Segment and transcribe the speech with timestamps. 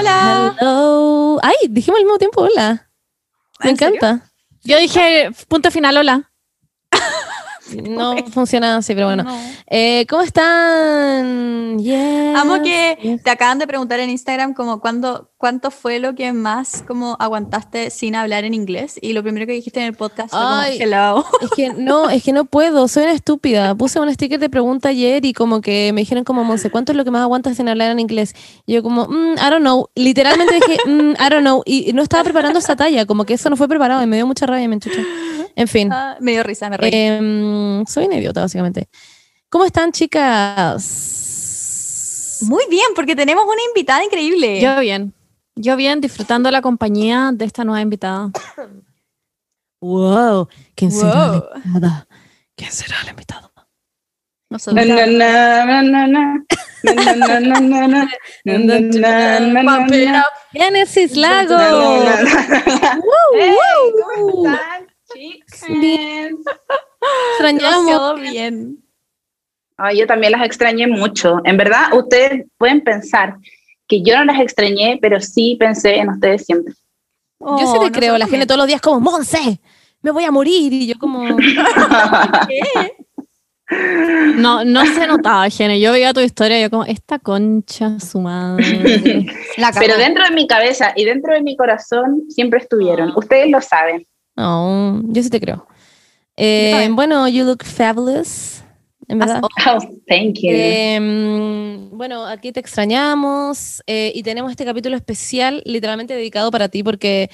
[0.00, 0.56] Hola.
[0.58, 1.38] Hello.
[1.42, 2.88] Ay, dijimos al mismo tiempo hola.
[3.62, 4.30] Me encanta.
[4.64, 6.29] Yo dije punto final, hola.
[7.76, 9.24] No funciona así, pero bueno.
[9.24, 9.36] No.
[9.68, 11.78] Eh, ¿Cómo están?
[11.78, 13.22] Yes, Amo que yes.
[13.22, 17.90] te acaban de preguntar en Instagram como cuándo, cuánto fue lo que más como aguantaste
[17.90, 20.78] sin hablar en inglés y lo primero que dijiste en el podcast fue como Ay.
[20.80, 21.24] hello.
[21.42, 23.74] Es que no, es que no puedo, soy una estúpida.
[23.74, 26.96] Puse un sticker de pregunta ayer y como que me dijeron como, Monse, ¿cuánto es
[26.96, 28.34] lo que más aguantas sin hablar en inglés?
[28.66, 29.88] Y yo como, "Mm, I don't know.
[29.94, 31.62] Literalmente dije, "Mm, I don't know.
[31.64, 34.26] Y no estaba preparando esa talla, como que eso no fue preparado y me dio
[34.26, 35.04] mucha rabia, me enchuché.
[35.56, 36.90] En fin, Ah, me dio risa, me reí.
[37.80, 38.88] Em, soy una idiota básicamente.
[39.48, 40.80] ¿Cómo están chicas?
[42.42, 44.60] Muy bien, porque tenemos una invitada increíble.
[44.60, 45.12] Yo bien.
[45.56, 48.30] Yo bien, disfrutando la compañía de esta nueva invitada.
[49.80, 52.06] Wow, ¿quién será la invitada?
[52.54, 53.50] ¿Quién será la invitada?
[60.52, 61.56] Genesis Lago.
[64.16, 65.60] ¿Cómo están, chicas?
[67.32, 68.20] Extrañamos.
[68.20, 68.78] Bien.
[69.76, 71.40] Ay, yo también las extrañé mucho.
[71.44, 73.36] En verdad, ustedes pueden pensar
[73.88, 76.74] que yo no las extrañé, pero sí pensé en ustedes siempre.
[77.40, 79.60] Yo sí Oh, te creo, nosotros la gente todos los días como, Monse,
[80.02, 80.72] me voy a morir.
[80.72, 81.36] Y yo como,
[82.48, 82.96] ¿Qué?
[84.36, 85.80] No, no se notaba, Gene.
[85.80, 89.26] Yo veía tu historia y yo como, esta concha, su madre.
[89.56, 93.10] La Pero dentro de mi cabeza y dentro de mi corazón siempre estuvieron.
[93.10, 93.14] Ah.
[93.16, 94.06] Ustedes lo saben.
[94.36, 95.66] no, yo sí te creo.
[96.42, 98.62] Eh, bueno, you look fabulous,
[99.08, 99.42] en verdad.
[99.42, 100.50] Oh, thank you.
[100.52, 100.98] Eh,
[101.92, 107.28] bueno, aquí te extrañamos eh, y tenemos este capítulo especial literalmente dedicado para ti porque,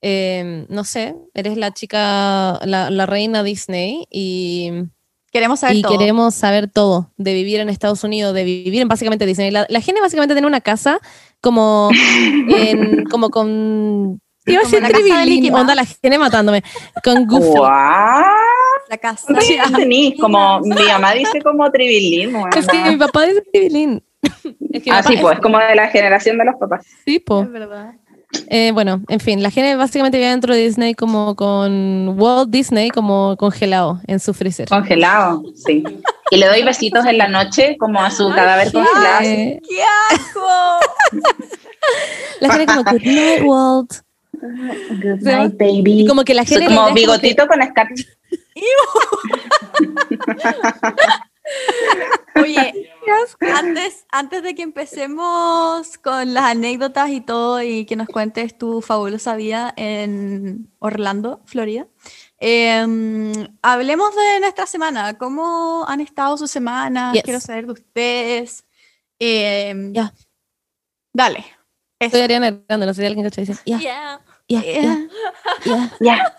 [0.00, 4.70] eh, no sé, eres la chica, la, la reina Disney y,
[5.32, 5.98] Queremos saber y todo.
[5.98, 9.50] queremos saber todo de vivir en Estados Unidos, de vivir en básicamente Disney.
[9.50, 10.98] La, la gente básicamente tiene una casa
[11.42, 11.90] como,
[12.56, 14.18] en- como con...
[14.46, 16.62] Iba a decir Tribilín, onda la gente matándome.
[17.02, 17.58] Con Goofy.
[17.58, 18.24] Guau.
[18.88, 19.26] La casa.
[20.20, 22.36] Como mi mamá dice como tribilín.
[22.56, 24.02] Es que mi papá dice Tribilín.
[24.72, 26.84] Es que Ah, es- pues, como de la generación de los papás.
[27.04, 27.42] sí, po.
[27.42, 27.94] Es verdad.
[28.48, 32.90] Eh, bueno, en fin, la gente básicamente vive dentro de Disney como con Walt Disney
[32.90, 34.68] como congelado en su freezer.
[34.68, 35.82] Congelado, sí.
[36.30, 39.20] Y le doy besitos en la noche como a su cadáver congelado.
[39.22, 39.60] ¡Qué
[40.10, 40.40] asco!
[42.40, 43.92] la gente como Good night, Walt.
[44.40, 46.00] Good night, baby.
[46.02, 48.04] Y como que la Soy gente como como que- bigotito con escarcha.
[52.34, 52.90] Oye,
[53.54, 58.82] antes, antes de que empecemos con las anécdotas y todo y que nos cuentes tu
[58.82, 61.86] fabulosa vida en Orlando, Florida,
[62.38, 63.32] em,
[63.62, 65.16] hablemos de nuestra semana.
[65.16, 67.14] ¿Cómo han estado sus semanas?
[67.14, 67.22] Yes.
[67.22, 68.64] Quiero saber de ustedes.
[69.18, 70.12] Em, Ya.
[71.14, 71.44] Dale.
[71.98, 72.10] Eso.
[72.10, 73.54] Soy Ariana Grande, no sé si alguien cacha dice.
[73.64, 75.08] Ya, Yeah, ya, yeah.
[75.64, 76.32] ya, Ya.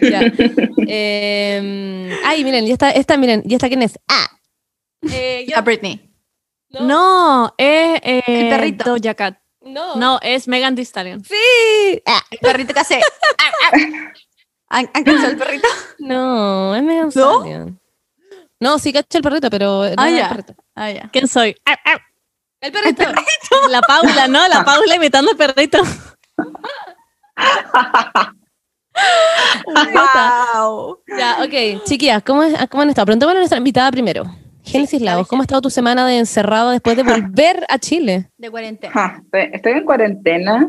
[0.00, 0.20] ya.
[0.86, 3.98] Em, ay, miren, ya está, esta, miren, ya está quién es.
[4.08, 4.28] Ah.
[5.10, 6.06] Eh, yo- A Britney.
[6.70, 8.84] No, es eh, El perrito.
[8.96, 9.38] Doja Cat.
[9.60, 9.96] no.
[9.96, 11.24] No, es Megan Thee Stallion.
[11.24, 12.00] Sí.
[12.06, 13.00] Ah, El perrito que hace.
[13.38, 13.76] ah, ah.
[14.68, 15.66] ¿Han, cachado el perrito?
[15.98, 17.38] no, es Megan ¿No?
[17.40, 17.80] Stallion.
[18.60, 20.28] No, sí cacho el perrito, pero no Ah, el ya.
[20.28, 20.54] perrito.
[20.76, 21.08] Ah, ya.
[21.12, 21.56] ¿Quién soy?
[21.64, 21.98] Ah, ah.
[22.60, 23.02] El perrito.
[23.70, 24.46] La Paula, ¿no?
[24.46, 25.78] La Paula imitando al perrito.
[29.66, 30.98] Wow.
[31.18, 31.84] Ya, ok.
[31.84, 33.06] Chiquillas, ¿cómo, es- ¿cómo han estado?
[33.06, 34.24] Preguntémosle a nuestra invitada primero.
[34.62, 38.30] Génesis Lagos, ¿cómo ha estado tu semana de encerrado después de volver a Chile?
[38.36, 39.22] De cuarentena.
[39.32, 40.68] Estoy, en cuarentena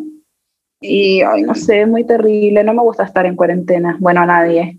[0.80, 2.64] y, ay, no sé, es muy terrible.
[2.64, 3.98] No me gusta estar en cuarentena.
[4.00, 4.78] Bueno, a nadie.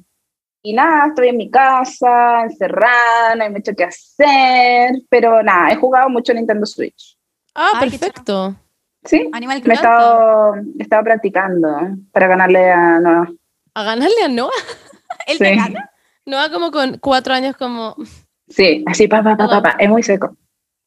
[0.63, 4.95] Y nada, estoy en mi casa, encerrada, no hay mucho que hacer.
[5.11, 7.17] Pero nada, he jugado mucho Nintendo Switch.
[7.55, 8.57] Ah, Ay, qué perfecto.
[9.05, 9.85] Sí, Animal me he Crossing.
[9.85, 11.95] estado, he estado practicando ¿eh?
[12.13, 13.29] para ganarle a Noah.
[13.75, 14.51] A ganarle a Noah.
[15.27, 15.45] ¿Él Sí.
[15.45, 15.91] te gana?
[16.27, 17.97] Noah como con cuatro años como...
[18.49, 20.37] Sí, así, pa, pa, pa, pa, pa, es muy seco.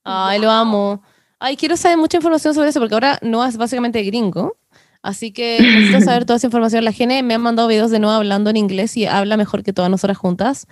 [0.03, 1.01] Ay, lo amo.
[1.39, 4.55] Ay, quiero saber mucha información sobre eso porque ahora Noah es básicamente gringo.
[5.01, 6.85] Así que necesito saber toda esa información.
[6.85, 9.73] La gente me han mandado videos de Noah hablando en inglés y habla mejor que
[9.73, 10.67] todas nosotras juntas.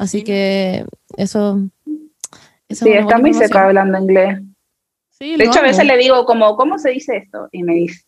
[0.00, 0.84] Así que
[1.16, 1.60] eso...
[2.68, 4.40] eso Sí, es está muy seco hablando inglés.
[5.18, 5.68] Sí, De hecho, a amo.
[5.68, 7.48] veces le digo como, ¿cómo se dice esto?
[7.52, 8.04] Y me dice,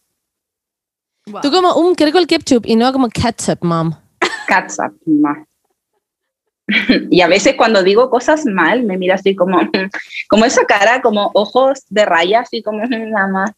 [1.26, 1.42] Wow.
[1.42, 3.92] Tú como un quiero el ketchup y Noah como ketchup, mom.
[4.48, 5.44] catsup, ma.
[7.10, 9.58] Y a veces cuando digo cosas mal, me mira así como,
[10.28, 13.50] como esa cara, como ojos de raya, así como nada más,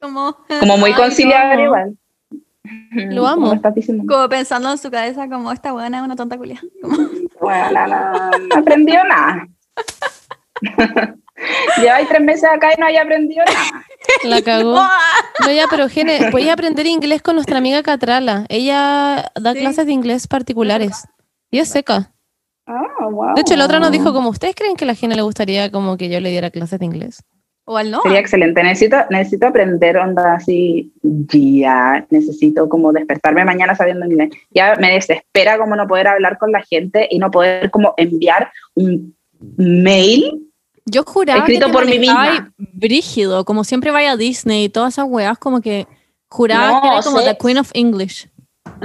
[0.00, 1.64] Como, como muy conciliador no.
[1.64, 1.98] igual.
[2.92, 3.42] Lo amo.
[3.42, 4.04] Como estás diciendo.
[4.06, 6.60] como pensando en su cabeza como esta buena es una tonta culia.
[7.40, 9.46] Bueno, no, no, no aprendió nada.
[11.80, 13.84] Lleváis tres meses acá y no haya aprendido nada.
[14.24, 14.78] La cagó.
[15.44, 18.44] No, ya, pero Gene, voy a aprender inglés con nuestra amiga Catrala.
[18.48, 19.60] Ella da Sí.
[19.60, 21.04] clases de inglés particulares.
[21.50, 22.12] Y es seca.
[22.66, 23.34] Ah, wow.
[23.34, 25.70] De hecho, la otra nos dijo como, ¿ustedes creen que a la Gene le gustaría
[25.70, 27.22] como que yo le diera clases de inglés?
[27.64, 28.02] O al no.
[28.02, 28.62] Sería excelente.
[28.62, 30.92] Necesito, necesito aprender onda así.
[31.02, 34.30] Ya, necesito como despertarme mañana sabiendo inglés.
[34.50, 38.50] Ya me desespera como no poder hablar con la gente y no poder como enviar
[38.74, 39.14] un
[39.56, 40.47] mail.
[40.90, 42.52] Yo juraba Escrito que te por mí misma.
[42.58, 45.86] brígido, como siempre vaya a Disney y todas esas weas, como que
[46.28, 48.28] juraba No, que era como sé- the Queen of English.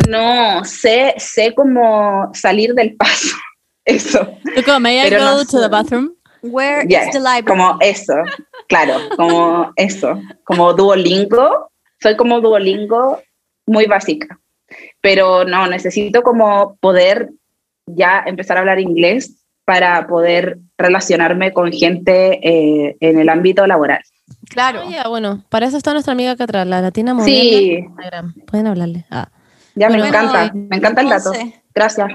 [0.09, 3.35] No, sé, sé cómo salir del paso.
[3.85, 4.37] Eso.
[4.65, 5.59] Como, may I Pero go no to sé.
[5.59, 6.13] the bathroom?
[6.41, 7.45] Where Yes, is the library?
[7.45, 8.13] como eso,
[8.67, 11.69] claro, como eso, como Duolingo,
[12.01, 13.21] soy como Duolingo
[13.65, 14.39] muy básica,
[15.01, 17.29] pero no, necesito como poder
[17.85, 24.01] ya empezar a hablar inglés para poder relacionarme con gente eh, en el ámbito laboral.
[24.49, 24.89] Claro.
[24.89, 27.41] Ya, bueno, para eso está nuestra amiga Catrala, la latina moderna.
[27.41, 28.33] Sí, Instagram.
[28.45, 29.05] Pueden hablarle.
[29.09, 29.29] Ah.
[29.75, 31.29] ya me encanta, eh, me encanta el dato.
[31.33, 32.07] Monse, Gracias.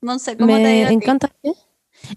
[0.00, 0.94] Monse, ¿cómo te ha Me ti?
[0.94, 1.30] encanta.
[1.42, 1.52] ¿qué?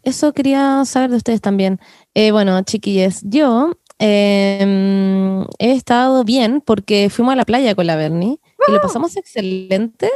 [0.03, 1.79] Eso quería saber de ustedes también.
[2.13, 7.95] Eh, bueno, chiquilles, yo eh, he estado bien porque fuimos a la playa con la
[7.95, 10.09] Bernie y lo pasamos excelente.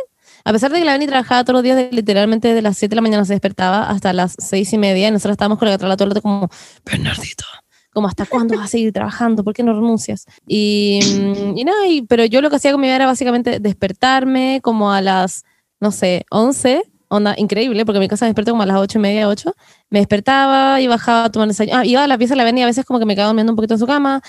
[0.45, 2.95] A pesar de que la Bernie trabajaba todos los días, literalmente de las 7 de
[2.97, 5.95] la mañana se despertaba hasta las 6 y media y nosotros estábamos con la Catrala
[5.95, 6.49] todo el rato como,
[6.85, 7.45] Bernardito,
[7.93, 10.25] como hasta cuándo vas a seguir trabajando, ¿por qué no renuncias?
[10.47, 13.59] Y, mm, y nada, y- pero yo lo que hacía con mi vida era básicamente
[13.59, 15.43] despertarme como a las,
[15.79, 19.01] no sé, 11, onda increíble, porque mi casa me despierto como a las 8 y
[19.01, 19.53] media, 8,
[19.89, 22.63] me despertaba y bajaba a tomar desayuno, ah, iba a la pieza de la Berni,
[22.63, 24.21] a veces como que me quedaba durmiendo un poquito en su cama,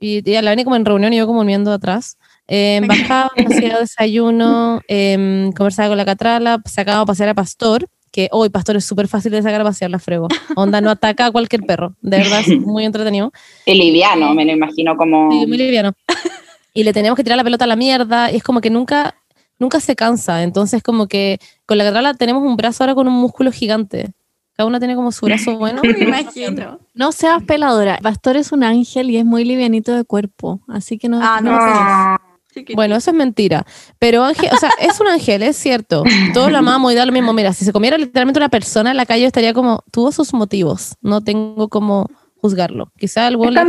[0.00, 2.18] y, y la Berni como en reunión y yo como durmiendo atrás.
[2.54, 8.28] Eh, bajaba, hacía desayuno, em, conversaba con la catrala, sacaba a pasear a Pastor, que
[8.30, 10.28] hoy Pastor es súper fácil de sacar a pasear la frego.
[10.54, 13.32] Onda, no ataca a cualquier perro, de verdad es muy entretenido.
[13.64, 15.32] Y liviano, me lo imagino como...
[15.32, 15.92] Sí, muy liviano.
[16.74, 18.32] Y le teníamos que tirar la pelota a la mierda.
[18.32, 19.14] Y es como que nunca,
[19.58, 20.42] nunca se cansa.
[20.42, 24.12] Entonces, como que con la catrala tenemos un brazo ahora con un músculo gigante.
[24.56, 25.82] Cada una tiene como su brazo bueno.
[25.82, 26.78] Me imagino.
[26.94, 27.98] No seas peladora.
[28.02, 31.20] Pastor es un ángel y es muy livianito de cuerpo, así que no.
[31.22, 32.21] Ah, no.
[32.56, 33.64] Ah, Bueno, eso es mentira.
[33.98, 36.02] Pero Ángel, o sea, es un ángel, es cierto.
[36.34, 37.32] Todos lo amamos y da lo mismo.
[37.32, 40.94] Mira, si se comiera literalmente una persona en la calle, estaría como, tuvo sus motivos.
[41.00, 42.08] No tengo como
[42.40, 42.90] juzgarlo.
[42.98, 43.60] Quizá algo es le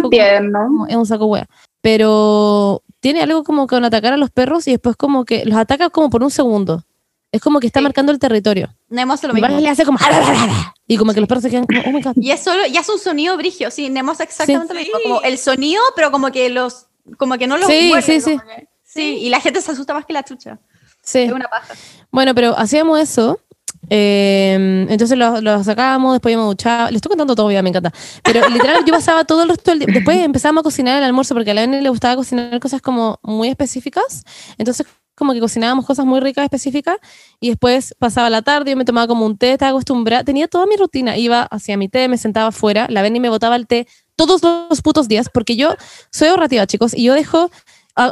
[0.90, 1.48] es un saco wea.
[1.82, 5.90] Pero tiene algo como con atacar a los perros y después como que los ataca
[5.90, 6.84] como por un segundo.
[7.32, 7.84] Es como que está Sí.
[7.84, 8.74] marcando el territorio.
[8.90, 9.48] Nemo hace lo Y mismo.
[9.48, 9.98] Vargas le hace como
[10.88, 12.14] y como que los perros se quedan como, oh my god.
[12.16, 15.22] Y es solo, y hace un sonido brigio, sí, Nemo hace exactamente lo mismo, como
[15.24, 16.88] el sonido, pero como que los,
[17.18, 18.38] como que no los Sí, sí, sí.
[18.38, 20.60] que- sí, y la gente se asusta más que la chucha.
[21.04, 21.19] Sí.
[21.19, 21.74] Es una paja.
[22.12, 23.40] Bueno, pero hacíamos eso.
[23.90, 26.92] eh, entonces lo, lo sacábamos, después íbamos a duchar.
[26.92, 27.92] Le estoy contando todo, ya me encanta.
[28.24, 29.88] Pero literal, yo pasaba todo el resto del día.
[29.94, 33.19] Después empezamos a cocinar el almuerzo porque a la Eni le gustaba cocinar cosas como
[33.24, 34.24] muy específicas.
[34.57, 36.98] Entonces, como que cocinábamos cosas muy ricas, específicas.
[37.39, 40.24] Y después pasaba la tarde, yo me tomaba como un té, estaba acostumbrada.
[40.24, 41.18] Tenía toda mi rutina.
[41.18, 42.88] Iba hacia mi té, me sentaba afuera.
[42.89, 45.75] La Beni me botaba el té todos los putos días porque yo
[46.12, 46.94] soy ahorrativa, chicos.
[46.96, 47.51] Y yo dejo,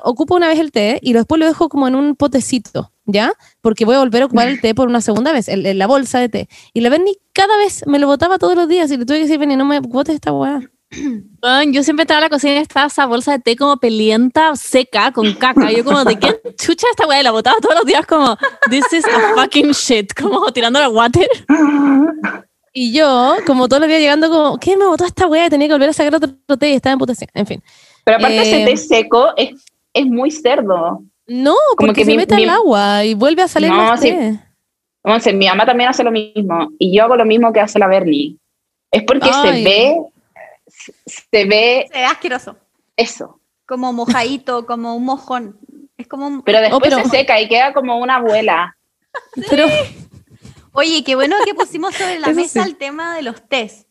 [0.04, 3.34] ocupo una vez el té y después lo dejo como en un potecito, ¿ya?
[3.62, 5.88] Porque voy a volver a ocupar el té por una segunda vez, el- el- la
[5.88, 6.50] bolsa de té.
[6.74, 9.24] Y la Benny cada vez me lo botaba todos los días y le tuve que
[9.24, 10.62] decir, Benny, no me botes esta weá.
[11.42, 14.56] Weón, yo siempre estaba en la cocina y estaba esa bolsa de té como pelienta,
[14.56, 15.72] seca, con caca.
[15.72, 17.22] Yo como, ¿de qué chucha esta weá?
[17.22, 18.38] Y la botaba todos los días como,
[18.70, 21.28] this is a fucking shit, como tirando la water.
[22.74, 25.48] Y yo, como todos los días llegando, como, ¿qué me botó esta weá?
[25.48, 27.30] Y tenía que volver a sacar otro, té y estaba en putación.
[27.34, 27.64] En fin.
[28.06, 29.50] Pero aparte ese Eh, té seco es,
[29.94, 31.04] es muy cerdo.
[31.28, 33.78] No, Como porque que se mi- mete mi- al agua y vuelve a salir No,
[33.78, 34.10] más sí.
[35.04, 37.88] Entonces, mi mamá también hace lo mismo y yo hago lo mismo que hace la
[37.88, 38.38] Bernie.
[38.92, 39.64] Es porque Ay.
[39.64, 40.02] se ve,
[40.68, 42.58] se ve Se ve asqueroso,
[42.96, 45.58] eso, como mojadito, como un mojón.
[45.98, 46.42] Es como un...
[46.44, 48.76] pero después pero- se seca y queda como una abuela.
[49.50, 49.66] Pero,
[50.74, 52.70] Oye, qué bueno que pusimos sobre la Eso mesa sí.
[52.70, 53.88] el tema de los test.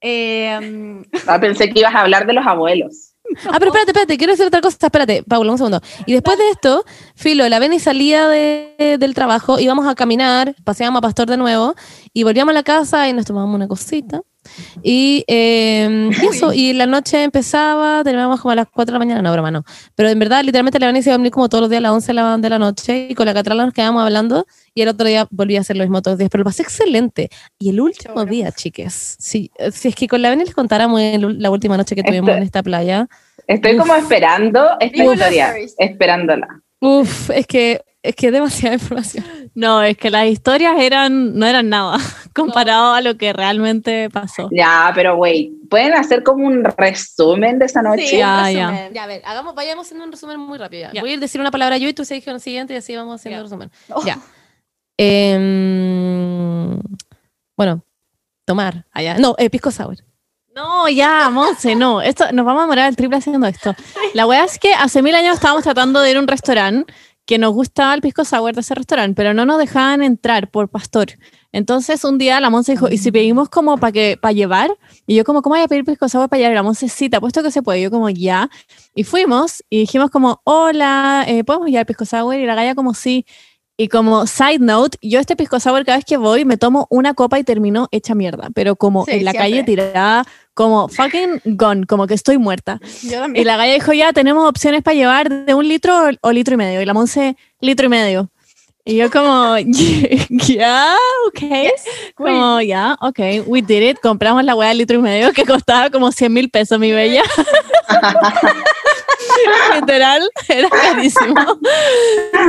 [0.00, 3.07] Eh, Ah, pensé que ibas a hablar de los abuelos.
[3.46, 4.76] Ah, pero espérate, espérate, quiero decir otra cosa.
[4.80, 5.80] Espérate, Paula, un segundo.
[6.06, 10.98] Y después de esto, Filo, la Beni salía de- del trabajo, íbamos a caminar, paseábamos
[10.98, 11.74] a Pastor de nuevo,
[12.12, 14.22] y volvíamos a la casa y nos tomábamos una cosita.
[14.82, 18.98] Y, eh, y eso, y la noche empezaba, terminábamos como a las 4 de la
[18.98, 19.64] mañana, no, broma, no.
[19.94, 21.92] Pero en verdad, literalmente la se iba a venir como todos los días a las
[21.92, 24.88] 11 de la, de la noche, y con la Catrala nos quedábamos hablando, y el
[24.88, 27.28] otro día volví a hacer lo mismo todos los días, pero lo pasé excelente.
[27.58, 31.38] Y el último día, chiques, si, si es que con la Beni les contáramos el-
[31.40, 33.08] la última noche que tuvimos Este- en esta playa,
[33.46, 33.80] Estoy Uf.
[33.80, 36.46] como esperando esta historia, esperándola.
[36.80, 39.24] Uf, es que es que demasiada información.
[39.54, 41.98] No, es que las historias eran, no eran nada.
[42.38, 44.48] Comparado a lo que realmente pasó.
[44.52, 48.06] Ya, pero güey, ¿pueden hacer como un resumen de esa noche?
[48.06, 48.70] Sí, Ya, un ya.
[48.70, 48.94] resumen.
[48.94, 50.88] Ya, a ver, hagamos, vayamos haciendo un resumen muy rápido.
[50.88, 50.92] ya.
[50.94, 51.00] Ya.
[51.00, 53.16] Voy a ir decir una palabra yo y tú se lo siguiente y así vamos
[53.20, 53.38] haciendo Ya.
[53.38, 53.70] el resumen.
[53.90, 54.04] Oh.
[54.04, 54.18] Ya.
[54.98, 56.80] Em,
[57.56, 57.82] bueno,
[58.44, 58.84] tomar.
[58.92, 59.18] Allá.
[59.18, 59.96] No, eh, pisco sour.
[60.54, 62.02] No, ya, Monse, no.
[62.02, 63.74] Esto, nos vamos a demorar el triple haciendo esto.
[64.14, 66.92] La wea es que hace mil años estábamos tratando de ir a un restaurante
[67.26, 70.68] que nos gustaba el pisco sour de ese restaurante, pero no nos dejaban entrar por
[70.68, 71.08] pastor.
[71.52, 74.70] Entonces un día la Monse dijo, ¿y si pedimos como para que para llevar?
[75.06, 76.52] Y yo como, ¿cómo voy a pedir pisco sour para llevar?
[76.52, 77.80] Y la Monse, sí, te apuesto que se puede.
[77.80, 78.50] Y yo como, ya.
[78.94, 82.34] Y fuimos y dijimos como, hola, eh, ¿podemos llevar pisco sour?
[82.36, 83.24] Y la galla como, sí.
[83.80, 87.14] Y como side note, yo este pisco sour cada vez que voy me tomo una
[87.14, 89.50] copa y termino hecha mierda, pero como Sí, en la siempre.
[89.52, 92.80] calle tirada, como fucking gone, como que estoy muerta.
[93.04, 93.46] Yo Y también.
[93.46, 96.56] la galla dijo, ya tenemos opciones para llevar de un litro o, o litro y
[96.56, 96.82] medio.
[96.82, 98.30] Y la Monse, litro y medio.
[98.88, 99.54] Y yo como,
[100.46, 101.42] ya, ok.
[102.14, 104.00] Como, ya, ok, we did it.
[104.00, 107.22] Compramos la weá de litro y medio que costaba como 100 mil pesos, mi bella.
[109.74, 111.34] Literal, era carísimo.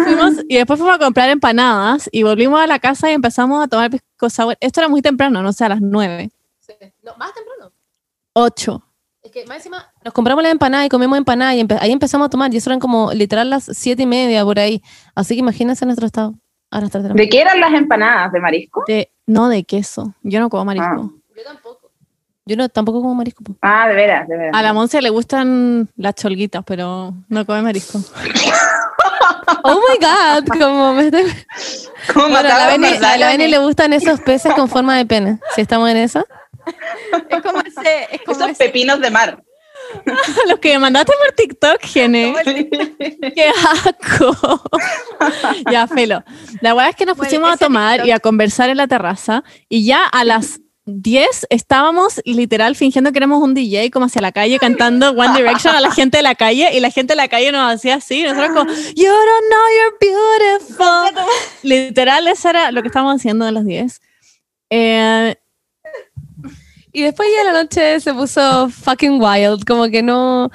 [0.05, 3.67] Fuimos, y después fuimos a comprar empanadas y volvimos a la casa y empezamos a
[3.67, 4.55] tomar pisco sour.
[4.61, 6.31] Esto era muy temprano, no sé, a las 9,
[7.03, 7.73] No, más temprano.
[8.31, 8.88] 8.
[9.29, 12.25] Es que más encima nos compramos la empanada y comemos empanada y empe- ahí empezamos
[12.25, 14.81] a tomar y eso eran como literal las siete y media por ahí.
[15.13, 16.33] Así que imagínense nuestro estado.
[16.71, 18.31] Ahora está ¿De qué eran las empanadas?
[18.31, 18.83] ¿De marisco?
[18.87, 20.15] De, no de queso.
[20.23, 21.13] Yo no como marisco.
[21.37, 21.91] Yo tampoco.
[22.45, 23.43] Yo no, tampoco como marisco.
[23.61, 24.55] Ah, de veras, de veras.
[24.55, 27.99] A la Monse le gustan las cholguitas, pero no come marisco.
[29.63, 31.23] Oh my god, como me estoy...
[32.13, 35.39] ¿Cómo me Bueno, a la Beni, le gustan esos peces con forma de pene.
[35.55, 36.23] Si estamos en esa.
[37.29, 39.43] Es como ese, es como Esos ese- pepinos de mar.
[40.47, 42.33] Los que me mandaste por TikTok, Gene.
[43.35, 44.61] ¡Qué asco!
[45.71, 46.23] ya, felo.
[46.61, 48.07] La verdad es que nos Bueno, pusimos a tomar TikTok.
[48.07, 53.19] y a conversar en la terraza y ya a las 10 estábamos literal fingiendo que
[53.19, 56.33] éramos un DJ como hacia la calle cantando One Direction a la gente de la
[56.35, 59.65] calle y la gente de la calle nos hacía así, nosotros como You don't know
[59.77, 61.25] you're beautiful.
[61.63, 64.01] literal, eso era lo que estábamos haciendo a las 10.
[64.71, 65.35] Eh,
[66.91, 70.49] Y después ya la noche se puso fucking wild, como que no,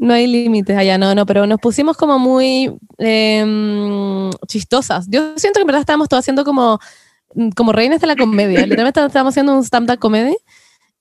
[0.00, 5.06] no hay límites allá, no, no, pero nos pusimos como muy em, chistosas.
[5.08, 6.78] Yo siento que en verdad estábamos todos haciendo como,
[7.56, 10.36] como reinas de la comedia, literalmente estábamos haciendo un stand-up comedy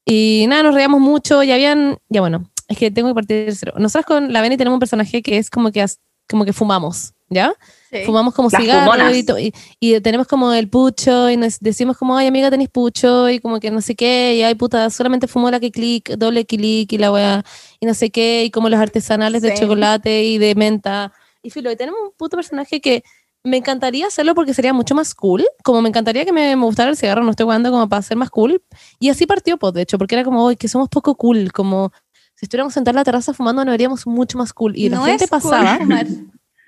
[0.06, 3.56] y nada, nos reíamos mucho y habían, ya bueno, es que tengo que partir de
[3.56, 3.74] cero.
[3.78, 5.86] Nosotros con la Beni tenemos un personaje que es como que,
[6.30, 7.54] como que fumamos, ¿ya?
[7.90, 8.00] Sí.
[8.06, 9.16] fumamos como Las cigarro fumonas.
[9.16, 12.70] y, to- y, y tenemos como el pucho y nos decimos como, ay amiga, tenéis
[12.70, 16.10] pucho y como que no sé qué, y ay puta, solamente fumo la que clic,
[16.18, 17.46] doble clic y la weá,
[17.80, 19.62] y no sé qué, y como los artesanales de Sí.
[19.62, 21.14] chocolate y de menta.
[21.42, 23.04] Y filo, y tenemos un puto personaje que
[23.44, 26.90] me encantaría hacerlo porque sería mucho más cool, como me encantaría que me, me gustara
[26.90, 28.62] el cigarro, no estoy jugando como para ser más cool.
[29.00, 31.94] Y así partió, pues, de hecho, porque era como, hoy que somos poco cool, como
[32.36, 34.76] si estuviéramos sentados en la terraza fumando, nos veríamos mucho más cool.
[34.76, 35.78] Y la No gente cool pasaba.
[35.78, 36.06] fumar.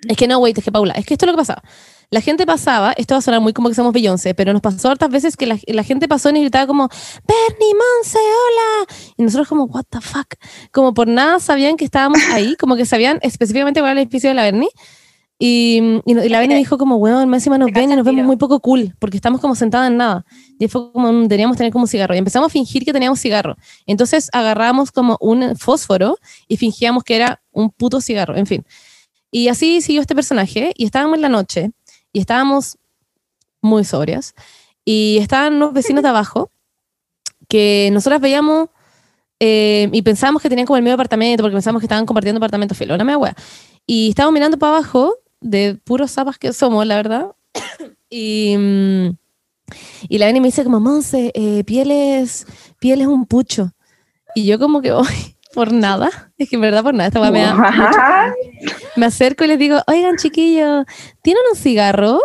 [0.07, 1.63] Es que no, wait, es que Paula, es que esto es lo que pasaba.
[2.11, 4.89] La gente pasaba, esto va a sonar muy como que somos Beyoncé, pero nos pasó
[4.89, 6.89] hartas veces que la, la gente pasó y nos gritaba como,
[7.27, 8.95] Bernie Monse, hola.
[9.15, 10.33] Y nosotros como, what the fuck.
[10.71, 14.29] Como por nada sabían que estábamos ahí, como que sabían específicamente cuál era el edificio
[14.29, 14.69] de la Bernie.
[15.37, 18.25] Y, y, y la Bernie dijo como, weón, más encima nos ven y nos vemos
[18.25, 20.25] muy poco cool, porque estamos como sentadas en nada.
[20.57, 22.15] Y fue como, teníamos que tener como un cigarro.
[22.15, 23.55] Y empezamos a fingir que teníamos cigarro.
[23.85, 28.65] Entonces agarramos como un fósforo y fingíamos que era un puto cigarro, en fin.
[29.31, 31.71] Y así siguió este personaje y estábamos en la noche
[32.11, 32.77] y estábamos
[33.61, 34.33] muy sobrias
[34.85, 36.49] y estaban unos vecinos de abajo
[37.47, 38.69] que nosotras veíamos
[39.39, 42.75] eh, y pensábamos que tenían como el medio apartamento porque pensábamos que estaban compartiendo apartamento
[42.75, 43.35] filo, una wea.
[43.85, 47.31] Y estábamos mirando para abajo de puros zapas que somos, la verdad.
[48.09, 49.09] y, mm,
[50.09, 52.45] y la Beni me dice como, Monse, eh, piel, es,
[52.79, 53.71] piel es un pucho.
[54.35, 55.07] Y yo como que, hoy
[55.59, 58.33] por nada, es que en verdad por nada, esta me da
[58.95, 60.85] me acerco y les digo, oigan chiquillos,
[61.21, 62.21] ¿tienen un cigarro?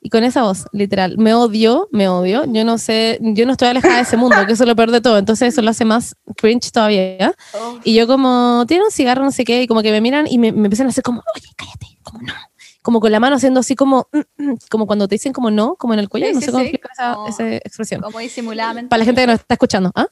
[0.00, 2.42] Y con esa voz, literal, me odio, me odio.
[2.46, 4.90] Yo no sé, yo no estoy alejada de ese mundo, que eso es lo peor
[4.90, 5.18] de todo.
[5.18, 7.32] Entonces eso lo hace más cringe todavía.
[7.54, 7.78] Oh.
[7.84, 9.22] Y yo como, ¿tienen un cigarro?
[9.22, 9.62] No sé qué.
[9.62, 12.22] Y como que me miran y me, me empiezan a hacer como, oye, cállate, como
[12.22, 12.34] no.
[12.82, 15.76] Como con la mano haciendo así como, mm, mm, como cuando te dicen como no,
[15.76, 16.26] como en el cuello.
[16.26, 16.70] Sí, no sí, sé cómo sí.
[16.70, 18.00] explicar esa, esa expresión.
[18.00, 18.88] Como disimuladamente.
[18.88, 19.92] Para la gente que nos está escuchando.
[19.94, 20.08] ¿Ah?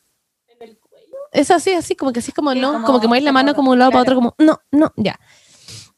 [1.33, 3.33] Es así, así, como que así es como Sí, no, como- como, que mueves la
[3.33, 4.35] mano como- como un lado para otro, claro.
[4.37, 5.19] como no, no, ya.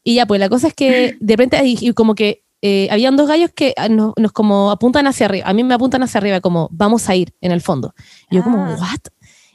[0.03, 3.15] Y ya, pues la cosa es que de repente, y, y como que eh, habían
[3.15, 5.47] dos gallos que ah, nos, nos como apuntan hacia arriba.
[5.47, 7.93] A mí me apuntan hacia arriba, como vamos a ir en el fondo.
[8.29, 8.75] Y yo, como, Ah.
[8.79, 8.99] ¿what?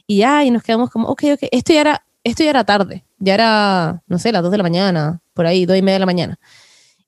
[0.06, 1.40] Y ya, y nos quedamos como, ok, ok.
[1.52, 3.04] Esto ya era, esto ya era tarde.
[3.18, 6.00] Ya era, no sé, las dos de la mañana, por ahí, dos y media de
[6.00, 6.38] la mañana.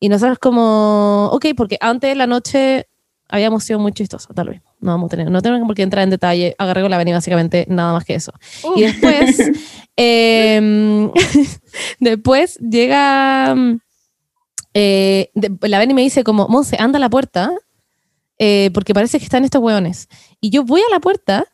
[0.01, 2.89] Y nosotros, como, ok, porque antes de la noche
[3.29, 4.63] habíamos sido muy chistosos, tal vez.
[4.87, 6.55] No vamos a tener, no tenemos por qué entrar en detalle.
[6.59, 8.33] Agarré con la Beni básicamente nada más que eso.
[8.77, 9.51] Y después,
[9.97, 11.11] em,
[11.99, 13.53] después llega
[14.75, 17.53] eh, de- la Beni me dice como, Monse, anda a la puerta,
[18.39, 20.09] eh, porque parece que están estos hueones.
[20.41, 21.47] Y yo voy a la puerta,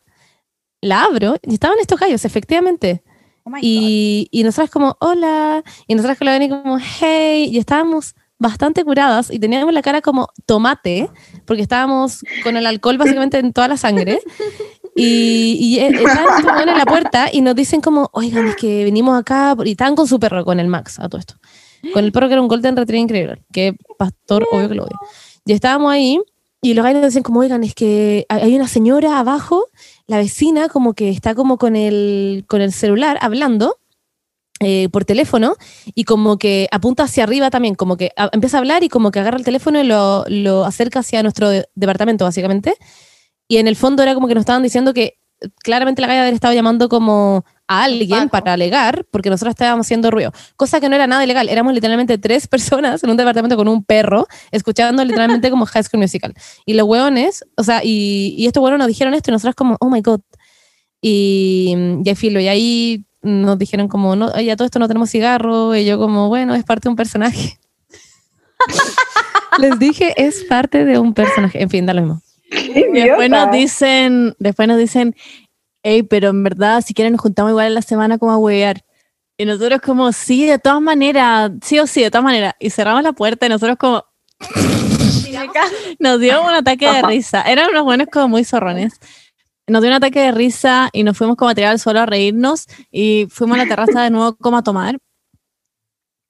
[0.79, 3.01] la abro, y estaban estos gallos, efectivamente.
[3.45, 3.51] Oh.
[3.61, 5.63] Y, y nosotras como, hola.
[5.87, 7.49] Y nosotras con la Beni como, hey.
[7.51, 11.09] Y estábamos bastante curadas y teníamos la cara como tomate,
[11.45, 14.19] porque estábamos con el alcohol básicamente en toda la sangre.
[14.95, 19.19] Y, y eh, hueones en la puerta y nos dicen como, oigan, es que venimos
[19.19, 19.55] acá.
[19.65, 21.35] Y estaban con su perro, con el Max, a todo esto.
[21.93, 24.97] Con el perro que era un Golden Retriever increíble, que Pastor, obvio que lo odia.
[25.45, 26.19] Y estábamos ahí
[26.61, 29.67] y los gallos nos dicen como, oigan, es que hay una señora abajo,
[30.07, 33.79] la vecina como que está como con el, con el celular hablando
[34.65, 35.55] eh, por teléfono
[35.95, 39.11] y como que apunta hacia arriba también, como que a- empieza a hablar y como
[39.11, 42.75] que agarra el teléfono y lo, lo acerca hacia nuestro de- departamento básicamente.
[43.47, 45.17] Y en el fondo era como que nos estaban diciendo que
[45.61, 48.29] claramente la galla había estado llamando como a alguien Paco.
[48.31, 52.17] para alegar porque nosotros estábamos haciendo ruido, cosa que no era nada ilegal, éramos literalmente
[52.17, 56.33] tres personas en un departamento con un perro escuchando literalmente como High School Musical.
[56.65, 59.75] Y los hueones, o sea, y, y estos hueones nos dijeron esto y nosotros como,
[59.81, 60.21] oh my god.
[61.01, 65.75] Y ya filo, y ahí nos dijeron como, no, ya todo esto no tenemos cigarro,
[65.75, 67.57] y yo como, bueno, es parte de un personaje.
[69.59, 71.61] Les dije, es parte de un personaje.
[71.61, 72.21] En fin, da lo mismo.
[72.93, 75.15] Después nos dicen, después nos dicen,
[75.83, 78.83] hey, pero en verdad, si quieren nos juntamos igual en la semana como a huevear.
[79.37, 82.53] Y nosotros como, sí, de todas maneras, sí o sí, de todas maneras.
[82.59, 84.05] Y cerramos la puerta y nosotros como,
[85.99, 87.41] nos dio un ataque de risa.
[87.41, 88.99] Eran unos buenos como muy zorrones.
[89.67, 92.05] Nos dio un ataque de risa y nos fuimos como a tirar al suelo a
[92.05, 94.97] reírnos y fuimos a la terraza de nuevo como a tomar.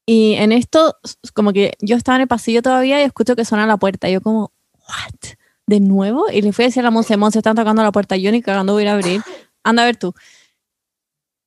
[0.05, 0.95] Y en esto,
[1.33, 4.09] como que yo estaba en el pasillo todavía y escucho que suena la puerta.
[4.09, 5.31] Y yo como, ¿what?
[5.65, 6.29] ¿De nuevo?
[6.29, 8.17] Y le fui a decir a la Monse, Monse, están tocando la puerta.
[8.17, 9.21] Yo ni cagando voy a ir a abrir.
[9.63, 10.13] Anda a ver tú.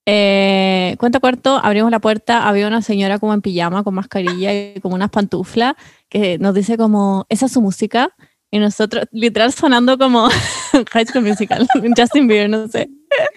[0.09, 4.81] Eh, cuento corto, abrimos la puerta, había una señora como en pijama, con mascarilla y
[4.81, 5.75] como unas pantuflas,
[6.09, 8.15] que nos dice como, esa es su música.
[8.57, 10.31] Y nosotros, literal, sonando como
[10.93, 12.89] High School Musical, Justin Bieber, no sé.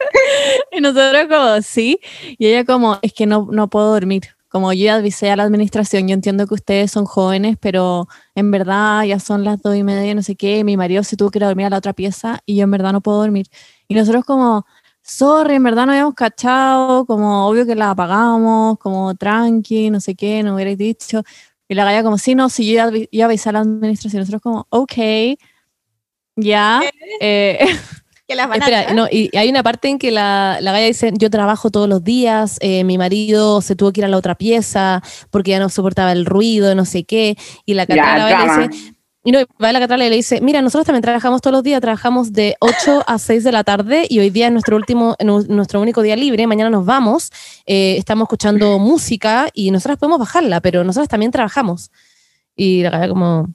[0.72, 2.00] y nosotros como, sí.
[2.38, 4.30] Y ella como, es que no, no puedo dormir.
[4.48, 8.50] Como yo ya avisé a la administración, yo entiendo que ustedes son jóvenes, pero en
[8.50, 11.40] verdad ya son las dos y media, no sé qué, mi marido se tuvo que
[11.40, 13.48] ir a dormir a la otra pieza y yo en verdad no puedo dormir.
[13.90, 14.66] Y nosotros como,
[15.02, 20.16] sorry, en verdad no habíamos cachado, como obvio que la apagamos, como tranqui, no sé
[20.16, 21.24] qué, no hubierais dicho.
[21.70, 24.20] Y la galla como, sí, no, sí, yo ya, ya avisé a la administración.
[24.22, 24.94] Nosotros como, ok,
[26.36, 26.82] ya.
[27.22, 27.60] eh,
[28.28, 28.96] que las van a Espera, echar.
[28.96, 32.04] no, y hay una parte en que la, la galla dice, yo trabajo todos los
[32.04, 35.02] días, eh, mi marido se tuvo que ir a la otra pieza
[35.32, 38.70] porque ya no soportaba el ruido, no sé qué, y la Catrala va
[39.24, 41.82] y no, va la Catrala y le dice, mira, nosotros también trabajamos todos los días,
[41.82, 45.46] trabajamos de 8 a 6 de la tarde y hoy día es nuestro último, nu-
[45.50, 47.30] nuestro único día libre, mañana nos vamos,
[47.66, 51.92] eh, estamos escuchando música y nosotras podemos bajarla, pero nosotros también trabajamos.
[52.56, 53.48] Y la como...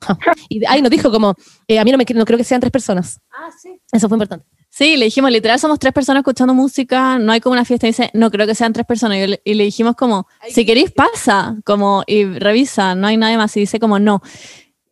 [0.48, 1.34] Y ahí nos dijo como,
[1.66, 3.20] eh, a mí no, me, no creo que sean tres personas.
[3.32, 3.80] Ah, sí.
[3.92, 4.46] Eso fue importante.
[4.70, 7.86] Sí, le dijimos, literal, somos tres personas escuchando música, no hay como una fiesta.
[7.86, 9.18] Y dice, no creo que sean tres personas.
[9.18, 13.36] Y, le- y le dijimos como, si queréis pasa, como, y revisa, no hay nadie
[13.38, 13.56] más.
[13.56, 14.22] Y dice como, no.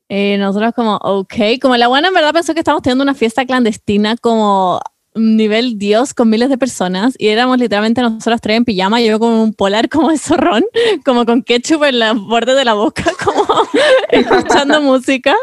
[0.09, 1.35] Eh, nosotros como, ok.
[1.61, 4.81] Como la buena en verdad pensó que estábamos teniendo una fiesta clandestina como
[5.19, 9.19] nivel Dios con miles de personas y éramos literalmente nosotros tres en pijama y yo
[9.19, 10.65] como un polar como de zorrón,
[11.07, 13.36] como con ketchup en la borde de la boca, como
[14.11, 15.35] escuchando música.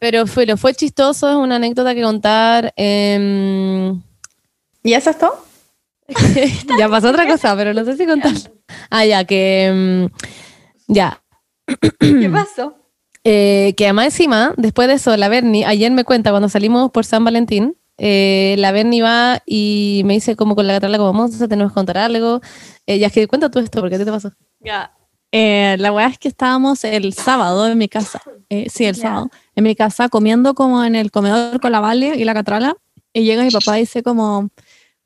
[0.00, 2.72] Pero fue, lo fue chistoso, es una anécdota que contar.
[2.76, 4.02] em,
[4.82, 5.44] ¿Y eso es todo?
[6.78, 8.32] ya pasó otra cosa, pero no sé si contar.
[8.90, 9.66] Ah, ya, que.
[9.66, 10.08] em,
[10.86, 11.22] ya.
[11.98, 12.76] ¿Qué pasó?
[13.28, 17.04] Eh, que además encima, después de eso, la Berni, ayer me cuenta cuando salimos por
[17.04, 21.48] San Valentín, eh, la Berni va y me dice como con la Catrala como, Monza,
[21.48, 22.40] tenemos que contar algo.
[22.86, 24.30] Eh, ya es que cuenta tú esto, porque a ti te pasó?
[24.60, 24.92] Ya.
[25.32, 28.22] Eh, la weá es que estábamos el sábado en mi casa.
[28.48, 29.30] Eh, sí, el sábado.
[29.54, 32.76] En mi casa comiendo como en el comedor con la Vale y la Catrala.
[33.12, 34.50] Y llega mi papá y dice como,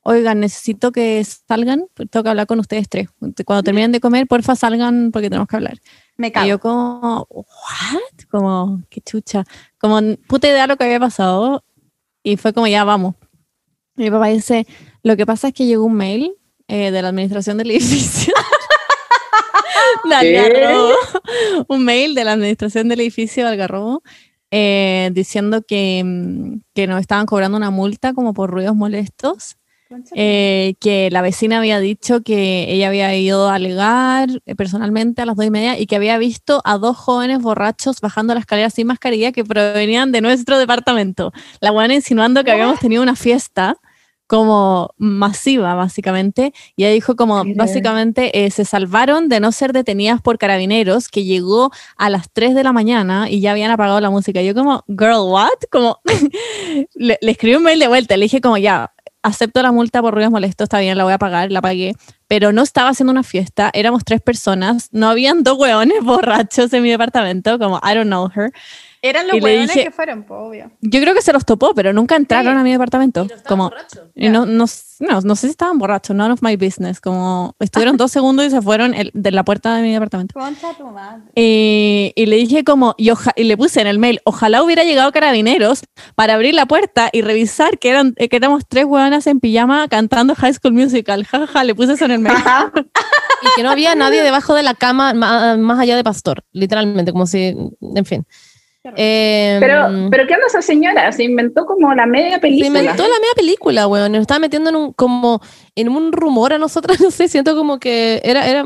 [0.03, 3.09] oigan, necesito que salgan, tengo que hablar con ustedes tres.
[3.45, 5.79] Cuando terminen de comer, porfa salgan porque tenemos que hablar.
[6.17, 6.47] Me Y cago.
[6.47, 8.27] yo como, ¿what?
[8.31, 9.45] Como, qué chucha.
[9.79, 11.65] Como, puta idea lo que había pasado.
[12.23, 13.15] Y fue como, ya, vamos.
[13.97, 14.67] Y mi papá dice,
[15.03, 16.33] lo que pasa es que llegó un mail
[16.69, 18.35] eh, de la administración del edificio.
[20.13, 20.95] Algarrobo.
[21.69, 24.03] Un mail de la administración del edificio de Algarrobo.
[24.53, 29.57] eh, diciendo que, mm, que nos estaban cobrando una multa como por ruidos molestos
[30.15, 35.27] eh, que la vecina había dicho que ella había ido a alegar eh, personalmente a
[35.27, 38.71] las dos y media y que había visto a dos jóvenes borrachos bajando la escalera
[38.71, 41.33] sin mascarilla que provenían de nuestro departamento.
[41.61, 43.79] La buena insinuando que habíamos tenido una fiesta
[44.31, 50.23] como masiva, básicamente, y ella dijo como, básicamente, eh, se salvaron de no ser detenidas
[50.23, 54.09] por carabineros, que llegó a las 3 de la mañana y ya habían apagado la
[54.09, 54.41] música.
[54.41, 55.49] Yo como, girl, what?
[55.73, 55.99] Como,
[56.95, 58.93] le, le escribí un mail de vuelta, le dije como, ya,
[59.25, 61.97] acepto la multa por ruidos molestos, está bien, la voy a pagar, la pagué,
[62.29, 66.85] pero no estaba haciendo una fiesta, éramos tres personas, no habían dos hueones borrachos en
[66.85, 68.53] mi departamento, como, I don't know her.
[69.03, 70.71] Eran los Y hueones dije- que fueron, po, obvio.
[70.83, 73.27] Yo creo que se los topó, pero nunca entraron a mi departamento.
[73.49, 73.73] como,
[74.15, 74.31] y Ya.
[74.31, 74.67] no, no,
[75.01, 77.01] no, no sé si estaban borrachos, none of my business.
[77.01, 80.39] Como estuvieron dos segundos y se fueron el- de la puerta de mi departamento.
[80.39, 81.23] Concha tu madre.
[81.35, 84.85] Eh, y le dije como, y, oja- y le puse en el mail, ojalá hubiera
[84.85, 85.83] llegado carabineros
[86.15, 90.35] para abrir la puerta y revisar que, eran, que éramos tres hueonas en pijama cantando
[90.35, 91.25] High School Musical.
[91.25, 92.37] Ja, ja, ja, le puse eso en el mail.
[93.43, 97.13] Y que no había nadie debajo de la cama ma- más, allá de Pastor, literalmente,
[97.13, 97.57] como si,
[97.95, 98.27] en fin.
[98.97, 101.13] Eh, Pero, pero ¿qué onda esa señora?
[101.13, 102.67] Se inventó como la media se película.
[102.81, 104.13] inventó la media película, weón.
[104.13, 105.41] Nos estaba metiendo en un, como,
[105.75, 108.65] en un rumor a nosotras, no sé, siento como que era, era,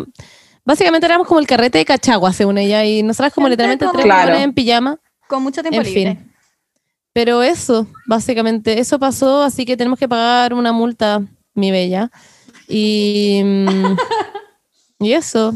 [0.64, 3.94] básicamente éramos como el carrete de Cachagua, según ella, y nosotras como Gente literalmente como-
[3.94, 4.35] tres Claro.
[4.37, 4.98] en pijama.
[5.27, 6.14] Con mucho tiempo En libre.
[6.16, 6.33] fin.
[7.12, 11.22] Pero eso, básicamente, eso pasó, así que tenemos que pagar una multa,
[11.55, 12.11] mi bella.
[12.68, 13.96] Y, mm,
[15.00, 15.55] y eso.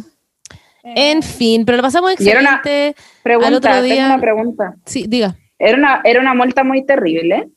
[0.96, 3.00] En fin, pero lo pasamos Y era una- excelente.
[3.22, 4.74] Pregunta, Al otro día- tengo una pregunta.
[4.84, 5.36] Sí, diga.
[5.58, 7.48] Era una, era una multa muy terrible,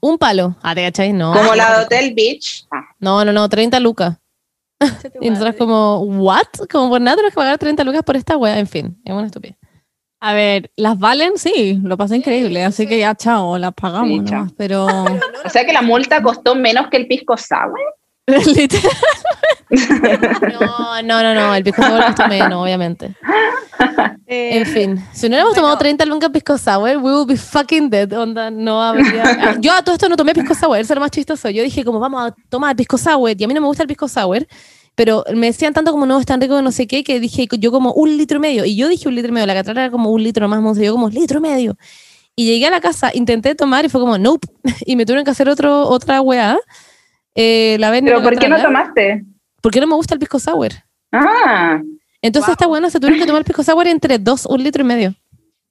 [0.00, 0.56] Un palo.
[0.62, 1.12] Ah, ¿te cachai?
[1.12, 1.32] No.
[1.32, 2.66] como la de Hotel Beach.
[2.70, 4.16] Ah, No, no, no, 30 lucas.
[5.20, 6.46] Y nosotros como, ¿what?
[6.70, 8.58] Como por nada tenemos que pagar 30 lucas por esta wea.
[8.60, 9.56] En fin, es una estupidez.
[10.20, 14.24] A ver, las valen, sí, lo pasé increíble, así que ya, chao, las pagamos Sí,
[14.24, 14.38] chao.
[14.38, 14.86] nomás, pero
[15.44, 17.78] o sea que la multa costó menos que el pisco sour.
[18.54, 18.92] literal,
[20.60, 23.14] No, no, no, no, el pisco sour costó menos, obviamente.
[24.26, 25.62] Eh, En fin, si no hubiéramos bueno.
[25.62, 28.12] tomado 30 lucas pisco sour, we will be fucking dead.
[28.12, 29.56] Onda, no habría.
[29.60, 31.48] Yo a todo esto no tomé pisco sour, eso es lo más chistoso.
[31.50, 33.88] Yo dije, como vamos a tomar pisco sour, y a mí no me gusta el
[33.88, 34.46] pisco sour,
[34.94, 37.46] pero me decían tanto como no es tan rico que no sé qué, que dije
[37.58, 38.64] yo como un litro y medio.
[38.64, 40.84] Y yo dije un litro y medio, la catrala era como un litro más, monstruo,
[40.86, 41.76] yo como litro y medio.
[42.36, 44.46] Y llegué a la casa, intenté tomar y fue como, nope.
[44.86, 46.56] Y me tuvieron que hacer otro, otra weá.
[47.40, 49.24] Eh, la y Pero ¿por qué no tomaste?
[49.62, 50.70] Porque no me gusta el pisco sour.
[51.12, 51.80] Ah,
[52.20, 55.14] Entonces esta buena se tuvieron que tomar pisco sour entre dos, un litro y medio.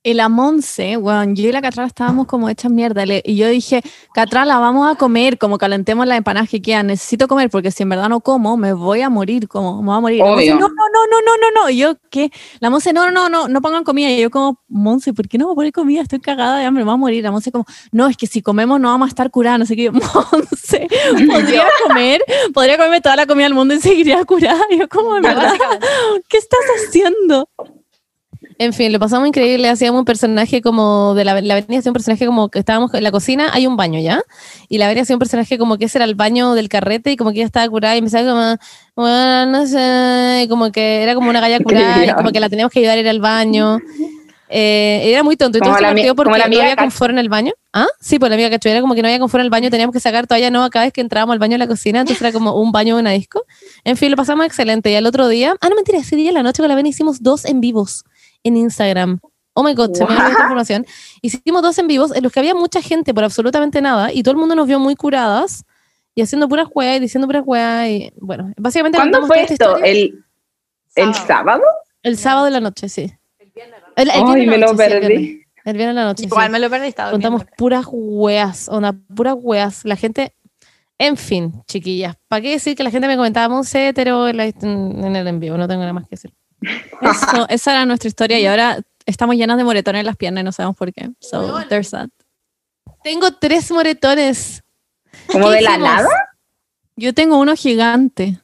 [0.07, 3.03] Y la Monse, weón, yo y la Catrala estábamos como hechas mierda.
[3.25, 3.81] Y yo dije,
[4.13, 6.87] Catrala, vamos a comer, como calentemos las empanadas que quedan.
[6.87, 9.97] Necesito comer porque si en verdad no como, me voy a morir, como, me voy
[9.97, 10.19] a morir.
[10.19, 10.59] La Monse, Obvio.
[10.61, 11.69] no, no, no, no, no, no, no.
[11.69, 12.31] Y yo, ¿qué?
[12.61, 14.09] La Monse, no, no, no, no, no pongan comida.
[14.09, 16.03] Y yo como, Monse, ¿por qué no a poner comida?
[16.03, 17.21] Estoy cagada de hambre, me voy a morir.
[17.21, 19.59] La Monse como, no, es que si comemos no vamos a estar curadas.
[19.59, 19.83] No sé qué.
[19.91, 20.87] Yo, Monse,
[21.29, 24.61] podría comer, podría comerme toda la comida del mundo y seguiría curada.
[24.69, 25.53] Y yo como, en verdad,
[26.29, 27.49] ¿qué estás haciendo?
[28.59, 29.69] En fin, lo pasamos increíble.
[29.69, 33.03] Hacíamos un personaje como de la, la avenida, hacía un personaje como que estábamos en
[33.03, 34.23] la cocina, hay un baño ya.
[34.67, 37.17] Y la avenida hacía un personaje como que ese era el baño del carrete y
[37.17, 38.57] como que ella estaba curada y empezaba como,
[38.95, 42.49] bueno, no sé, y como que era como una galla curada y como que la
[42.49, 43.79] teníamos que ayudar a ir al baño.
[44.49, 47.53] Eh, era muy tonto y todo se partió porque no había confort en el baño.
[47.73, 47.87] ¿Ah?
[47.99, 49.93] Sí, pues la amiga Cacho era como que no había confort en el baño, teníamos
[49.93, 52.31] que sacar toalla nueva cada vez que entrábamos al baño de la cocina, entonces era
[52.31, 53.45] como un baño de una disco.
[53.83, 54.89] En fin, lo pasamos excelente.
[54.89, 56.89] Y al otro día, ah, no mentira, ese día en la noche con la Beni
[56.89, 58.03] hicimos dos en vivos
[58.47, 59.19] en Instagram.
[59.53, 60.85] Oh my god, se me esta información.
[61.21, 64.33] Hicimos dos en vivos en los que había mucha gente por absolutamente nada y todo
[64.33, 65.63] el mundo nos vio muy curadas
[66.13, 69.53] y haciendo puras juegas y diciendo puras juegas y bueno, básicamente ¿Cuándo fue esto?
[69.53, 69.85] historia.
[69.85, 70.23] ¿El,
[70.95, 71.63] ¿El sábado?
[72.03, 73.11] El sábado de la noche, sí.
[73.95, 75.07] El, el Ay, viernes me de la lo sí, el perdí.
[75.17, 75.47] viernes.
[75.65, 76.19] El viernes de la noche.
[76.23, 76.25] sí.
[76.27, 79.83] Igual me lo perdí, estaba Contamos puras weas, onda, puras weas.
[79.85, 80.33] La gente,
[80.99, 85.15] en fin, chiquillas, ¿para qué decir que la gente me comentaba Monse hetero en, en
[85.15, 85.57] el en vivo?
[85.57, 86.31] No tengo nada más que decir.
[86.61, 90.45] Eso, esa era nuestra historia y ahora estamos llenas de moretones en las piernas y
[90.45, 91.09] no sabemos por qué.
[91.19, 92.09] So, there's that.
[93.03, 94.63] Tengo tres moretones.
[95.31, 96.07] ¿Como ¿Qué de la nada?
[96.95, 98.39] Yo tengo uno gigante.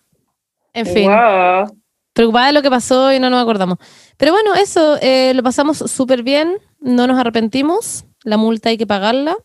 [0.73, 1.78] En fin, Wow.
[2.13, 3.78] preocupada de lo que pasó y no nos acordamos.
[4.17, 8.88] Pero bueno, eso, eh, lo pasamos súper bien, no nos arrepentimos, la multa hay que
[8.88, 9.36] pagarla.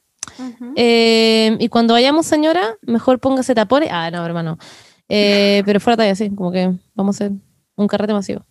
[0.76, 3.88] Eh, y cuando vayamos, señora, mejor póngase tapones.
[3.92, 4.58] Ah, no, hermano.
[5.08, 7.36] Eh, pero fuera talla, sí, como que vamos a hacer
[7.76, 8.44] un carrete masivo.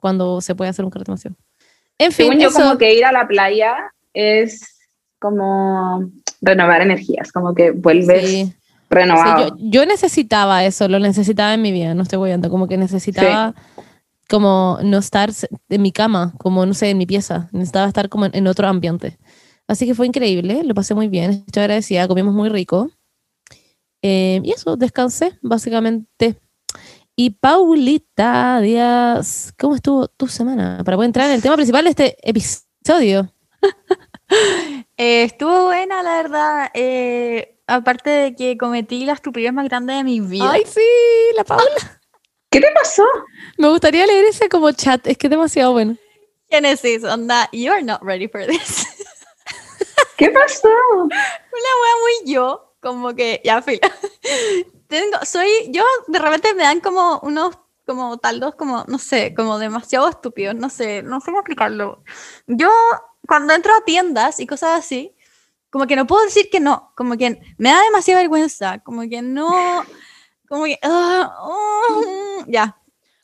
[0.00, 1.36] Cuando se puede hacer un masivo.
[1.98, 2.58] En fin, Según yo, eso.
[2.58, 4.78] como que ir a la playa es
[5.18, 6.10] como
[6.40, 8.44] renovar energías, como que vuelves sí.
[8.46, 8.54] Sí,
[8.88, 9.48] renovado.
[9.48, 13.54] yo, yo necesitaba eso, lo necesitaba en mi vida, no estoy voyando, como que necesitaba
[14.28, 15.30] como no estar
[15.68, 18.66] en mi cama, como no sé, en mi pieza, necesitaba estar como en, en otro
[18.66, 19.18] ambiente.
[19.68, 22.90] Así que fue increíble, lo pasé muy bien, estoy agradecida, comimos muy rico.
[24.02, 26.40] Eh, y eso, descansé, básicamente.
[27.22, 30.80] Y Paulita Díaz, ¿cómo estuvo tu semana?
[30.82, 33.30] Para poder entrar en el tema principal de este episodio.
[34.96, 36.70] Eh, estuvo buena, la verdad.
[36.72, 40.50] eh, aparte de que cometí la estupidez más grande de mi vida.
[40.52, 40.80] Ay, sí,
[41.36, 42.00] la Paula.
[42.50, 43.04] ¿Qué te pasó?
[43.58, 45.96] Me gustaría leer ese como chat, es que es demasiado bueno.
[46.48, 48.86] Genesis, onda, you are not ready for this.
[50.16, 50.68] ¿Qué pasó?
[51.02, 53.90] Una wea muy yo, como que, ya, fila.
[54.90, 59.60] Tengo, soy, yo de repente me dan como unos, como taldos, como, no sé, como
[59.60, 62.02] demasiado estúpidos, no sé, no sé cómo explicarlo.
[62.48, 62.68] Yo,
[63.24, 65.14] cuando entro a tiendas y cosas así,
[65.70, 69.22] como que no puedo decir que no, como que me da demasiada vergüenza, como que
[69.22, 69.48] no,
[70.48, 72.76] como que, ah, ah, ya.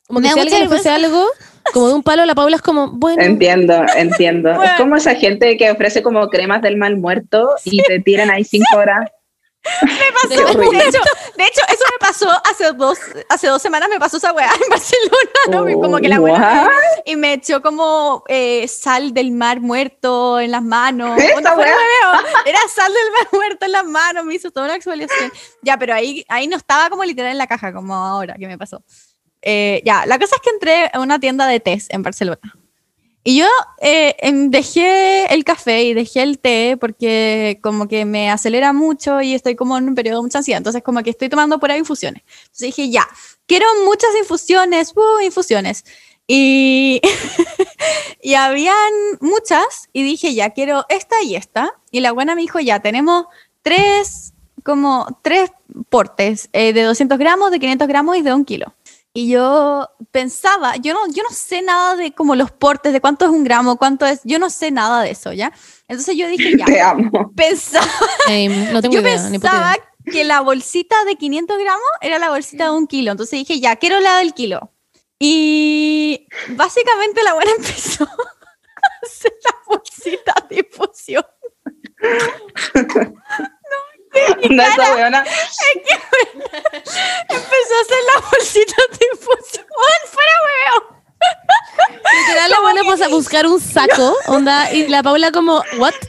[0.07, 1.27] Como Me que si alguien le ofrece algo,
[1.73, 4.55] como de un palo, la Paula es como, bueno, Entiendo, entiendo.
[4.55, 4.71] Bueno.
[4.71, 8.45] Es como esa gente que ofrece como cremas del mal muerto y te tiran ahí
[8.45, 9.11] cinco horas.
[10.13, 10.29] Pasó.
[10.29, 10.79] Qué horrible.
[10.79, 10.99] De hecho,
[11.37, 12.99] de hecho, eso me pasó hace dos,
[13.29, 15.61] hace dos semanas, me pasó esa weá en Barcelona, ¿no?
[15.61, 16.71] Oh, como que la weá what?
[17.05, 21.17] y me echó como eh, sal del mar muerto en las manos.
[21.17, 21.75] ¿Esa weá?
[22.43, 25.31] de Era sal del mar muerto en las manos, me hizo toda una exfoliación.
[25.61, 28.57] Ya, pero ahí, ahí no estaba como literal en la caja, como ahora que me
[28.57, 28.83] pasó.
[29.41, 32.56] Eh, ya, la cosa es que entré a una tienda de tés en Barcelona.
[33.27, 33.45] Y yo
[33.81, 39.19] eh, em, dejé el café y dejé el té porque como que me acelera mucho
[39.19, 40.59] y estoy como en un periodo de mucha ansiedad.
[40.59, 42.23] Entonces como que estoy tomando por ahí infusiones.
[42.43, 43.05] Entonces dije, ya,
[43.45, 45.83] quiero muchas infusiones, uh, infusiones.
[46.25, 47.01] Y,
[48.21, 51.73] y habían muchas y dije, ya, quiero esta y esta.
[51.91, 53.25] Y la buena me dijo, ya, tenemos
[53.61, 55.51] tres, como tres
[55.89, 58.73] portes eh, de 200 gramos, de 500 gramos y de un kilo.
[59.17, 63.25] Y yo pensaba, yo no, yo no sé nada de como los portes, de cuánto
[63.25, 65.51] es un gramo, cuánto es, yo no sé nada de eso, ¿ya?
[65.87, 67.33] Entonces yo dije, ya, Te amo.
[67.35, 67.89] pensaba,
[68.29, 70.13] eh, no tengo yo idea, ni pensaba idea.
[70.13, 73.09] que la bolsita de 500 gramos era la bolsita de un kilo.
[73.09, 74.71] Entonces dije, ya, quiero la del kilo.
[75.17, 81.25] Y básicamente la buena empezó a hacer la bolsita de infusión.
[84.49, 85.23] No, esa weona.
[87.29, 89.65] Empezó a hacer la bolsita de infusión.
[89.69, 90.97] ¡Weón, fuera hueveo!
[92.19, 95.93] Literal, la buena pasa a buscar un saco, onda, y la Paula como, ¿what?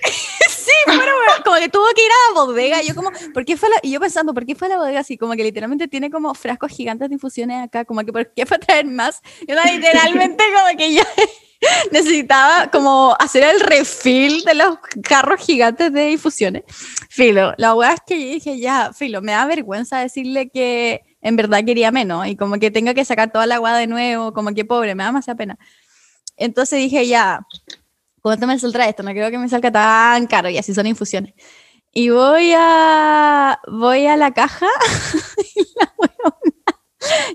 [0.49, 1.13] Sí, fuera.
[1.45, 2.83] Como que tuvo que ir a la bodega.
[2.83, 3.77] Y yo como, ¿por qué fue la...?
[3.83, 5.17] Y yo pensando, ¿por qué fue a la bodega así?
[5.17, 7.85] Como que literalmente tiene como frascos gigantes de infusiones acá.
[7.85, 9.21] Como que, ¿por qué fue a traer más?
[9.47, 11.03] Y onda, literalmente como que yo
[11.93, 16.63] necesitaba como hacer el refill de los carros gigantes de infusiones.
[17.09, 21.37] Filo, la weá es que yo dije, ya, Filo, me da vergüenza decirle que en
[21.37, 24.55] verdad quería menos y como que tenga que sacar toda la agua de nuevo, como
[24.55, 25.59] que pobre, me da demasiada pena.
[26.37, 27.45] Entonces dije, ya,
[28.29, 29.03] ¿cuánto me saldrá esto?
[29.03, 31.35] No creo que me salga tan caro y así son infusiones.
[31.93, 34.69] Y voy a, voy a la caja
[35.55, 35.93] y la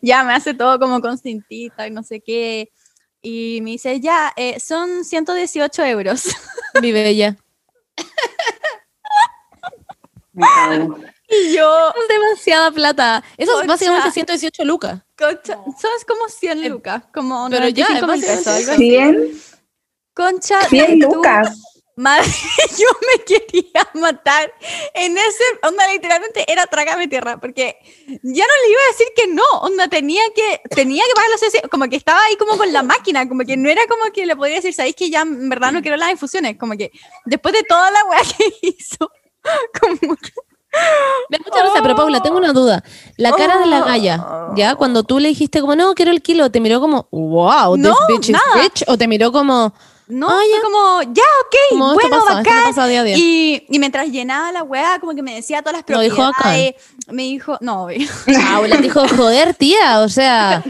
[0.02, 2.72] ya me hace todo como con cintita y no sé qué.
[3.22, 6.24] Y me dice, ya, eh, son 118 euros.
[6.82, 7.38] Mi bella.
[10.34, 10.98] Me cago.
[11.30, 13.24] Y yo, Es demasiada plata.
[13.38, 15.02] Eso es básicamente 118 lucas.
[15.18, 16.06] concha, ¿sabes?
[16.08, 18.46] Como 100 Eh, lucas, como pero ya, 95 mil es pesos.
[18.46, 18.90] básicamente algo así.
[18.90, 19.40] 100,
[20.14, 21.58] Concha, 100 tú- lucas.
[21.96, 22.26] Madre,
[22.80, 24.52] yo me quería matar
[24.96, 29.28] en ese, onda, literalmente era trágame tierra, porque ya no le iba a decir que
[29.28, 32.74] no, onda, tenía que, tenía que pagar los CC, como que estaba ahí como con
[32.74, 35.50] la máquina, como que no era como que le podía decir, sabéis que ya en
[35.50, 36.92] verdad no quiero las infusiones, como que
[37.26, 39.12] después de toda la weá que hizo,
[39.80, 40.32] como que,
[41.30, 42.84] Me da mucha risa, pero Paula, tengo una duda.
[43.18, 44.74] La cara de la galla, ¿ya?
[44.74, 47.98] Cuando tú le dijiste como, no, quiero el kilo, ¿te miró como, wow, No, this
[48.08, 48.64] bitch is nada.
[48.64, 48.84] rich?
[48.88, 49.76] ¿O te miró como,
[50.14, 53.16] no, Ah, fue como, ya, ok, bueno, esto bacán, pasa día a día?
[53.18, 56.76] Y, y mientras llenaba la weá, como que me decía todas las Lo dijo propiedades,
[56.76, 57.14] acá.
[57.14, 57.88] me dijo, no.
[58.52, 60.64] Paula dijo, joder, tía, o sea,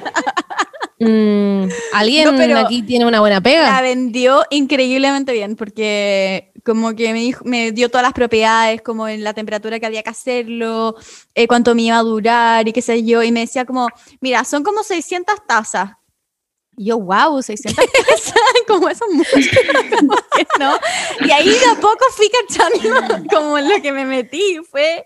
[1.00, 3.82] mm, alguien No, pero aquí tiene una buena la pega.
[3.82, 9.24] vendió increíblemente bien porque como que me, dijo, me dio todas las propiedades, como en
[9.24, 10.96] la temperatura que había que hacerlo,
[11.36, 13.90] eh, cuánto me iba a durar y qué sé yo, y me decía como,
[14.22, 15.92] mira, son como 600 tazas.
[16.76, 18.34] Yo, wow, 600 tazas,
[18.68, 19.60] como eso es mucho,
[20.60, 20.78] no.
[21.26, 25.04] Y ahí de a poco fui cachando como en lo que me metí, fue,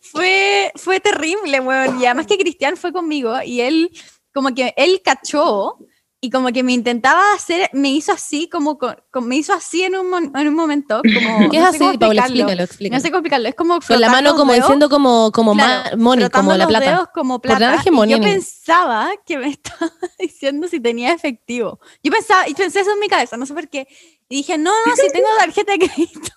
[0.00, 2.00] fue, fue terrible, weón.
[2.00, 3.90] Y además que Cristian fue conmigo y él,
[4.32, 5.78] como que él cachó
[6.24, 9.82] y como que me intentaba hacer, me hizo así, como, con- con- me hizo así
[9.82, 11.02] en un, en un momento.
[11.02, 12.22] Como, ¿Qué es no sé así, Paula?
[12.22, 12.96] Explícalo, explícalo.
[12.98, 15.98] No sé cómo explicarlo, es como Con la mano como dedos, diciendo como, como claro,
[15.98, 16.90] money, como la plata.
[16.90, 17.82] dedos como plata.
[17.84, 21.78] y yo pensaba que me estaba diciendo si tenía efectivo.
[22.02, 23.86] Yo pensaba, y pensé eso en mi cabeza, no sé por qué.
[24.30, 26.30] Y dije, no, no, si tengo tarjeta de crédito.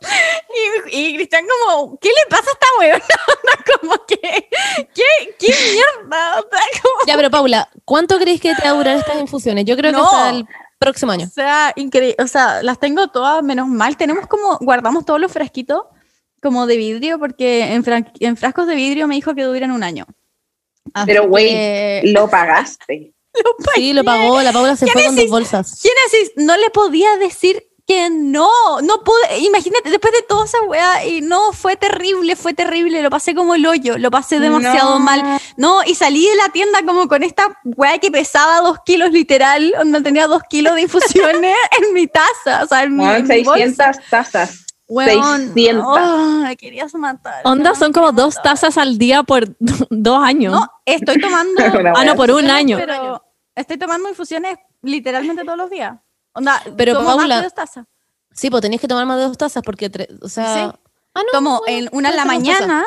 [0.90, 3.04] Y, y Cristian como, ¿qué le pasa a esta weona?
[3.80, 4.18] como que,
[4.94, 6.40] ¿qué, qué mierda?
[6.40, 9.64] O sea, como- Ya, pero Paula, ¿cuánto crees que te va a durar estas infusiones?
[9.66, 10.46] Yo creo que hasta el
[10.78, 11.26] próximo año.
[11.26, 12.16] O sea, increíble.
[12.22, 13.96] O sea, las tengo todas menos mal.
[13.96, 15.82] Tenemos como, guardamos todos los frasquitos
[16.42, 19.82] como de vidrio, porque en, fran- en frascos de vidrio me dijo que duran un
[19.82, 20.06] año.
[20.94, 23.12] Así Pero, güey, que- Lo pagaste.
[23.74, 25.80] Sí, lo pagó, la Paula se fue con dos bolsas.
[25.80, 28.50] Génesis, no le podía decir que no,
[28.82, 33.08] no pude, imagínate, después de toda esa weá, y no, fue terrible, fue terrible, lo
[33.08, 35.00] pasé como el hoyo, lo pasé demasiado No.
[35.00, 39.10] mal, no, y salí de la tienda como con esta weá que pesaba dos kilos
[39.10, 43.16] literal, donde tenía dos kilos de infusiones en mi taza, o sea, en mi, Weón,
[43.22, 43.92] en mi bolsa.
[43.94, 44.66] 600 tazas.
[44.86, 45.84] Weón, 600.
[45.86, 47.40] oh, me querías matar.
[47.44, 48.52] Onda son como dos matar.
[48.52, 49.56] tazas al día por
[49.90, 50.52] dos años.
[50.52, 51.62] No, estoy tomando...
[51.96, 52.76] Ah, no, por un año.
[52.76, 53.24] Pero
[53.54, 55.94] estoy tomando infusiones literalmente todos los días.
[56.34, 57.86] Onda, Pero, tomo más de dos tazas.
[58.32, 60.54] Sí, pues tenías que tomar más de dos tazas porque, tre- o sea...
[60.54, 60.78] Sí.
[61.14, 62.38] Ah, no, tomo bueno, en una en la tazas.
[62.38, 62.84] mañana,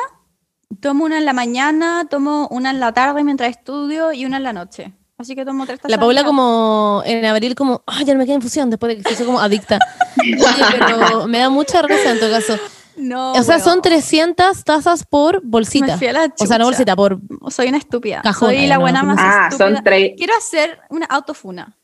[0.80, 4.42] tomo una en la mañana, tomo una en la tarde mientras estudio y una en
[4.44, 4.94] la noche.
[5.18, 5.90] Así que tomo tres tazas.
[5.90, 9.08] La Paula como en abril como, ay, ya no me queda infusión después de que
[9.08, 9.78] se hizo como adicta.
[10.18, 12.56] Oye, pero me da mucha risa en todo caso.
[12.96, 15.98] No, O sea, son 300 tazas por Me bolsita.
[15.98, 17.18] fui a la O sea, no bolsita, por...
[17.50, 18.22] Soy una estúpida.
[18.38, 19.74] Soy la no, buena no más Ah, estúpida.
[19.76, 20.12] son tres.
[20.16, 21.76] Quiero hacer una autofuna.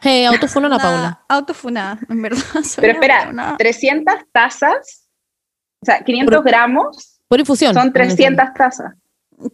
[0.00, 1.24] Hey, autofuno la Una Paula.
[1.28, 2.42] Autofuna, en verdad.
[2.76, 3.56] Pero una espera, buena.
[3.58, 5.08] 300 tazas,
[5.82, 7.74] o sea, 500 Por- gramos Por infusión.
[7.74, 8.92] son 300 tazas.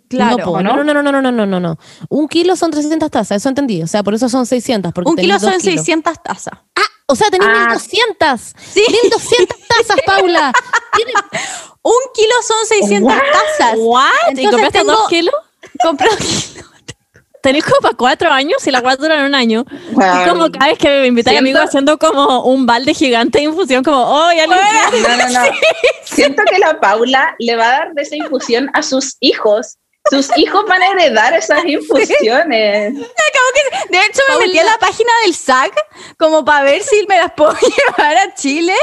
[0.09, 0.37] Claro.
[0.39, 0.85] No, po, ¿o no, no?
[0.85, 1.77] no, no, no, no, no, no, no.
[2.09, 3.83] Un kilo son 300 tazas, eso entendí.
[3.83, 4.93] O sea, por eso son 600.
[4.93, 5.63] Porque Un kilo son kilos.
[5.85, 6.55] 600 tazas.
[7.07, 7.67] O sea, tenés Ah.
[7.71, 8.41] 1200.
[8.73, 8.85] Sí.
[9.03, 10.53] 1200 tazas, Paula.
[10.95, 11.13] Tiene-
[11.83, 13.23] Un kilo son 600 What?
[13.33, 13.75] tazas.
[13.79, 14.05] ¿What?
[14.27, 15.35] ¿Y Entonces compraste tengo- dos kilos?
[15.83, 16.09] Compré
[17.43, 19.65] Tenés como para cuatro años y la cuatro duran un año.
[19.91, 20.29] Y Weón.
[20.29, 23.83] como cada vez que me invitan Siento- amigos haciendo como un balde gigante de infusión,
[23.83, 25.41] como, oh, ya lo No, no, no.
[26.05, 29.77] Siento que la Paula le va a dar de esa infusión a sus hijos.
[30.11, 32.95] Sus hijos van a heredar esas infusiones.
[32.95, 35.73] De hecho, me metí a la página del SAC
[36.19, 37.53] como para ver si me las puedo
[37.99, 38.75] llevar a Chile,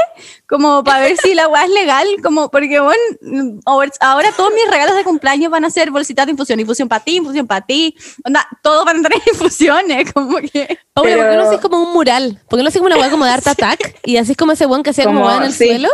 [0.48, 4.96] como para ver si la weá es legal, como porque bueno, ahora, todos mis regalos
[4.96, 8.46] de cumpleaños van a ser bolsitas de infusión, infusión para ti, infusión para ti, onda,
[8.62, 10.78] todos van a tener infusiones, como que...
[10.94, 12.40] Paula, ¿por qué no haces como un mural?
[12.48, 13.98] ¿Por qué no haces como una hueá como de Art Attack?
[14.04, 15.66] Y así como ese buen que hacía como, Como- en el sí.
[15.66, 15.88] suelo.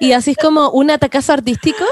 [0.00, 1.84] Y así como un atacazo artístico.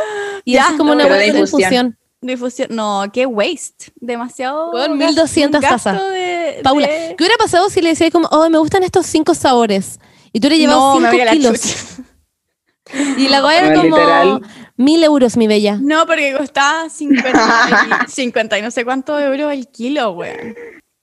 [0.45, 1.97] Y Ya, así como una hueá de de infusión.
[2.23, 4.71] Difusión, no, qué waste, demasiado...
[4.73, 6.03] Gas- 1200 gasto tazas.
[6.13, 9.35] de- Paula, de- ¿qué hubiera pasado si le decías como, oh, me gustan estos cinco
[9.35, 9.99] sabores?
[10.33, 11.61] Y tú le llevabas No, me voy a 5 la kilos.
[13.17, 14.41] Y la hueá era No, como literal.
[14.77, 15.79] mil euros, mi bella.
[15.81, 20.55] No, porque costaba 50 y, 50 y no sé cuántos euros el kilo, weón.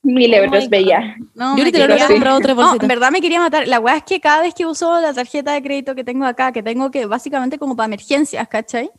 [0.04, 1.16] Mil Oh euros, bella.
[1.36, 2.84] No, Yo quería- hubiera comprado tres No, bolsitas.
[2.84, 3.68] en verdad me quería matar.
[3.68, 6.52] La weá es que cada vez que uso la tarjeta de crédito que tengo acá,
[6.52, 8.90] que tengo que básicamente como para emergencias, ¿cachai?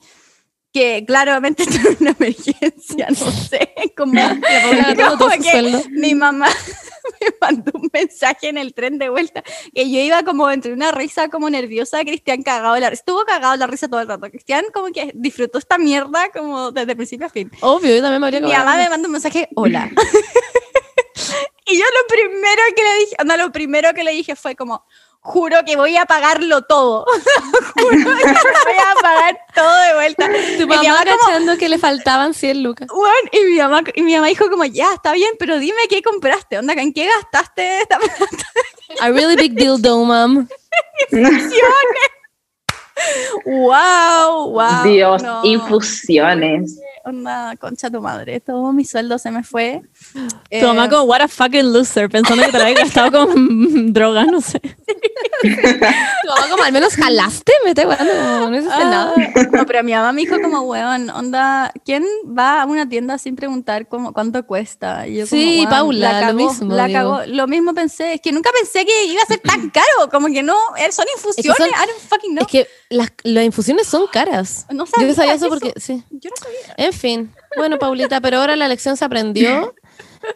[0.73, 4.21] Que claramente es una emergencia, no sé, como,
[4.97, 6.49] como su que mi mamá
[7.21, 9.43] me mandó un mensaje en el tren de vuelta
[9.75, 13.57] que yo iba como entre una risa como nerviosa, Cristian cagado la risa, estuvo cagado
[13.57, 14.31] la risa todo el rato.
[14.31, 17.51] Cristian como que disfrutó esta mierda como desde principio a fin.
[17.61, 19.91] Obvio, yo también me habría Mi mamá me manda un mensaje, hola.
[21.67, 24.85] y yo lo primero que le dije, no, lo primero que le dije fue como,
[25.21, 27.05] juro que voy a pagarlo todo.
[27.75, 30.27] juro que voy a pagar todo de vuelta.
[30.27, 32.89] Tu Y mi mamá mamá como, que le faltaban 100 lucas.
[32.93, 36.03] "Weón", y mi mamá, y mi mamá dijo como, ya, está bien, pero dime qué
[36.03, 38.47] compraste, onda, ¿en qué gastaste esta plata?
[39.01, 40.49] A really big deal, though, mom.
[43.47, 44.85] wow, wow.
[44.85, 45.41] Dios, no.
[45.45, 46.79] infusiones.
[47.05, 49.83] Onda, concha tu madre, todo mi sueldo se me fue.
[50.13, 53.93] Tu mamá Eh, como, what a fucking loser, pensando que te la había gastado con
[53.93, 54.61] drogas, no sé.
[55.43, 59.15] Tu mamá como, al menos jalaste, me está guardando, no hiciste Ah, nada.
[59.53, 63.37] No, pero mi mamá me dijo como, weón, onda, ¿quién va a una tienda sin
[63.37, 65.07] preguntar cómo, cuánto cuesta?
[65.07, 66.99] Y yo como, Sí, "Weón, Paula, la lo mismo, La digo.
[66.99, 67.21] cagó.
[67.27, 70.43] Lo mismo pensé, es que nunca pensé que iba a ser tan caro, como que
[70.43, 72.43] no, eh, son infusiones, son- I don't fucking know.
[72.45, 74.67] Es que las, las infusiones son caras.
[74.71, 75.55] No sabía Yo sabía eso eso.
[75.59, 76.03] porque, sí.
[76.11, 76.75] Yo no sabía.
[76.77, 77.33] En fin.
[77.57, 79.75] Bueno, Paulita, pero ahora la lección se aprendió.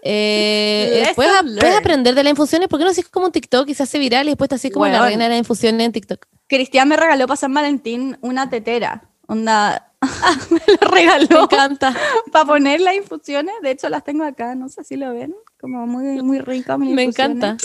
[0.02, 2.68] Eh, después a- puedes aprender de las infusiones.
[2.68, 4.72] ¿Por qué no haces como un TikTok y se hace viral y después te haces
[4.72, 5.06] como la Weón.
[5.06, 6.26] reina de las infusiones en TikTok?
[6.46, 9.92] Cristian me regaló para San Valentín una tetera, onda,
[10.50, 11.96] me lo Me regaló encanta.
[12.30, 15.86] para poner las infusiones, de hecho las tengo acá, no sé si lo ven, como
[15.86, 16.76] muy, muy rica.
[16.76, 17.36] Me infusiones.
[17.36, 17.56] encanta.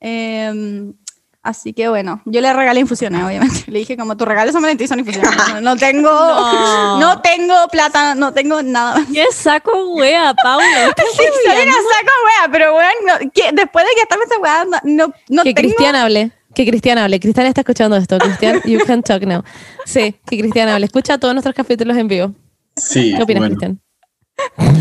[0.00, 0.94] Em,
[1.42, 3.64] así que bueno, yo le regalé infusiones, obviamente.
[3.70, 5.30] Le dije como tu regalo San Valentín son infusiones.
[5.62, 7.00] No, tengo, No.
[7.00, 7.20] no.
[7.20, 8.98] tengo plata, no tengo nada.
[8.98, 9.08] más.
[9.12, 10.66] ¿Qué saco, wea, Paula?
[10.96, 14.64] Sí, soy una saco wea, pero weón, no, que después de que estaba esa wea,
[14.64, 16.30] no, no, no que tengo, Cristian hable.
[16.54, 17.18] Que Cristian hable.
[17.18, 18.18] Cristian está escuchando esto.
[18.18, 19.42] Cristian, you can talk now.
[19.86, 20.84] Sí, que Cristian hable.
[20.86, 22.34] Escucha todos nuestros capítulos en vivo.
[22.76, 23.80] Sí, ¿Qué opinas, bueno, Cristian?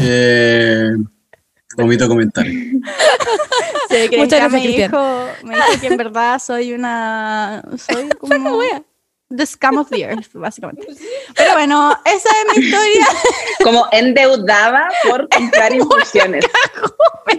[0.02, 0.92] eh,
[1.78, 2.56] omito comentarios.
[3.90, 4.92] Sí, que Muchas gracias, me Cristian.
[4.92, 7.62] dijo, me dijo que en verdad soy una.
[7.78, 8.62] Soy como.
[9.30, 10.88] The scum of the earth, básicamente.
[11.36, 13.06] Pero bueno, esa es mi historia.
[13.64, 16.44] Como endeudada por comprar infusiones.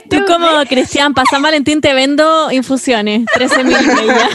[0.08, 4.28] Tú como Cristian, para San Valentín te vendo infusiones, 13 mil bella.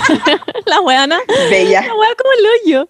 [0.65, 1.19] La weana,
[1.49, 1.81] Bella.
[1.81, 2.89] la wea como el hoyo.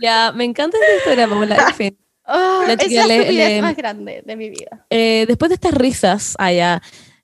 [0.00, 1.56] Ya, me encanta esta historia, Paula.
[1.56, 1.98] En fin.
[2.26, 4.86] Oh, La es la le- más grande de mi vida.
[4.90, 6.80] Eh, después de estas risas allá,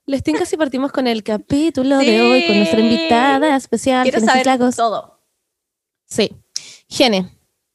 [0.06, 4.32] les tinca si partimos con el capítulo de hoy, con nuestra invitada especial, Quiero Genesis
[4.32, 4.76] saber Lagos.
[4.76, 5.20] todo.
[6.06, 6.30] Sí.
[6.88, 7.28] Gene,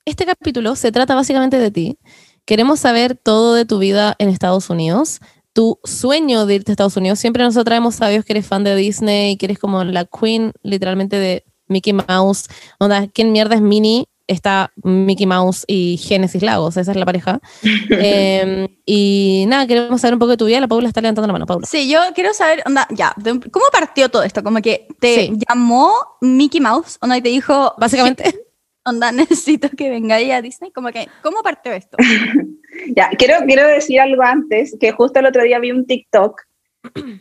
[0.05, 1.97] este capítulo se trata básicamente de ti.
[2.45, 5.19] Queremos saber todo de tu vida en Estados Unidos,
[5.53, 7.19] tu sueño de irte a Estados Unidos.
[7.19, 11.15] Siempre nosotros hemos sabido que eres fan de Disney, que eres como la queen literalmente
[11.17, 12.47] de Mickey Mouse.
[12.79, 14.07] Onda, ¿quién mierda es Minnie?
[14.25, 17.41] Está Mickey Mouse y Genesis Lagos, esa es la pareja.
[17.89, 20.61] Em, y nada, queremos saber un poco de tu vida.
[20.61, 21.65] La Paula está levantando la mano, Paula.
[21.67, 24.41] Sí, yo quiero saber, onda, ya, de- ¿cómo partió todo esto?
[24.43, 25.33] Como que te Sí.
[25.49, 28.23] llamó Mickey Mouse, onda, y te dijo, Básicamente,
[28.85, 30.71] onda, necesito que vengáis a Disney.
[30.71, 31.97] Como que, ¿cómo partió esto?
[32.95, 36.41] Ya, quiero, quiero decir algo antes, que justo el otro día vi un TikTok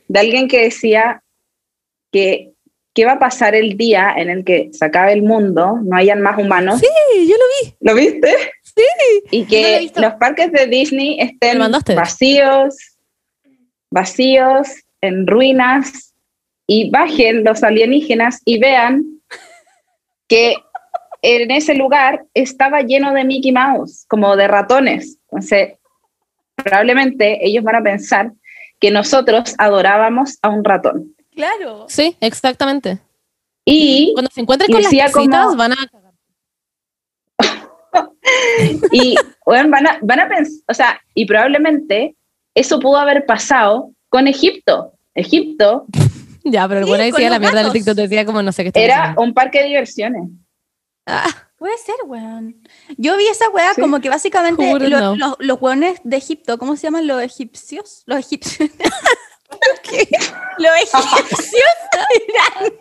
[0.09, 1.23] de alguien que decía
[2.11, 2.52] que
[2.95, 6.21] qué va a pasar el día en el que se acabe el mundo, no hayan
[6.21, 6.81] más humanos.
[6.81, 7.77] Sí, yo lo vi.
[7.81, 8.35] ¿Lo viste?
[8.63, 8.83] Sí.
[9.31, 11.59] Y No lo he que los parques de Disney estén
[11.95, 12.77] vacíos,
[13.91, 14.69] vacíos,
[15.01, 16.13] en ruinas,
[16.67, 19.05] y bajen los alienígenas y vean
[20.29, 20.57] que
[21.23, 25.19] en ese lugar estaba lleno de Mickey Mouse, como de ratones.
[25.31, 25.75] Entonces,
[26.57, 28.33] probablemente ellos van a pensar
[28.81, 31.12] que nosotros adorábamos a un ratón.
[31.35, 31.87] Claro.
[31.89, 32.99] Sí, exactamente.
[33.65, 35.77] Y Cuando se encuentren con las casitas, como- van a
[38.93, 39.15] Y
[39.45, 42.17] bueno, van a, van a pensar, o sea, y probablemente
[42.55, 44.93] eso pudo haber pasado con Egipto.
[45.15, 45.87] Egipto
[46.45, 47.73] Ya, pero el Sí, bueno decía la mierda del.
[47.73, 49.23] TikTok, decía como no sé qué está era diciendo.
[49.23, 50.23] un parque de diversiones.
[51.57, 52.61] Puede ser, weón.
[52.97, 53.81] Yo vi esa weá Sí.
[53.81, 58.03] como que básicamente lo- los, los weones de Egipto, ¿cómo se llaman los egipcios?
[58.07, 58.71] Los egipcios.
[60.59, 61.73] los egipcios
[62.29, 62.73] eran,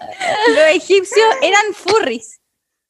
[0.50, 2.42] los egipcios eran furries.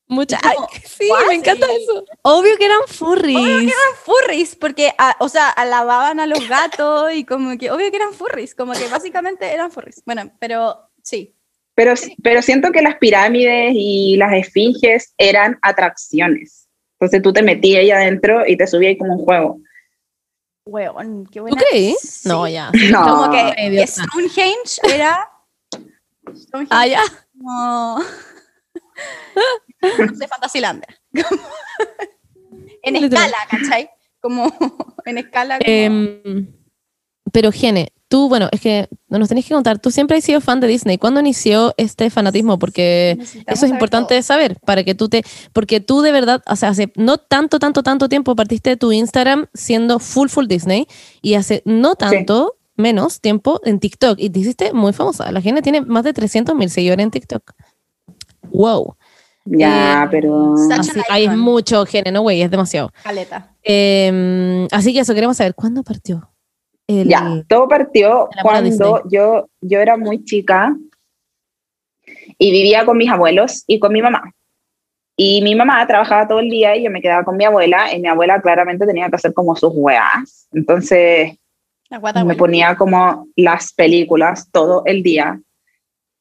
[0.08, 0.40] Mucha.
[0.42, 1.28] Como, Ay, sí, what?
[1.28, 2.06] me encanta eso.
[2.24, 3.38] Obvio que eran furries.
[3.38, 7.96] Eran furries porque, ah, o sea, alababan a los gatos y como que, obvio que
[7.96, 10.04] eran furries, como que básicamente eran furries.
[10.06, 11.34] Bueno, pero sí.
[11.76, 16.68] Pero, pero siento que las pirámides y las esfinges eran atracciones.
[17.00, 19.62] Entonces tú te metías ahí adentro y te subías ahí como un juego.
[20.66, 21.62] Weón, qué ¿Tú buena.
[21.70, 21.96] creí?
[22.02, 22.28] Sí.
[22.30, 22.72] No, ya.
[22.92, 23.90] No, Como que, Ay, Dios.
[23.92, 25.30] Stonehenge era.
[26.36, 27.02] Stonehenge Ah, ya.
[27.38, 28.00] como.
[29.82, 31.00] no sé, Fantasylander.
[31.28, 31.42] Como-
[32.84, 33.90] en escala, ¿cachai?
[34.20, 34.46] Como
[35.06, 35.58] en escala.
[35.60, 35.72] Como...
[35.72, 36.54] Em,
[37.32, 40.60] pero Gene, tú, bueno, es que nos tenés que contar, tú siempre has sido fan
[40.60, 40.98] de Disney.
[40.98, 42.60] ¿Cuándo inició este fanatismo?
[42.60, 44.22] Porque eso es importante todo.
[44.22, 47.84] saber, para que tú te, porque tú de verdad, o sea, hace no tanto, tanto,
[47.84, 50.88] tanto tiempo partiste de tu Instagram siendo full, full Disney
[51.22, 55.32] y hace no tanto, menos tiempo en TikTok y te hiciste muy famosa.
[55.32, 57.54] La Gene tiene más de 300 mil seguidores en TikTok.
[58.52, 58.98] Wow.
[59.46, 60.56] Ya, Eh, pero...
[60.56, 61.40] Así, an ay, es icon.
[61.40, 62.92] mucho, Gene, no, güey, es demasiado.
[63.04, 63.56] Caleta.
[63.64, 66.31] Em, así que eso queremos saber, ¿cuándo partió?
[67.00, 70.76] El, Ya, todo partió cuando yo, yo era muy chica
[72.38, 74.34] y vivía con mis abuelos y con mi mamá.
[75.16, 78.00] Y mi mamá trabajaba todo el día y yo me quedaba con mi abuela y
[78.00, 80.48] mi abuela claramente tenía que hacer como sus weas.
[80.52, 81.38] Entonces
[82.26, 85.40] me ponía como las películas todo el día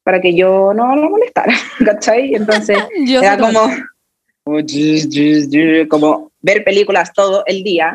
[0.03, 1.55] para que yo no la molestara,
[1.85, 2.35] ¿cachai?
[2.35, 3.61] Entonces era como,
[5.89, 7.95] como ver películas todo el día.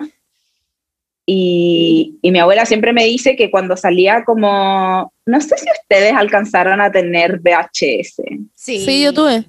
[1.27, 6.13] Y, y mi abuela siempre me dice que cuando salía como, no sé si ustedes
[6.13, 8.21] alcanzaron a tener VHS.
[8.53, 8.79] Sí.
[8.85, 9.45] Sí, yo tuve.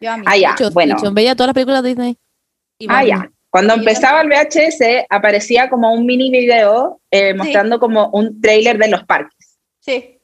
[0.00, 0.24] Yo a mí.
[0.26, 0.94] Ah, ya, bueno.
[0.96, 1.14] muchos.
[1.14, 2.16] Veía todas las películas de Disney.
[2.78, 3.30] Y Ah, ya.
[3.50, 8.78] Cuando Sí, empezaba el VHS aparecía como un mini video eh, mostrando como un trailer
[8.78, 9.58] de los parques.
[9.80, 10.18] Sí.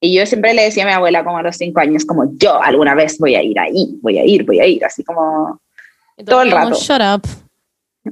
[0.00, 2.62] Y yo siempre le decía a mi abuela como a los cinco años, como yo
[2.62, 5.60] alguna vez voy a ir ahí, voy a ir, voy a ir, así como
[6.16, 6.74] y todo el rato.
[6.74, 7.22] Shut up.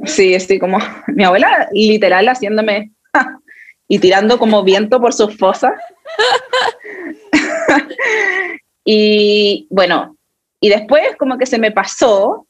[0.05, 0.78] Sí, estoy como
[1.09, 3.41] mi abuela literal haciéndome ¡ja!
[3.89, 5.72] y tirando como viento por sus fosas.
[8.84, 10.16] y bueno,
[10.61, 12.47] y después como que se me pasó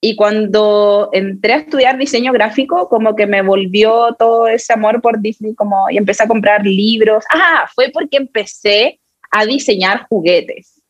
[0.00, 5.20] y cuando entré a estudiar diseño gráfico como que me volvió todo ese amor por
[5.20, 7.24] Disney como y empecé a comprar libros.
[7.30, 10.82] Ah, fue porque empecé a diseñar juguetes.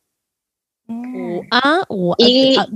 [1.51, 2.67] Ah, gua- Y- ah,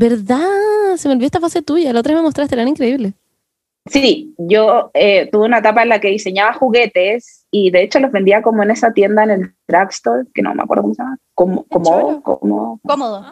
[0.00, 0.96] ¿Verdad?
[0.96, 1.92] Se me olvidó esta fase tuya.
[1.92, 3.12] La otra vez me mostraste, eran increíbles.
[3.84, 8.10] Sí, yo eh, tuve una etapa en la que diseñaba juguetes y de hecho los
[8.10, 11.18] vendía como en esa tienda en el drugstore, que no me acuerdo cómo se llama.
[11.34, 13.26] Como, como, como, Cómodo.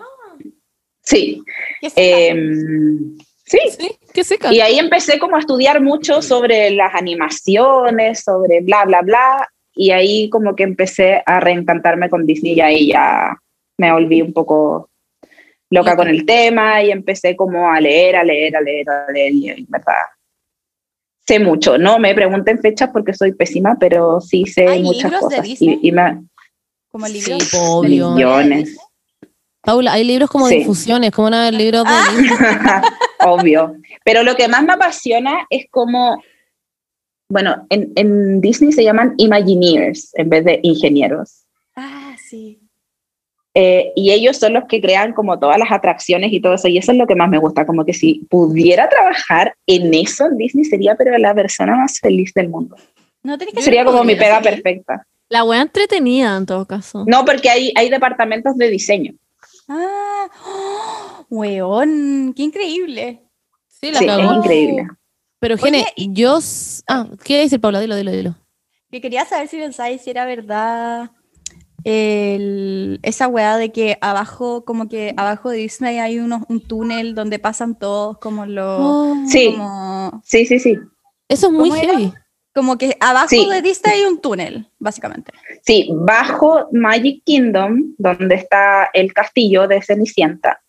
[1.03, 1.43] sí.
[1.81, 2.19] ¿Qué seca?
[2.19, 3.17] em,
[3.47, 4.53] sí, Sí, qué seca.
[4.53, 9.49] Y ahí empecé como a estudiar mucho sobre las animaciones, sobre bla, bla, bla.
[9.75, 13.39] Y ahí como que empecé a reencantarme con Disney y ahí ya
[13.79, 14.88] me volví un poco
[15.71, 19.33] loca con el tema y empecé como a leer, a leer, a leer, a leer
[19.33, 19.95] y en verdad
[21.27, 21.77] sé mucho.
[21.77, 25.43] No me pregunten fechas porque soy pésima, pero sí sé ¿Hay muchas libros de cosas.
[25.43, 25.79] Disney?
[25.83, 26.23] Y, y me,
[26.91, 27.51] Como Sí, libros.
[27.53, 28.11] po, obvio.
[28.13, 28.79] millones.
[29.61, 30.61] Paula, hay libros como de Sí.
[30.61, 31.91] infusiones, como una libros de...
[31.93, 32.83] Ah.
[33.27, 33.75] Obvio.
[34.05, 36.23] Pero lo que más me apasiona es como,
[37.29, 41.45] bueno, en, en Disney se llaman Imagineers en vez de ingenieros.
[41.77, 42.59] Ah, sí.
[43.61, 46.69] Eh, y ellos son los que crean como todas las atracciones y todo eso.
[46.69, 50.27] Y eso es lo que más me gusta, como que si pudiera trabajar en eso
[50.27, 52.77] en Disney sería pero la persona más feliz del mundo.
[53.25, 54.63] No tenés que Sería como mi pega seguir.
[54.63, 55.05] perfecta.
[55.29, 57.05] La wea entretenida en todo caso.
[57.09, 59.15] No, porque hay, hay departamentos de diseño.
[59.69, 61.27] Ah, ¡oh!
[61.29, 63.23] weón, qué increíble.
[63.67, 64.87] Sí, la Sí, es increíble.
[65.41, 66.39] Pero, Oye, Gene, y- yo...
[66.87, 67.81] Ah, ¿qué decir, Paula?
[67.81, 68.35] Dilo, dilo, dilo.
[68.91, 71.11] Que quería saber si pensáis si era verdad
[71.85, 77.15] el- esa weá de que abajo, como que abajo de Disney hay unos, un túnel
[77.15, 78.81] donde pasan todos como los...
[78.81, 80.77] Oh, Sí, Como, sí, sí, sí.
[81.29, 82.13] Eso es muy heavy.
[82.55, 83.47] como que abajo Sí.
[83.49, 85.33] de Disney hay un túnel, básicamente.
[85.63, 90.61] Sí, bajo Magic Kingdom, donde está el castillo de Cenicienta,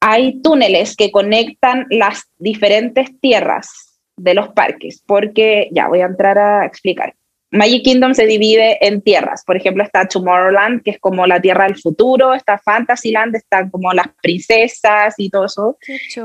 [0.00, 6.38] hay túneles que conectan las diferentes tierras de los parques, porque ya voy a entrar
[6.38, 7.14] a explicar.
[7.54, 9.44] Magic Kingdom se divide en tierras.
[9.44, 13.92] Por ejemplo, está Tomorrowland, que es como la tierra del futuro, está Fantasyland, están como
[13.92, 15.78] las princesas y todo eso.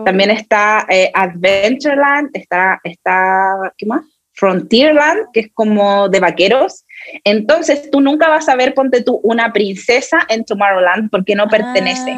[0.03, 4.01] También está eh, Adventureland, está, está, ¿qué más?
[4.33, 6.85] Frontierland, que es como de vaqueros.
[7.23, 12.15] Entonces, tú nunca vas a ver, ponte tú, una princesa en Tomorrowland porque no pertenece.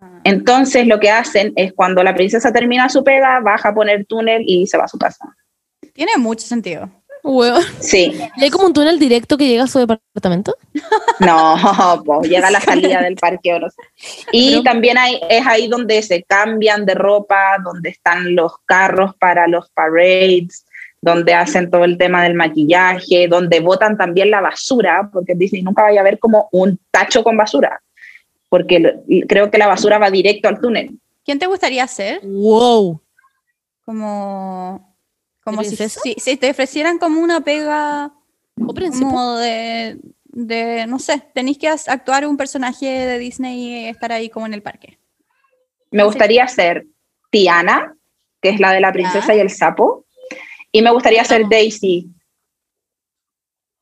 [0.00, 0.20] Ah.
[0.24, 4.42] Entonces, lo que hacen es cuando la princesa termina su pega, baja a poner túnel
[4.46, 5.36] y se va a su casa.
[5.92, 6.90] Tiene mucho sentido.
[7.26, 7.62] Hueón.
[7.80, 10.56] Sí, ¿Y hay como un túnel directo que llega a su departamento?
[11.20, 11.56] no,
[12.04, 13.54] pues llega a la salida del parque.
[13.54, 13.76] o no sé.
[14.32, 19.14] Y Pero- también hay, es ahí donde se cambian de ropa, donde están los carros
[19.18, 20.64] para los parades,
[21.00, 25.82] donde hacen todo el tema del maquillaje, donde botan también la basura, porque Disney nunca
[25.82, 27.80] vaya a ver como un tacho con basura,
[28.48, 28.96] porque
[29.28, 30.90] creo que la basura va directo al túnel.
[31.24, 32.20] ¿Quién te gustaría ser?
[32.24, 33.00] Wow.
[33.84, 34.95] Como,
[35.46, 36.00] como si, princesa?
[36.02, 38.12] si, si te ofrecieran como una pega
[38.56, 44.28] como de, de, no sé, tenéis que actuar un personaje de Disney y estar ahí
[44.28, 44.98] como en el parque.
[45.92, 46.86] Me gustaría ser
[47.30, 47.94] Tiana,
[48.40, 50.04] que es la de la princesa y el sapo,
[50.72, 51.48] y me gustaría ser.
[51.48, 52.10] Daisy.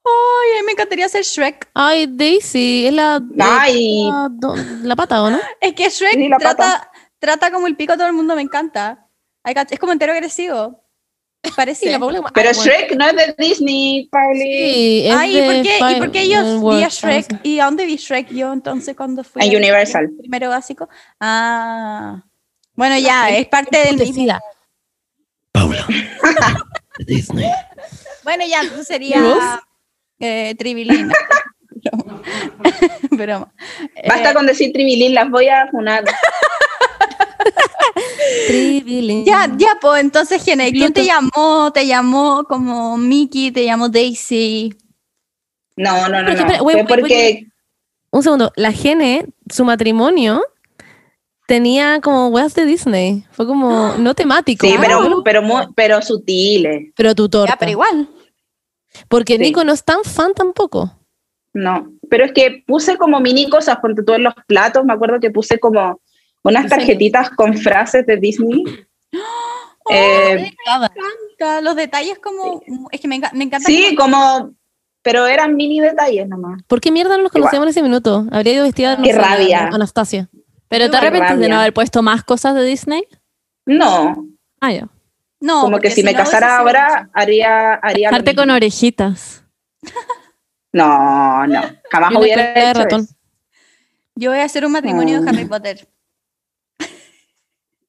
[0.04, 1.70] Ay, me encantaría ser Shrek.
[1.72, 3.22] Ay, Daisy, es la...
[3.40, 4.30] Ay, la,
[4.82, 5.40] la pata, ¿o no?
[5.62, 9.08] Es que Shrek Sí, trata, trata como el pico a todo el mundo, me encanta.
[9.70, 10.84] Es como entero agresivo.
[11.57, 11.90] Parece.
[11.90, 12.72] La Paula pero Ay, bueno.
[12.72, 14.40] Shrek no es de Disney, Pauli.
[14.40, 17.40] Sí, es Ay, ¿y por qué, ¿y por qué yo eh, vi World, a Shrek?
[17.42, 19.42] ¿Y a dónde vi Shrek yo entonces cuando fui?
[19.42, 20.11] En al Universal.
[20.18, 20.88] Primero básico.
[21.20, 22.22] Ah.
[22.74, 24.38] Bueno, ya, es parte del mismo.
[25.53, 25.86] Paula.
[27.07, 27.51] Disney.
[28.24, 29.61] Bueno, ya, entonces sería
[30.18, 31.14] eh, Tribilina.
[33.11, 33.53] Broma.
[34.09, 36.05] Basta Eh, con decir Tribilín, las voy a funar.
[39.26, 41.70] Ya, ya, pues entonces, Gene, ¿quién te llamó?
[41.72, 43.51] ¿Te llamó como Mickey?
[43.51, 44.74] ¿Te llamó Daisy?
[45.76, 46.47] No, no, no, Pero no.
[46.47, 47.47] espera, wait, Fue wait, wait, porque
[48.11, 48.53] Un segundo.
[48.57, 50.42] La Gene, su matrimonio,
[51.47, 53.24] tenía como weas de Disney.
[53.32, 54.66] Fue como, no temático.
[54.66, 55.42] sí, ah, pero, pero,
[55.74, 56.92] pero sutiles.
[56.97, 57.55] pero tu torta.
[57.55, 58.09] Ya, pero igual.
[59.09, 59.40] Porque Sí.
[59.42, 60.92] Nico no es tan fan tampoco.
[61.53, 65.30] No, pero es que puse como mini cosas, porque todos los platos, me acuerdo que
[65.30, 66.01] puse como
[66.45, 68.64] unas tarjetitas con frases de Disney.
[69.90, 72.62] Eh, encanta, Los detalles como...
[72.90, 73.66] Es que me, enca- me encanta.
[73.66, 74.55] sí, como,
[75.03, 76.62] pero eran mini detalles nomás.
[76.66, 77.42] ¿Por qué mierda no nos Igual.
[77.42, 78.26] conocíamos en ese minuto?
[78.32, 79.66] Habría ido vestida de Qué no sé, rabia.
[79.70, 80.30] Anastasia.
[80.68, 83.05] ¿Pero te arrepientes de no haber puesto más cosas de Disney?
[83.66, 84.26] No,
[84.59, 84.88] Ah, ya.
[85.40, 89.45] No, como que si me no casara ahora, haría, haría Dejarte con orejitas.
[90.72, 93.01] No, no, jamás hubiera hecho ratón.
[93.03, 93.14] eso.
[94.16, 95.30] Yo voy a hacer un matrimonio de No.
[95.30, 95.86] Harry Potter.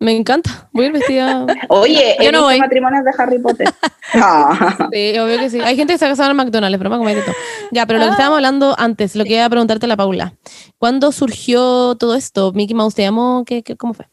[0.06, 0.70] Me encanta.
[0.72, 1.46] Voy a ir vestida.
[1.70, 2.60] Oye, Yo no voy.
[2.60, 3.68] matrimonios de Harry Potter.
[4.14, 4.88] Ah.
[4.94, 5.60] Sí, obvio que sí.
[5.62, 7.34] Hay gente que se ha casado en McDonald's, pero me comer de todo.
[7.72, 10.36] Ya, pero lo que estábamos hablando antes, lo que iba a preguntarte a la Paula.
[10.78, 12.52] ¿Cuándo surgió todo esto?
[12.54, 13.44] ¿Mickey Mouse te llamó?
[13.46, 14.06] ¿Qué, qué, ¿Cómo fue?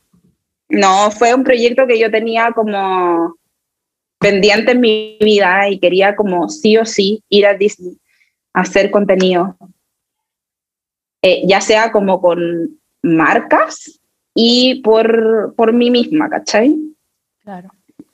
[0.70, 3.36] No, fue un proyecto que yo tenía como
[4.18, 7.98] pendiente en mi vida y quería como sí o sí ir a Disney
[8.54, 9.56] a hacer contenido,
[11.22, 14.00] Eh, ya sea como con marcas
[14.34, 16.76] y por, por mí misma, ¿cachai?
[17.42, 17.70] Claro.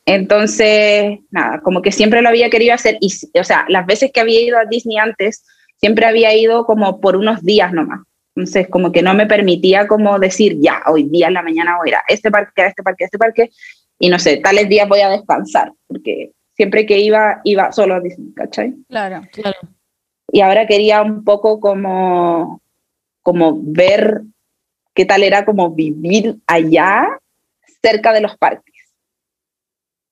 [0.07, 4.21] Entonces, nada, como que siempre lo había querido hacer y, o sea, las veces que
[4.21, 5.45] había ido a Disney antes,
[5.77, 8.01] siempre había ido como por unos días nomás.
[8.35, 11.89] Entonces, como que no me permitía como decir, ya, hoy día en la mañana voy
[11.89, 13.51] a ir a este parque, a este parque, a este parque,
[13.99, 18.01] y no sé, tales días voy a descansar, porque siempre que iba, iba solo a
[18.01, 18.75] Disney, ¿cachai?
[18.89, 19.23] Claro.
[19.33, 19.59] Claro.
[20.33, 22.63] Y ahora quería un poco como,
[23.23, 24.23] como ver
[24.99, 27.07] qué tal era como vivir allá,
[27.81, 28.75] cerca de los parques.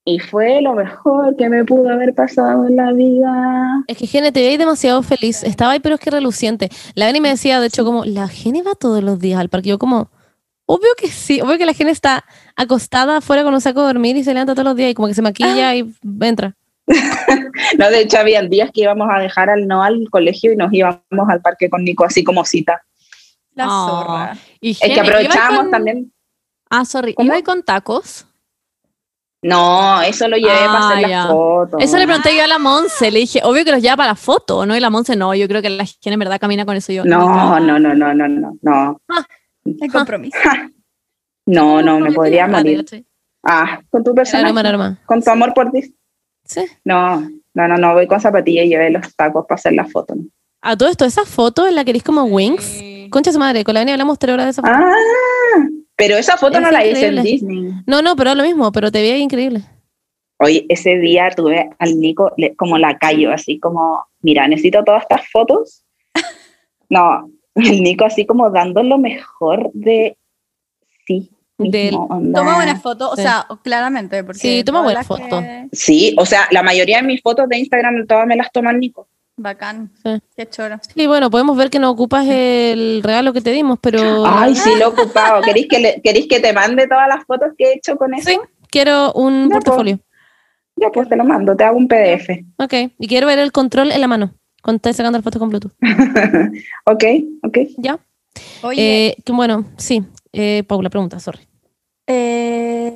[0.05, 3.82] Y fue lo mejor que me pudo haber pasado en la vida.
[3.89, 5.43] Es que Gene, te veis demasiado feliz.
[5.43, 6.68] Estaba ahí, pero es que reluciente.
[6.95, 9.70] La Beni me decía, de hecho, como, la Gene va todos los días al parque.
[9.70, 10.09] Yo como,
[10.66, 11.41] obvio que sí.
[11.41, 12.24] Obvio que la Gene está
[12.55, 15.09] acostada afuera con un saco de dormir y se levanta todos los días y como
[15.09, 16.55] que se maquilla y entra.
[17.78, 20.72] No, de hecho, había días que íbamos a dejar al no al colegio y nos
[20.72, 22.82] íbamos al parque con Nico, así como cita.
[23.57, 23.89] La Oh.
[23.89, 24.37] zorra.
[24.61, 26.13] Y Es que aprovechábamos ¿iba con- también.
[26.71, 27.15] Ah, sorry.
[27.15, 27.27] ¿Cómo?
[27.33, 28.27] ¿Iba con tacos?
[29.43, 31.19] No, eso lo llevé Ah, para hacer ya.
[31.25, 31.81] las fotos.
[31.83, 33.11] Eso le pregunté yo a la Monse.
[33.11, 34.77] Le dije, obvio que los lleva para la foto, ¿no?
[34.77, 36.93] Y la Monse, no, yo creo que la Gene en verdad camina con eso.
[36.93, 39.01] Yo, No, no, no, no, no, no, no.
[39.65, 40.37] El compromiso.
[41.49, 42.85] No, no, me podría morir.
[43.45, 44.99] Ah, con tu aroma.
[45.07, 45.95] con tu amor por ti.
[46.45, 46.63] Sí.
[46.85, 50.17] No, no, no, no, voy con zapatillas y llevé los tacos para hacer la foto.
[50.17, 50.25] ¿no?
[50.63, 52.81] A todo esto, esa foto en la que eres como Wings.
[53.11, 54.75] Concha su madre, con la Beni hablamos tres horas de esa foto.
[54.75, 57.23] Ah, pero esa foto Es no la hice en.
[57.23, 57.73] Disney.
[57.87, 59.63] No, no, pero es lo mismo, pero te veía increíble.
[60.39, 65.03] Hoy, ese día tuve al Nico le- como la callo, así como, mira, necesito todas
[65.03, 65.83] estas fotos.
[66.89, 70.17] No, el Nico así como dando lo mejor de
[71.07, 71.31] sí.
[71.59, 71.91] Del-.
[71.91, 73.23] Toma buenas fotos, o Sí.
[73.23, 74.23] sea, claramente.
[74.23, 75.41] Porque Sí, toma buenas fotos.
[75.43, 78.71] que- Sí, o sea, la mayoría de mis fotos de Instagram todas me las toma
[78.73, 79.09] el Nico.
[79.37, 79.91] Bacán.
[80.03, 80.18] Sí.
[80.37, 80.78] Qué choro.
[80.95, 84.70] Sí, bueno, podemos ver que no ocupas el regalo que te dimos, pero Ay, sí,
[84.78, 85.43] lo he ocupado.
[85.43, 88.30] ¿Queréis que, le- ¿Queréis que te mande todas las fotos que he hecho con eso?
[88.30, 88.39] Sí.
[88.70, 89.99] quiero un Ya, portafolio.
[90.76, 92.28] Ya, pues te lo mando, te hago un PDF.
[92.59, 95.49] Ok, y quiero ver el control en la mano cuando estás sacando las fotos con
[95.51, 95.72] Bluetooth.
[96.87, 97.05] ok,
[97.43, 97.59] ok.
[97.78, 97.99] ¿Ya?
[98.62, 100.03] Oye, Eh, que bueno, sí.
[100.32, 101.41] Eh, Paula, pregunta, sorry.
[102.07, 102.96] Eh,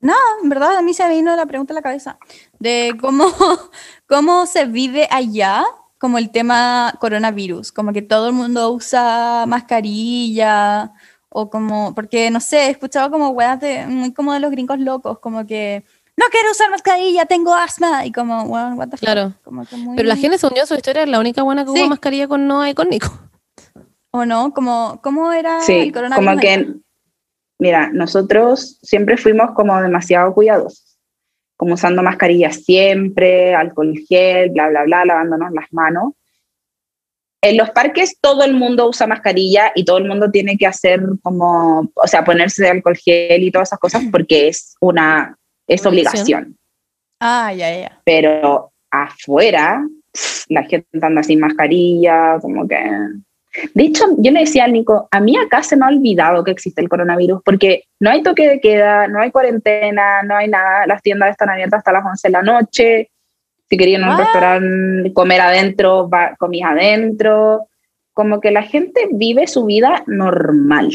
[0.00, 2.18] no, en verdad a mí se me vino la pregunta a la cabeza
[2.58, 3.26] de cómo,
[4.08, 5.64] cómo se vive allá
[5.98, 10.92] como el tema coronavirus, como que todo el mundo usa mascarilla
[11.28, 14.78] o como, porque no sé, he escuchado como weas de, muy como de los gringos
[14.80, 15.84] locos, como que
[16.16, 19.34] no quiero usar mascarilla, tengo asma y como, well, what the fuck, Claro.
[19.44, 21.64] como que muy- Pero la gente se unió a su historia, es la única buena
[21.64, 21.80] que Sí.
[21.80, 23.08] hubo mascarilla con Noah y con Nico.
[24.12, 26.16] o no, como, ¿cómo era el Sí, coronavirus?
[26.16, 26.40] como allá?
[26.40, 26.74] que,
[27.60, 30.98] mira, nosotros siempre fuimos como demasiado cuidadosos,
[31.56, 36.14] como usando mascarillas siempre, alcohol gel, bla, bla, bla, lavándonos las manos.
[37.42, 41.00] En los parques todo el mundo usa mascarilla y todo el mundo tiene que hacer
[41.22, 46.56] como, o sea, ponerse alcohol gel y todas esas cosas porque es una, es Obligación.
[47.20, 48.00] Ah, ya, ya.
[48.04, 49.84] pero afuera
[50.48, 52.78] la gente anda sin mascarilla, como que...
[53.74, 56.52] De hecho, yo le decía al Nico, a mí acá se me ha olvidado que
[56.52, 60.86] existe el coronavirus, porque no hay toque de queda, no hay cuarentena, no hay nada,
[60.86, 63.10] las tiendas están abiertas hasta las 11 de la noche,
[63.68, 67.66] si querían un restaurante comer adentro, va, comís adentro,
[68.12, 70.92] como que la gente vive su vida normal,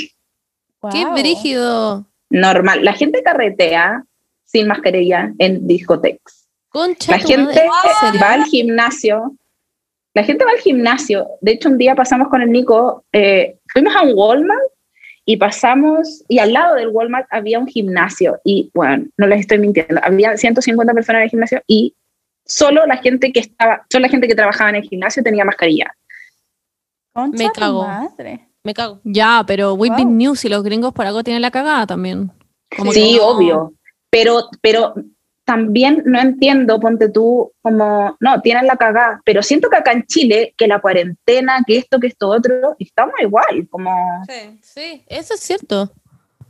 [0.92, 2.06] ¡Qué brígido!
[2.30, 2.84] normal.
[2.84, 4.04] La gente carretea
[4.44, 6.48] sin mascarilla en discotecas.
[6.70, 7.66] Concha La gente
[8.22, 9.34] va al gimnasio.
[10.16, 11.28] La gente va al gimnasio.
[11.42, 14.62] De hecho, un día pasamos con el Nico, eh, fuimos a un Walmart
[15.26, 18.40] y pasamos, y al lado del Walmart había un gimnasio.
[18.44, 21.94] Y bueno, no les estoy mintiendo, había 150 personas en el gimnasio y
[22.46, 25.94] solo la gente que estaba, solo la gente que trabajaba en el gimnasio tenía mascarilla.
[27.14, 27.84] Concha Me cago.
[27.88, 28.48] madre.
[28.64, 29.00] Me cago.
[29.04, 30.06] Ya, pero Wow.
[30.10, 32.32] news y los gringos por algo tienen la cagada también.
[32.76, 33.74] Como que sí, no- obvio.
[34.10, 34.94] Pero, pero
[35.46, 40.06] también no entiendo, ponte tú, como, no, tienen la cagada, pero siento que acá en
[40.06, 45.36] Chile, que la cuarentena, que esto, que esto, otro, estamos igual, como, Sí, sí, eso
[45.36, 45.92] es cierto.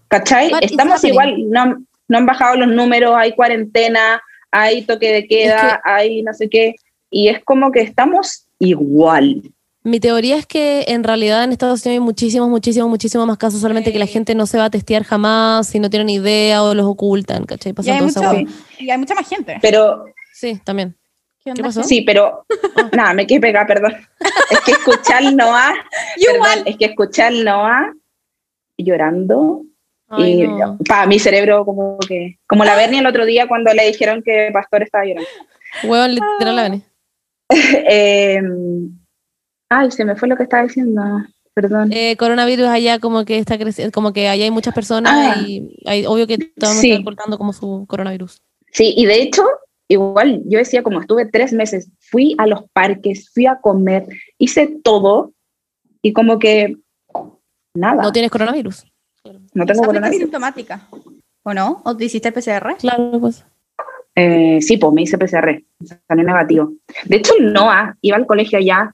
[0.07, 0.51] ¿cachai?
[0.51, 4.21] What Estamos igual, no, no han bajado los números, hay cuarentena,
[4.51, 6.75] hay toque de queda, hay no sé qué,
[7.09, 9.41] y es como que estamos igual.
[9.85, 13.61] Mi teoría es que en realidad en Estados Unidos hay muchísimos, muchísimos, muchísimos más casos,
[13.61, 16.73] solamente que la gente no se va a testear jamás, si no tienen idea o
[16.73, 17.69] los ocultan, ¿cachai?
[17.69, 19.57] Y Pasa hay, mucho- y hay mucha más gente.
[19.61, 20.95] Pero Sí, también.
[21.37, 21.83] ¿Qué ¿Qué onda, pasó?
[21.83, 22.45] Sí, pero
[22.93, 23.95] nada, me quedé pegada, perdón.
[24.49, 25.73] Es que escuchar al Noah,
[26.15, 26.63] perdón, igual.
[26.65, 27.93] es que escuchar al Noah
[28.79, 29.61] llorando
[30.09, 30.77] Ay, y no.
[30.87, 34.49] para mi cerebro como que como la Bernie el otro día cuando le dijeron que
[34.51, 35.29] Pastor estaba llorando.
[35.83, 36.81] Hueón literal la Vane.
[37.87, 38.41] Eh,
[39.69, 41.01] ay, se me fue lo que estaba diciendo.
[41.53, 41.91] Perdón.
[41.93, 45.41] Eh, coronavirus allá como que está creciendo, como que allá hay muchas personas Ah.
[45.47, 46.89] y hay, obvio que todos Sí.
[46.91, 48.41] están ocultando como su coronavirus.
[48.73, 49.43] Sí, y de hecho,
[49.87, 54.05] igual yo decía, como estuve tres meses, fui a los parques, fui a comer,
[54.37, 55.31] hice todo
[56.01, 56.75] y como que
[57.73, 58.85] nada, No tienes coronavirus.
[59.53, 60.23] no tengo coronavirus.
[60.23, 60.87] sintomática.
[61.43, 61.81] ¿O no?
[61.85, 62.75] ¿O te hiciste PCR?
[62.79, 63.45] Claro, pues.
[64.15, 65.63] Eh, sí, pues me hice PCR,
[66.07, 66.73] salió negativo.
[67.05, 68.91] De hecho, el Noah iba al colegio allá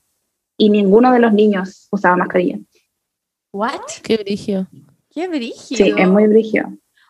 [0.64, 2.58] y ninguno de los niños usaba mascarilla.
[3.52, 3.80] ¿What?
[4.02, 4.66] Qué brillo.
[5.10, 5.84] Qué brígido.
[5.84, 6.68] Sí, es muy brígido.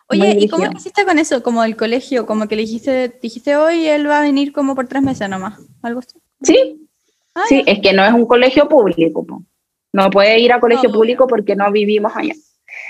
[0.09, 1.43] Oye, muy ¿y cómo hiciste con eso?
[1.43, 4.87] Como el colegio, como que le dijiste, dijiste hoy él va a venir como por
[4.87, 5.59] tres meses nomás.
[5.83, 6.17] Algo así.
[6.41, 6.79] Sí,
[7.35, 9.25] Ah, sí, es que no es un colegio público.
[9.25, 9.43] po.
[9.93, 10.95] No puede ir a colegio No.
[10.95, 12.33] público porque no vivimos allá.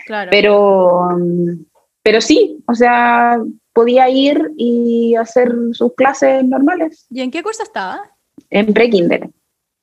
[0.05, 0.29] Claro.
[0.31, 1.09] Pero,
[2.01, 3.37] pero sí, o sea,
[3.73, 8.01] podía ir y hacer sus clases normales ¿Y en qué curso estaba?
[8.49, 9.29] en pre-kinder.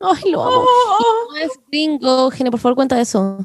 [0.00, 0.64] Ay, lo amo.
[0.64, 3.38] Y no es gringo, Gene, por favor, cuenta eso.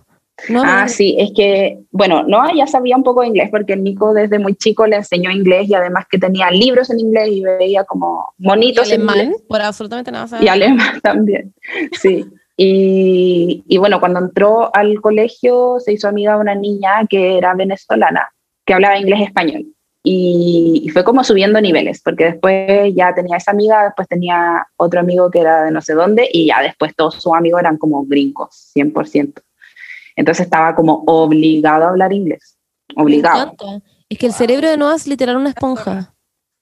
[0.49, 3.71] No, Ah, no, sí, es que, bueno, Noah ya sabía un poco de inglés porque
[3.73, 7.29] el Nico desde muy chico le enseñó inglés y además que tenía libros en inglés
[7.31, 9.43] y veía como y monitos en alemán, inglés.
[9.47, 10.27] por absolutamente nada.
[10.27, 10.45] ¿sabes?
[10.45, 11.53] Y alemán también,
[11.93, 12.25] sí.
[12.57, 17.53] Y, y bueno, cuando entró al colegio se hizo amiga de una niña que era
[17.53, 18.33] venezolana,
[18.65, 19.74] que hablaba inglés y español.
[20.07, 24.99] Y, y fue como subiendo niveles, porque después ya tenía esa amiga, después tenía otro
[24.99, 28.05] amigo que era de no sé dónde, y ya después todos sus amigos eran como
[28.05, 29.41] gringos, 100%.
[30.15, 32.57] Entonces estaba como obligado a hablar inglés.
[32.95, 33.55] Obligado.
[34.07, 36.13] Es que el cerebro de Noah es literal una esponja.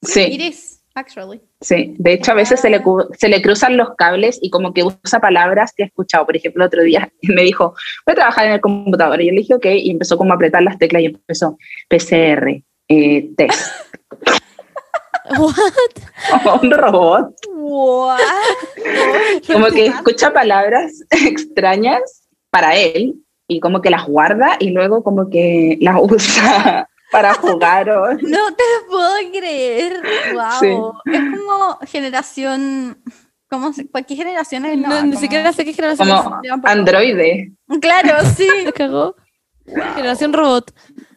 [0.02, 1.40] It Sí, is, actually.
[1.60, 1.94] sí.
[1.98, 2.82] De hecho, a veces se le,
[3.18, 6.26] se le cruzan los cables y como que usa palabras que he escuchado.
[6.26, 7.74] Por ejemplo, otro día me dijo,
[8.06, 9.20] voy a trabajar en el computador.
[9.20, 12.62] Y yo le dije, ok, y empezó como a apretar las teclas y empezó PCR,
[12.88, 13.70] eh, test.
[15.38, 16.62] What?
[16.62, 17.34] un robot.
[17.48, 18.18] What?
[19.52, 23.14] Como que escucha palabras extrañas para él
[23.48, 28.14] y como que las guarda y luego como que las usa para jugar o...
[28.14, 30.02] No te puedo creer.
[30.32, 30.94] Wow.
[31.04, 32.98] Es como generación.
[33.50, 34.78] ¿Cómo se, ¿Qué generación es?
[34.78, 38.48] No, No, ni como- siquiera sé qué generación Como androide, Claro, sí.
[38.74, 39.16] cagó.
[39.66, 40.72] Generación robot.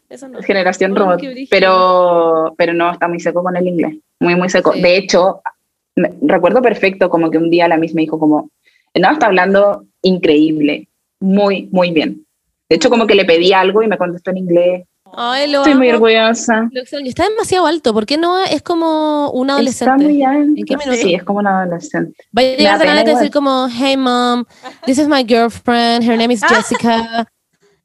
[0.10, 0.41] Eso no.
[0.41, 1.22] generación Ay, robot.
[1.49, 3.95] Pero, pero no, está muy seco con el inglés.
[4.20, 4.74] Muy, muy seco.
[4.74, 4.82] Sí.
[4.82, 5.41] De hecho,
[5.95, 8.49] me- recuerdo perfecto como que un día la misma dijo como,
[8.95, 10.88] no, está hablando increíble,
[11.20, 12.26] muy, muy bien.
[12.70, 14.86] De hecho, como que le pedí algo y me contestó en inglés.
[15.14, 15.97] Ay, lo Estoy muy amo.
[15.99, 16.68] orgullosa.
[16.72, 17.08] Lo extraño.
[17.08, 17.93] Está demasiado alto.
[17.93, 20.03] ¿Por qué Noah es como un Está adolescente?
[20.03, 20.53] muy alto.
[20.58, 20.97] ¿En qué minuto?
[20.97, 22.14] Sí, es como un adolescente.
[22.32, 24.43] Vaya a llegar y decir como, hey mom,
[24.86, 27.26] this is my girlfriend, her name is Jessica.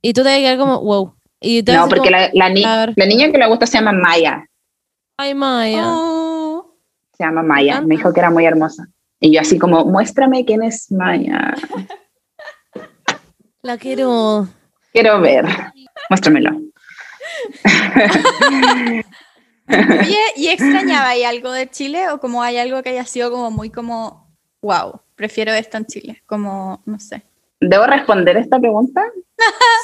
[0.03, 1.15] y tú te vas a quedar como, wow.
[1.43, 4.47] Y No, porque como, la, la, ni- la niña que le gusta se llama Maya.
[5.17, 5.83] Ay, Maya.
[5.87, 6.75] Oh.
[7.17, 7.81] Se llama Maya.
[7.81, 8.87] Me dijo que era muy hermosa.
[9.21, 11.55] Y yo así como, muéstrame quién es Maya.
[13.63, 14.49] La quiero.
[14.93, 15.45] Quiero ver.
[16.11, 16.51] Muéstramelo.
[19.69, 23.51] Oye, ¿y extrañaba ahí algo de Chile o como hay algo que haya sido como
[23.51, 24.29] muy como,
[24.61, 26.23] wow, prefiero esto en Chile?
[26.27, 27.23] Como, no sé.
[27.61, 29.05] ¿Debo responder esta pregunta?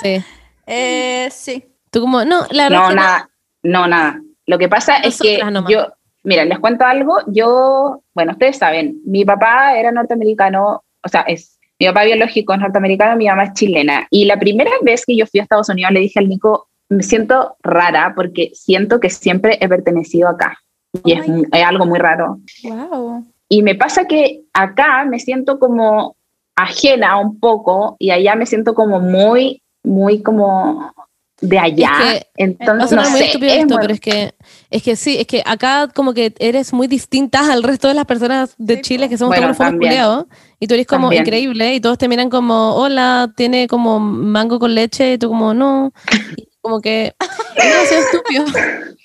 [0.03, 0.23] Sí.
[0.69, 1.65] Eh, sí.
[1.91, 3.31] Tú como, no, la verdad No, nada.
[3.63, 4.21] No, nada.
[4.47, 5.71] Lo que pasa es que nomás.
[5.71, 5.89] yo,
[6.23, 7.17] mira, les cuento algo.
[7.27, 12.61] Yo, bueno, ustedes saben, mi papá era norteamericano, o sea, es mi papá biológico es
[12.61, 14.07] norteamericano, mi mamá es chilena.
[14.11, 17.03] Y la primera vez que yo fui a Estados Unidos le dije al Nico, me
[17.03, 20.59] siento rara porque siento que siempre he pertenecido acá.
[21.05, 22.39] Y es, Oh es algo muy raro.
[22.65, 23.25] Wow.
[23.49, 26.17] Y me pasa que acá me siento como
[26.57, 30.93] ajena un poco y allá me siento como muy, muy como
[31.41, 31.93] de allá.
[32.15, 34.35] Es que Entonces, no muy sé, es esto, muy- pero es que,
[34.71, 38.07] es que sí, es que acá como que eres muy distinta al resto de las
[38.07, 40.27] personas de Sí, Chile que somos Bueno, todos los
[40.61, 41.23] y tú eres como También.
[41.23, 45.55] increíble y todos te miran como, hola, tiene como mango con leche y tú como,
[45.55, 45.93] no,
[46.37, 47.15] y como que
[47.57, 48.45] es demasiado estúpido.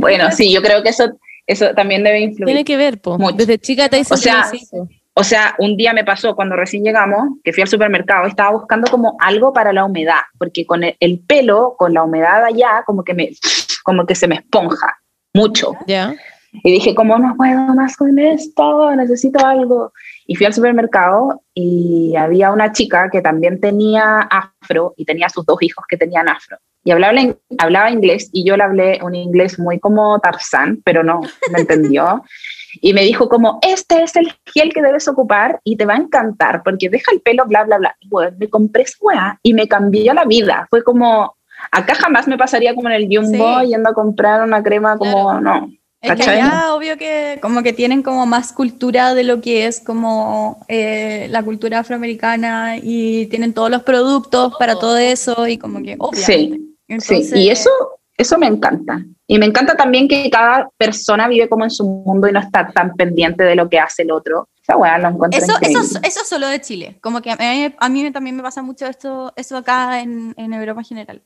[0.00, 1.04] Bueno, sí, yo creo que eso,
[1.46, 2.46] eso también debe influir.
[2.46, 3.18] Tiene que ver, po.
[3.18, 3.36] Mucho.
[3.36, 4.58] Desde chica te dicen O sea, que.
[5.14, 8.90] O sea, un día me pasó cuando recién llegamos, que fui al supermercado, estaba buscando
[8.90, 13.04] como algo para la humedad, porque con el, el pelo, con la humedad allá, como
[13.04, 13.30] que, me,
[13.84, 14.98] como que se me esponja
[15.34, 15.72] mucho.
[15.86, 16.14] ya.
[16.62, 18.94] Y dije, ¿cómo no puedo más con esto?
[18.94, 19.92] Necesito algo.
[20.26, 25.44] Y fui al supermercado y había una chica que también tenía afro y tenía sus
[25.44, 26.56] dos hijos que tenían afro.
[26.84, 27.18] Y hablaba,
[27.58, 32.22] hablaba inglés y yo le hablé un inglés muy como Tarzán, pero no me entendió.
[32.80, 35.98] Y me dijo como, este es el gel que debes ocupar y te va a
[35.98, 37.96] encantar porque deja el pelo, bla, bla, bla.
[38.06, 40.66] Bueno, me compré esa weá y me cambió la vida.
[40.70, 41.36] Fue como,
[41.70, 43.68] acá jamás me pasaría como en el Jumbo Sí.
[43.68, 45.70] yendo a comprar una crema como, no.
[46.00, 49.80] Es que allá, obvio que como que tienen como más cultura de lo que es
[49.80, 55.82] como eh, la cultura afroamericana y tienen todos los productos para todo eso y como
[55.82, 56.26] que obviamente.
[56.26, 57.70] Sí, Entonces, sí, y eso,
[58.16, 59.04] eso me encanta.
[59.26, 62.68] Y me encanta también que cada persona vive como en su mundo y no está
[62.68, 64.48] tan pendiente de lo que hace el otro.
[64.62, 66.08] Esa weá lo encuentro Eso, eso, increíble.
[66.08, 66.98] eso es solo de Chile.
[67.02, 70.52] Como que a mí, a mí también me pasa mucho esto, eso acá en, en
[70.52, 71.22] Europa en general.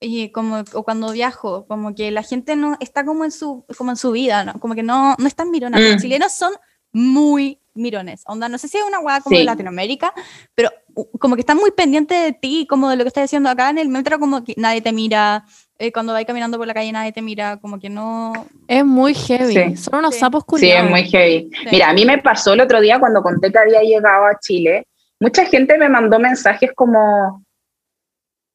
[0.00, 3.90] Y como o cuando viajo, como que la gente no está como en su, como
[3.92, 4.54] en su vida, ¿no?
[4.60, 5.80] Como que no, no están mironas.
[5.80, 5.98] Los Mm.
[5.98, 6.52] chilenos son
[6.92, 8.22] muy mirones.
[8.26, 9.40] Onda, no sé si es una hueá como Sí.
[9.40, 10.12] de Latinoamérica,
[10.54, 10.70] pero
[11.18, 13.78] como que están muy pendientes de ti, como de lo que estás haciendo acá en
[13.78, 15.44] el metro, como que nadie te mira.
[15.78, 18.32] Eh, cuando vais caminando por la calle nadie te mira, como que no...
[18.66, 19.54] Es muy heavy.
[19.54, 19.76] Sí.
[19.76, 20.20] Son unos Sí.
[20.20, 20.84] sapos Sí, culiados.
[20.84, 21.50] es muy heavy.
[21.52, 21.68] Sí.
[21.72, 24.86] Mira, a mí me pasó el otro día cuando conté que había llegado a Chile,
[25.20, 27.42] mucha gente me mandó mensajes como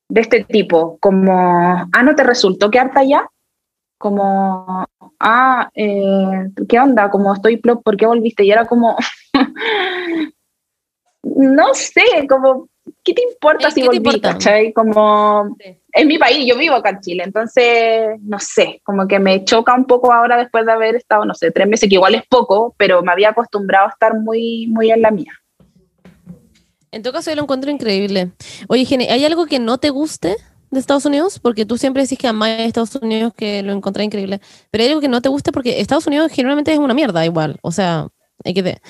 [0.09, 3.27] de este tipo, como, ah, ¿no te resultó quedarte allá?
[3.97, 4.85] Como,
[5.19, 7.09] ah, eh, ¿qué onda?
[7.09, 8.43] Como estoy plop, ¿por qué volviste?
[8.43, 8.97] Y era como,
[11.23, 12.67] no sé, como,
[13.03, 13.97] ¿qué te importa Eh, si ¿qué te volví?
[13.97, 14.31] importa?
[14.33, 14.73] ¿cachai?
[14.73, 15.77] Como, Sí.
[15.93, 19.73] Es mi país, yo vivo acá en Chile, entonces, no sé, como que me choca
[19.75, 22.73] un poco ahora después de haber estado, no sé, tres meses, que igual es poco,
[22.77, 25.31] pero me había acostumbrado a estar muy, muy en la mía.
[26.91, 28.31] En todo caso, yo lo encuentro increíble.
[28.67, 30.35] Oye, Gene, ¿hay algo que no te guste
[30.71, 31.39] de Estados Unidos?
[31.39, 34.41] Porque tú siempre decís que amáis a Estados Unidos, que lo encontrás increíble.
[34.71, 37.57] Pero hay algo que no te guste porque Estados Unidos generalmente es una mierda igual.
[37.61, 38.07] O sea,
[38.43, 38.63] hay que...
[38.63, 38.81] de-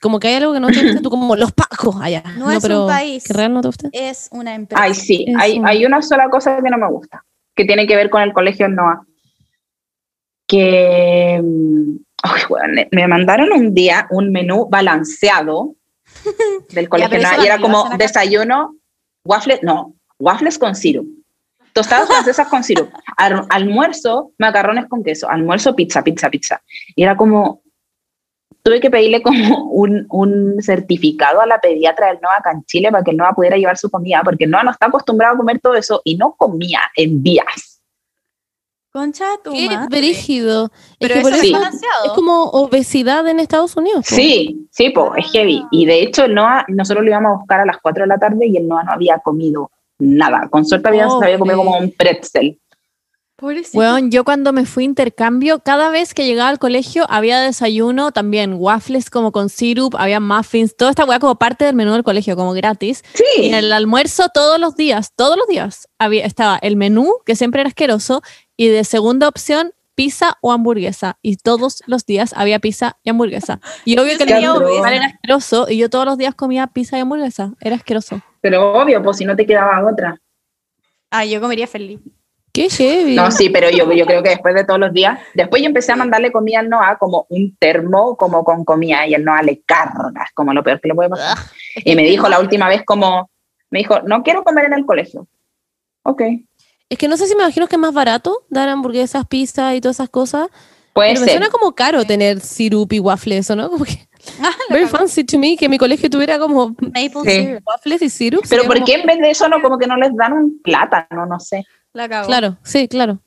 [0.00, 2.22] Como que hay algo que no te guste, tú como los pacos allá.
[2.36, 3.24] No es un pero país.
[3.24, 3.88] ¿Que real no te guste?
[3.92, 4.82] Es una empresa.
[4.82, 7.24] Ay, sí, Es hay, un- hay una sola cosa que no me gusta,
[7.54, 9.04] que tiene que ver con el colegio NOA.
[10.46, 15.74] Que mm, ay, weón, me- mandaron un día un menú balanceado
[16.70, 18.76] del colegio NOA y era como desayuno,
[19.24, 21.06] waffles, no, waffles con sirup.
[21.74, 22.88] Tostadas francesas con sirup.
[23.16, 25.28] Al- almuerzo, macarrones con queso.
[25.28, 26.62] Almuerzo, pizza, pizza, pizza.
[26.96, 27.62] Y era como,
[28.62, 32.90] tuve que pedirle como un, un certificado a la pediatra del NOA acá en Chile
[32.90, 35.38] para que el NOA pudiera llevar su comida, porque el NOA no está acostumbrado a
[35.38, 37.78] comer todo eso y no comía en días.
[38.90, 39.98] Concha tu Qué madre.
[39.98, 40.70] brígido.
[40.98, 42.04] Pero es que eso es eso balanceado.
[42.06, 44.06] es como obesidad en Estados Unidos.
[44.08, 44.14] po.
[44.14, 45.60] Sí, sí, pues es heavy.
[45.62, 45.68] Ah.
[45.70, 48.18] Y de hecho, el NOA, nosotros lo íbamos a buscar a las 4 de la
[48.18, 50.48] tarde y el NOA no había comido nada.
[50.50, 52.58] Con suerte había, se había comido como un pretzel.
[53.38, 53.78] Pobrecito.
[53.78, 58.10] Weón, yo cuando me fui a intercambio, cada vez que llegaba al colegio había desayuno,
[58.10, 62.02] también waffles como con syrup, había muffins, toda esta weá como parte del menú del
[62.02, 63.04] colegio, como gratis.
[63.14, 67.12] Y Sí, en el almuerzo todos los días, todos los días, había, estaba el menú,
[67.24, 68.22] que siempre era asqueroso,
[68.56, 71.16] y de segunda opción, pizza o hamburguesa.
[71.22, 73.60] Y todos los días había pizza y hamburguesa.
[73.84, 77.02] Y obvio que el principal era asqueroso, y yo todos los días comía pizza y
[77.02, 77.52] hamburguesa.
[77.60, 78.20] Era asqueroso.
[78.40, 80.20] pero obvio, pues si no te quedaba otra.
[81.12, 82.00] Ah, yo comería feliz.
[82.58, 83.14] Qué heavy.
[83.14, 85.92] No, sí, pero yo, yo creo que después de todos los días, después yo empecé
[85.92, 89.60] a mandarle comida al Noah como un termo, como con comida, y el Noah le
[89.62, 91.36] cargas, como lo peor que le puede pasar.
[91.84, 93.30] Y me dijo la última vez como,
[93.70, 95.28] me dijo, no quiero comer en el colegio.
[96.02, 96.22] Ok,
[96.90, 99.80] Es que no sé si me imagino que es más barato dar hamburguesas, pizza y
[99.80, 100.48] todas esas cosas.
[100.94, 101.36] puede Pero me ser.
[101.36, 103.70] suena como caro tener sirup y waffles, ¿o no?
[103.70, 104.08] Como que
[104.42, 107.30] Ah, very fancy to me que mi colegio tuviera como Maple Sí.
[107.30, 107.62] syrup.
[107.66, 108.44] waffles y sirup.
[108.50, 110.60] Pero ¿por como- qué en vez de eso no como que no les dan un
[110.62, 111.24] plátano?
[111.26, 111.64] No sé.
[111.92, 112.26] La cagó.
[112.26, 113.18] Claro, sí, claro.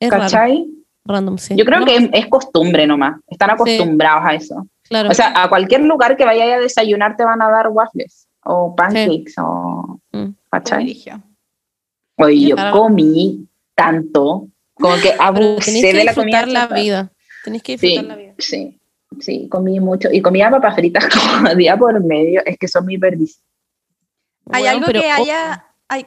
[0.00, 0.66] Es raro, ¿Cachai?
[1.04, 1.54] random, sí.
[1.56, 3.20] Yo creo No, que es, es costumbre nomás.
[3.28, 4.66] Están acostumbrados a eso.
[4.84, 5.10] Claro.
[5.10, 8.74] O sea, a cualquier lugar que vayas a desayunar te van a dar waffles o
[8.76, 10.00] pancakes o...
[10.12, 10.30] Mm.
[10.50, 11.02] ¿Cachai?
[12.16, 12.78] Oye, yo Claro.
[12.78, 16.38] comí tanto, como que abusé que de la comida.
[16.44, 17.12] disfrutar la vida.
[17.44, 18.34] Tenéis que Sí, disfrutar la vida.
[18.38, 18.80] sí,
[19.20, 20.08] sí, comí mucho.
[20.12, 21.06] Y comía papas fritas
[21.40, 22.42] como día por medio.
[22.44, 23.42] Es que son mi perdición.
[24.50, 25.58] ¿Hay Bueno, algo pero que haya, hay-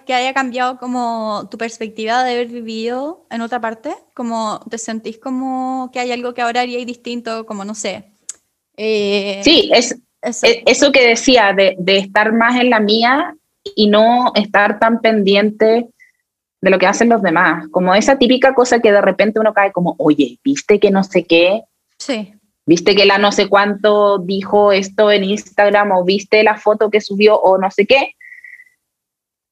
[0.06, 3.96] que haya cambiado como tu perspectiva de haber vivido en otra parte?
[4.14, 8.12] Como te sentís como que hay algo que ahora haríais distinto, como no sé.
[8.78, 10.46] eh, Sí, es, eso.
[10.48, 13.36] es- eso que decía, de, de estar más en la mía
[13.76, 15.88] y no estar tan pendiente
[16.62, 17.68] de lo que hacen los demás.
[17.70, 21.24] Como esa típica cosa que de repente uno cae como, oye, ¿viste que no sé
[21.26, 21.64] qué?
[22.00, 22.34] sí.
[22.68, 27.00] ¿Viste que la no sé cuánto dijo esto en Instagram o viste la foto que
[27.00, 28.16] subió o no sé qué?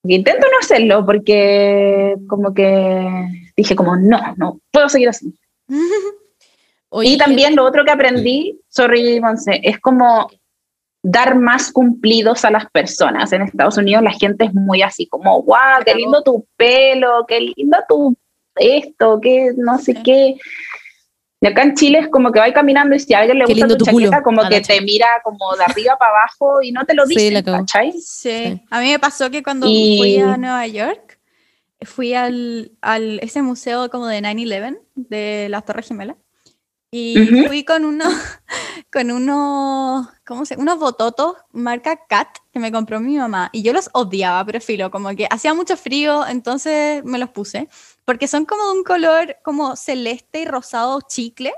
[0.05, 3.07] Intento no hacerlo porque como que
[3.55, 5.33] dije como, no, no puedo seguir así.
[6.89, 10.29] Oye, y también lo otro que aprendí, sorry, Monse, es como
[11.01, 13.33] dar más cumplidos a las personas.
[13.33, 17.39] En Estados Unidos la gente es muy así, como, guau, qué lindo tu pelo, qué
[17.41, 18.15] lindo tu
[18.55, 20.35] esto, qué no sé qué.
[21.43, 23.51] Y acá en Chile es como que va caminando y si a alguien le Qué
[23.53, 24.05] gusta tu tu culo.
[24.05, 27.05] chaqueta, como Ah, que te mira como de arriba para abajo y no te lo
[27.05, 27.57] Sí, dice, cagó.
[27.57, 27.91] ¿cachai?
[27.91, 27.99] Sí.
[28.01, 28.61] Sí.
[28.71, 31.19] a mí me pasó que cuando Y- fui a Nueva York,
[31.81, 36.15] fui al, al ese museo como de 9-11, de las Torres Gemelas,
[36.91, 37.47] y Ujú.
[37.47, 38.07] fui con unos,
[38.93, 43.73] con unos, ¿cómo se Unos bototos marca Cat que me compró mi mamá, y yo
[43.73, 47.67] los odiaba, pero filo, como que hacía mucho frío, entonces me los puse,
[48.05, 51.53] porque son como de un color como celeste y rosado chicle,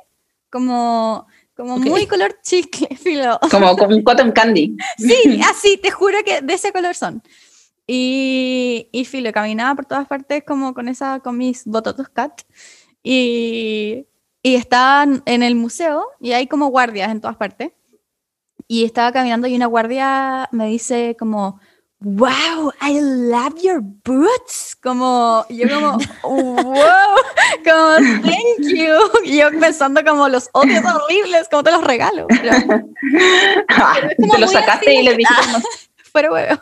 [0.50, 1.28] como...
[1.56, 1.86] Como Ok.
[1.86, 3.40] muy color chicle, filo.
[3.50, 4.76] Como con un cotton candy.
[4.98, 7.24] Sí, así, te juro que de ese color son.
[7.88, 12.42] Y, y filo, caminaba por todas partes como con esa, con mis bototos cat.
[13.04, 14.06] Y,
[14.44, 17.72] y estaban en el museo y hay como guardias en todas partes.
[18.68, 21.62] Y estaba caminando y una guardia me dice como,
[22.02, 24.76] wow, I love your boots.
[24.82, 26.76] Como, yo como, wow,
[27.64, 28.96] como, thank you.
[29.24, 32.28] Y yo pensando como los odios horribles, como te los regalo.
[32.28, 32.52] Pero-
[34.18, 34.98] te lo muy sacaste así.
[35.00, 35.68] y le dijiste,
[36.12, 36.62] fuera huevo.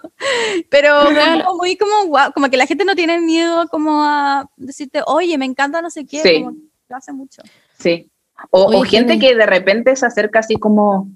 [0.70, 1.04] Pero
[1.44, 5.38] como muy como guau, como que la gente no tiene miedo como a decirte, oye,
[5.38, 6.44] me encanta no sé qué, Sí.
[6.44, 6.58] como
[6.90, 7.42] lo hace mucho.
[7.78, 8.10] Sí.
[8.52, 11.08] O, Oye, o gente que de repente se acerca así como,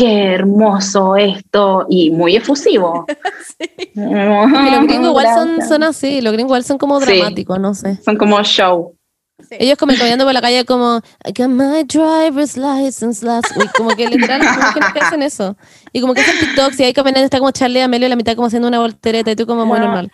[0.00, 3.04] qué hermoso esto, y muy efusivo.
[3.60, 3.90] Sí.
[3.94, 5.26] Los gringos igual
[5.68, 7.06] son, así, los gringos igual son como Sí.
[7.06, 7.98] dramáticos, no sé.
[8.02, 8.96] Son como show.
[9.40, 9.56] Sí.
[9.58, 13.70] Ellos como caminando por la calle como I got my driver's license last week.
[13.76, 15.56] Como que literal como que hacen eso.
[15.92, 18.34] Y como que hacen TikToks y ahí caminando está como Charlie Amelio en la mitad
[18.34, 19.86] como haciendo una voltereta y tú como muy No.
[19.86, 20.12] normal.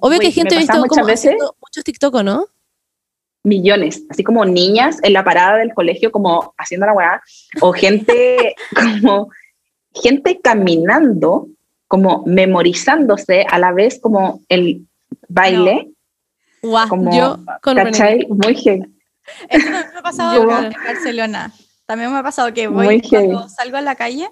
[0.00, 2.46] Obvio que hay gente visto como veces haciendo muchos TikTok, ¿o ¿no?
[3.44, 7.22] Millones, así como niñas en la parada del colegio como haciendo la weá,
[7.60, 8.56] o gente
[9.00, 9.30] como
[9.92, 11.48] gente caminando,
[11.86, 14.86] como memorizándose a la vez como el
[15.28, 15.90] baile,
[16.62, 17.76] Guau, como, yo con.
[17.76, 18.26] ¿cachai?
[18.28, 18.82] Muy heavy.
[19.48, 21.52] Eso también me ha pasado en Barcelona.
[21.86, 24.30] También me ha pasado que voy cuando salgo a la calle.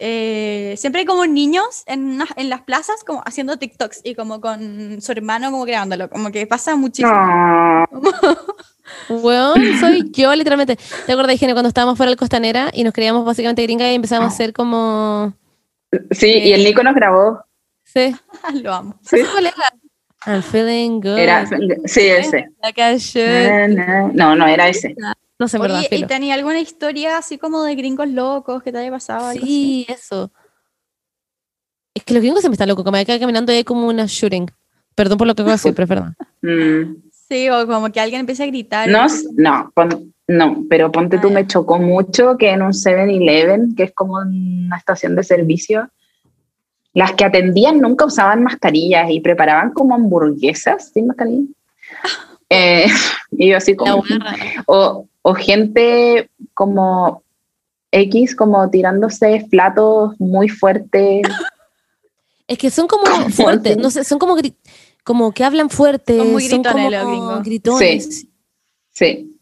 [0.00, 4.40] Eh, siempre hay como niños en, una- en las plazas como haciendo TikToks y como
[4.40, 7.12] con su hermano como grabándolo, como que pasa muchísimo.
[7.12, 7.84] No.
[9.08, 10.76] Weón, soy yo literalmente.
[11.06, 14.24] ¿Te acuerdas, Gene, cuando estábamos fuera del Costanera y nos creíamos básicamente gringas y empezamos
[14.24, 15.34] a hacer como...
[16.10, 17.44] Sí, y el Nico nos grabó.
[17.84, 18.14] Sí.
[18.62, 18.98] Lo amo.
[19.08, 19.54] Cuál era.
[20.26, 21.18] I'm feeling good.
[21.18, 22.46] Era, sí, ese.
[22.62, 24.12] Like I should.
[24.14, 24.94] No, no era ese.
[25.38, 28.90] No sé, Oye, ¿y tenía alguna historia así como de gringos locos que te haya
[28.90, 29.32] pasado?
[29.32, 30.30] Sí, eso.
[31.94, 34.50] Es que los gringos siempre están locos, como acá caminando y hay como una shooting.
[34.94, 36.12] Perdón por lo que acabo de decir, pero es verdad.
[36.42, 37.02] Mm.
[37.28, 38.88] Sí, o como que alguien empiece a gritar.
[38.88, 39.06] No,
[39.36, 43.82] no, pon- no, pero ponte tú, Ah, me chocó mucho que en un 7-Eleven, que
[43.84, 45.90] es como una estación de servicio,
[46.94, 51.46] las que atendían nunca usaban mascarillas y preparaban como hamburguesas sin mascarilla.
[52.52, 52.86] Eh,
[53.30, 54.02] y yo así como,
[54.66, 57.22] o, o gente como
[57.92, 61.22] X, como tirándose platos muy fuertes.
[62.48, 64.56] Es que son como fuertes, no sé, son como gri-
[65.04, 67.42] como que hablan fuerte, Son muy son gritones como los gringos.
[67.44, 68.26] gritones.
[68.90, 69.38] Sí.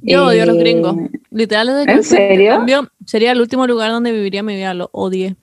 [0.00, 0.96] Yo odio a los gringos.
[1.30, 2.34] Literal, ¿En serio?
[2.44, 5.36] intercambio, sería el último lugar donde viviría mi vida, lo odié.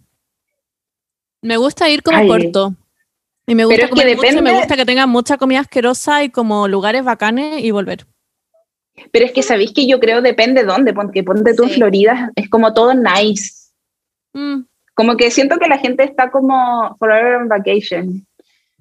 [1.45, 2.27] Me gusta ir como Ay.
[2.27, 2.73] corto.
[3.47, 5.59] Y me gusta Pero es que mucho, y me depende- gusta que tenga mucha comida
[5.59, 8.05] asquerosa y como lugares bacanes y volver.
[9.11, 11.69] Pero es que sabéis que yo creo depende dónde, porque ponte tú en.
[11.69, 13.51] Florida, es como todo nice.
[14.33, 14.61] Mm,
[14.95, 18.25] Como que siento que la gente está como forever on vacation.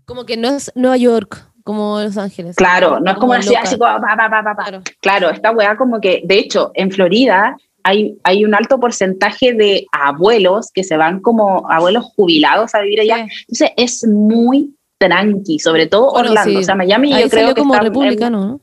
[0.06, 2.54] Como que no es Nueva York, como Los Ángeles.
[2.56, 3.60] Claro, no es como así, loca.
[3.62, 4.54] así como pa, pa, pa.
[4.54, 4.82] Claro.
[5.00, 9.87] Claro, esta weá como que, de hecho, en Florida hay, hay un alto porcentaje de
[9.93, 13.26] abuelos que se van como abuelos jubilados a vivir allá.
[13.49, 16.51] Entonces es muy tranqui, sobre todo Bueno, Orlando.
[16.51, 16.57] sí.
[16.57, 18.61] O sea, Miami Ahí yo creo que como está en- republicano, ¿no?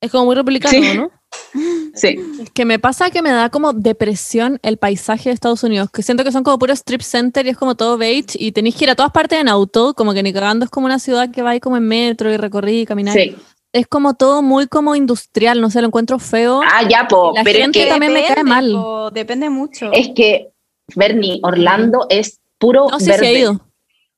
[0.00, 0.96] Es como muy republicano, Sí.
[0.96, 1.10] ¿no?
[1.94, 5.90] sí, Es que me pasa que me da como depresión el paisaje de Estados Unidos,
[5.90, 8.76] que siento que son como puros strip center y es como todo beige y tenéis
[8.76, 11.30] que ir a todas partes en auto, como que ni cagando es como una ciudad
[11.30, 13.14] que va ahí como en metro y recorrí y caminar.
[13.14, 13.34] sí.
[13.72, 16.60] Es como todo muy como industrial, no sé, lo encuentro feo.
[16.64, 18.70] Ah, ya, po, La pero es gente que, también me cae mal.
[18.72, 19.90] po, depende mucho.
[19.92, 20.48] es que,
[20.94, 23.26] Bernie, Orlando es puro No si verde.
[23.26, 23.60] ha ido.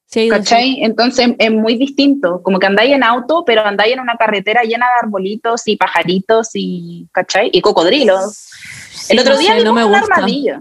[0.07, 0.41] Sí ha ido, sí.
[0.41, 0.79] ¿Cachai?
[0.83, 2.41] Entonces es muy distinto.
[2.43, 6.51] Como que andáis en auto, pero andáis en una carretera llena de arbolitos y pajaritos
[6.55, 7.51] y, ¿cachai?
[7.53, 8.51] Y cocodrilos.
[9.11, 10.15] El Sí, otro no día sé, no vimos me un gusta.
[10.15, 10.61] armadillo.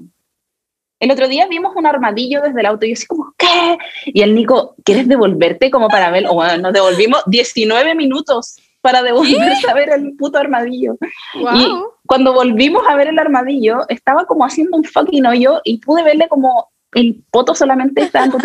[1.00, 3.78] El otro día vimos un armadillo desde el auto y yo así como, ¿qué?
[4.08, 6.26] Y el Nico, ¿quieres devolverte como para ver?
[6.28, 10.98] O bueno, nos devolvimos 19 minutos para devolverse a ver el puto armadillo.
[11.34, 11.68] Y
[12.06, 16.28] cuando volvimos a ver el armadillo, estaba como haciendo un fucking hoyo y pude verle
[16.30, 18.32] como el poto solamente estaba en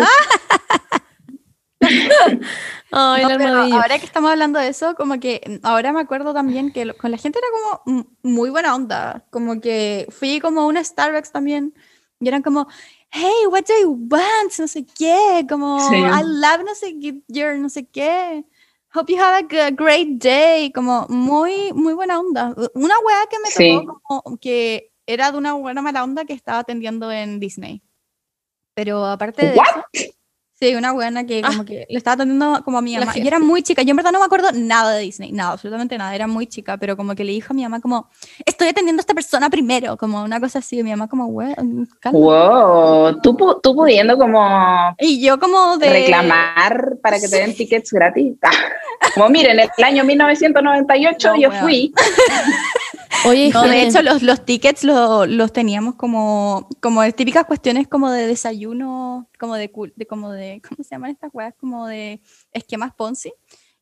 [2.91, 3.75] No, el pero armadillo.
[3.75, 7.09] ahora que estamos hablando de eso, como que ahora me acuerdo también que lo- con
[7.11, 7.47] la gente era
[7.83, 9.25] como muy buena onda.
[9.31, 11.73] Como que fui como a una Starbucks también
[12.19, 12.67] y eran como,
[13.09, 14.53] hey, what do you want?
[14.59, 15.95] No sé qué, como, Sí.
[15.95, 18.45] I love no sé qué, your no sé qué.
[18.95, 20.71] Hope you have a great day.
[20.71, 22.53] Como muy, muy buena onda.
[22.75, 23.71] Una wea que me Sí.
[23.85, 27.81] tocó como que era de una buena mala onda que estaba atendiendo en Disney.
[28.75, 29.65] Pero aparte de ¿What?
[29.93, 30.13] eso,
[30.69, 33.07] sí, una buena que como que le estaba atendiendo como a mi mamá.
[33.07, 33.27] Yo jefa.
[33.27, 36.15] era muy chica, yo en verdad no me acuerdo nada de Disney, nada, absolutamente nada,
[36.15, 38.07] era muy chica, pero como que le dijo a mi mamá como,
[38.45, 41.53] estoy atendiendo a esta persona primero, como una cosa así, y mi mamá como, "Güey,
[41.99, 42.19] calma".
[42.19, 45.89] Wow, tú, tú pudiendo como Y yo como de...
[45.89, 48.35] reclamar para que te den tickets gratis.
[48.41, 48.51] Ah,
[49.15, 51.61] Como miren, en el año 1998 No, yo weón.
[51.61, 51.93] fui.
[53.25, 58.09] Oye, No, de hecho los, los tickets lo- los teníamos como, como típicas cuestiones como
[58.11, 61.53] de desayuno, como de, de, como de, ¿cómo se llaman estas weas?
[61.59, 63.33] Como de esquemas Ponzi.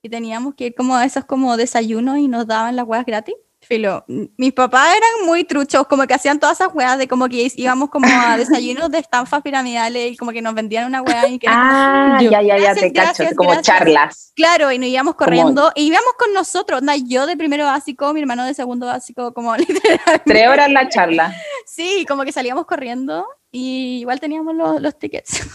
[0.04, 3.36] Y teníamos que ir como a esos como desayunos y nos daban las weas gratis.
[3.72, 4.04] Filo,
[4.36, 7.90] mis papás eran muy truchos, como que hacían todas esas weas de como que íbamos
[7.90, 11.48] como a desayunos de estanfas piramidales y como que nos vendían una wea y que
[11.48, 13.06] como, Ah, Yo- ya, ya, ya, Gracias, te cacho.
[13.06, 13.78] gracias, como gracias.
[13.78, 14.34] charlas.
[14.36, 18.20] Claro, y nos íbamos corriendo, y íbamos con nosotros, onda, yo de primero básico, mi
[18.20, 20.22] hermano de segundo básico, como literal.
[20.26, 21.34] Tres horas la charla.
[21.66, 25.48] Sí, como que salíamos corriendo y igual teníamos los, los tickets.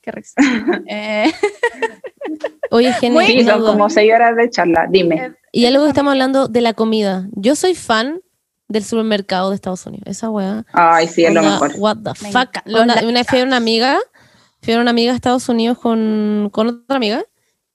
[0.00, 0.40] Qué risa.
[0.86, 1.30] Eh,
[2.70, 4.86] oye, Muy- como seis horas de charla.
[4.88, 5.34] Dime.
[5.52, 7.28] Y algo que estamos hablando de la comida.
[7.32, 8.20] Yo soy fan
[8.68, 10.06] del supermercado de Estados Unidos.
[10.06, 10.64] Esa weá.
[10.72, 11.72] Ay, sí, es lo mejor.
[11.76, 12.50] What the fuck.
[12.64, 13.98] Los una, fui a una amiga,
[14.62, 17.24] fui a una amiga a Estados Unidos con, con otra amiga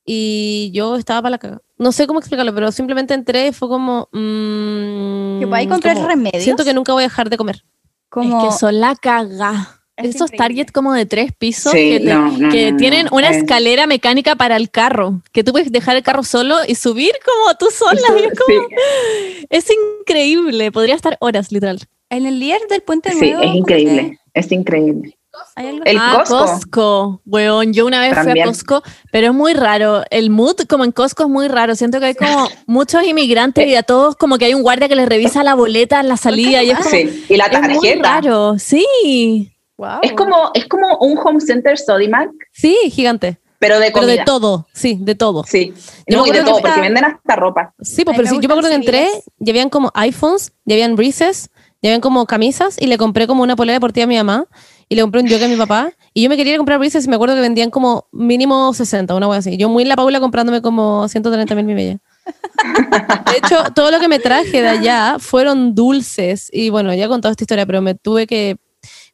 [0.06, 1.62] y yo estaba para la caga.
[1.78, 4.08] No sé cómo explicarlo, pero simplemente entré y fue como.
[4.14, 6.44] mm, que comprar como, remedios.
[6.44, 7.66] Siento que nunca voy a dejar de comer.
[8.08, 9.82] como, Es que son la caga.
[9.98, 10.38] Es increíble.
[10.38, 13.30] targets como de tres pisos Sí, que, te- no, no, que no, tienen no, una
[13.30, 17.56] escalera mecánica para el carro, que tú puedes dejar el carro solo y subir como
[17.58, 18.02] tú sola.
[18.20, 19.66] y es, como- Sí, es
[20.02, 21.80] increíble, podría estar horas, literal.
[22.10, 23.40] en el líder del puente sí, nuevo.
[23.42, 24.20] es como increíble.
[24.34, 25.18] Es increíble.
[25.58, 26.38] El ah, Costco.
[26.46, 27.74] Costco, weón.
[27.74, 30.04] Yo una vez fui a Costco, pero es muy raro.
[30.10, 31.76] El mood como en Costco es muy raro.
[31.76, 34.96] Siento que hay como muchos inmigrantes y a todos como que hay un guardia que
[34.96, 36.90] les revisa la boleta en la salida y es como...
[36.90, 38.02] Sí, y la Es muy tarjeta.
[38.02, 39.52] raro, sí.
[39.78, 40.00] Wow.
[40.02, 43.38] Es como, es como un home center Sodimac, Sí, gigante.
[43.60, 44.12] pero de Pero comida.
[44.20, 44.68] de todo.
[44.74, 45.44] Sí, de todo.
[45.46, 45.74] Sí,
[46.08, 47.74] Yo no, me y de todo, que porque está- venden hasta ropa.
[47.82, 49.08] Sí, pues, pero me sí, yo me acuerdo que entré,
[49.40, 51.50] ya habían como iPhones, ya habían Reese's,
[51.82, 54.46] ya habían como camisas y le compré como una polera deportiva a mi mamá
[54.88, 57.10] y le compré un yoga a mi papá y yo me quería comprar Reese's y
[57.10, 59.58] me acuerdo que vendían como mínimo 60, una wea así.
[59.58, 61.98] Yo muy la Paula comprándome como 130 mil mi bella.
[63.32, 67.08] De hecho, todo lo que me traje de allá fueron dulces y bueno, ya he
[67.08, 68.58] contado esta historia, pero me tuve que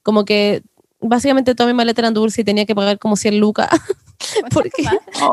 [0.03, 0.61] como que
[0.99, 3.69] básicamente toda mi maleta eran dulces y tenía que pagar como 100 lucas
[4.53, 4.83] porque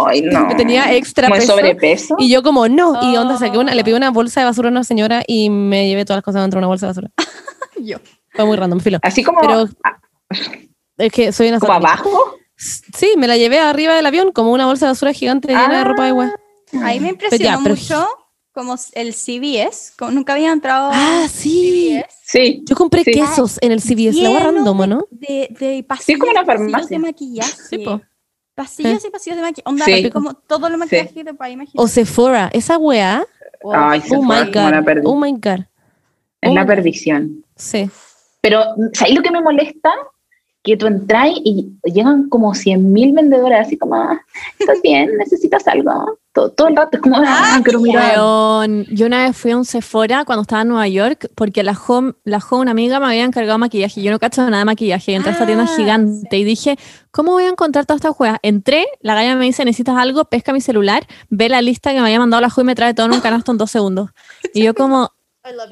[0.06, 0.48] Ay, no.
[0.56, 1.52] tenía extra peso.
[1.52, 2.16] sobrepeso.
[2.18, 2.98] Y yo como, no.
[3.12, 3.38] Y onda, Oh.
[3.38, 6.18] saqué una, le pedí una bolsa de basura a una señora y me llevé todas
[6.18, 7.10] las cosas dentro de una bolsa de basura.
[7.82, 7.98] yo.
[8.34, 8.98] Fue muy random, filo.
[9.02, 9.98] Así como, Pero- ah,
[10.96, 12.34] Es que soy una como abajo.
[12.56, 15.76] Sí, me la llevé arriba del avión como una bolsa de basura gigante llena de
[15.76, 15.84] Ah.
[15.84, 16.34] ropa de agua.
[16.82, 18.08] Ahí me Pero ya, impresionó pero- mucho
[18.58, 21.92] como el CVS, como nunca había entrado Ah, sí.
[22.02, 22.16] CVS.
[22.24, 22.62] Sí.
[22.66, 23.12] Yo compré Sí.
[23.12, 25.06] quesos en el CVS, la random, ¿o de- ¿no?
[25.10, 26.96] De, de pasillos, como una pasillos farmacia.
[26.96, 27.52] de maquillaje.
[27.70, 28.00] Sí, po.
[28.54, 29.62] Pasillos y pasillos de maquillaje.
[29.70, 30.10] Onda, Sí.
[30.10, 31.84] como todo lo maquillaje que te puedas imaginar.
[31.84, 33.24] O Sephora, esa weá.
[33.62, 33.72] Wow.
[33.74, 35.02] Ay, Oh my god.
[35.04, 35.60] Oh my god.
[36.40, 37.44] Es oh la perdición.
[37.56, 37.88] Sí.
[38.40, 39.90] Pero, ¿sabes lo que me molesta?
[40.68, 44.20] Que tú entras y llegan como 100.000 vendedores, así como, ah,
[44.58, 45.10] ¿estás bien?
[45.18, 46.18] ¿Necesitas algo?
[46.32, 48.14] Todo, todo el rato es como, ah, quiero mirar.
[48.90, 52.12] Yo una vez fui a un Sephora cuando estaba en Nueva York porque la home,
[52.24, 55.14] la home, una amiga me había encargado maquillaje yo no cacho nada de maquillaje y
[55.14, 56.78] entré a esta tienda Ah, gigante y dije,
[57.10, 58.38] ¿cómo voy a encontrar todas estas juegas?
[58.42, 60.26] Entré, la galla me dice, ¿necesitas algo?
[60.26, 62.92] Pesca mi celular, ve la lista que me había mandado la home y me trae
[62.92, 64.10] todo en un canasto en dos segundos.
[64.52, 65.12] Y yo como,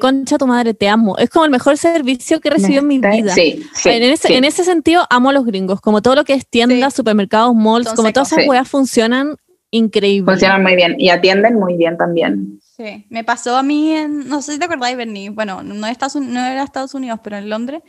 [0.00, 1.16] concha tu madre, te amo.
[1.18, 3.34] Es como el mejor servicio que he recibido en mi vida.
[3.34, 3.88] Sí, sí.
[3.88, 4.34] en, ese, sí.
[4.34, 5.80] en ese sentido, amo a los gringos.
[5.80, 6.96] Como todo lo que es tiendas, Sí.
[6.98, 8.48] supermercados, malls, como todas esas Sí.
[8.48, 9.36] weas funcionan
[9.70, 10.30] increíble.
[10.32, 12.58] Funcionan muy bien y atienden muy bien también.
[12.60, 16.16] Sí, me pasó a mí en, no sé si te acordáis, Bernie, bueno, no, Estados,
[16.16, 17.82] no era Estados Unidos, pero en Londres,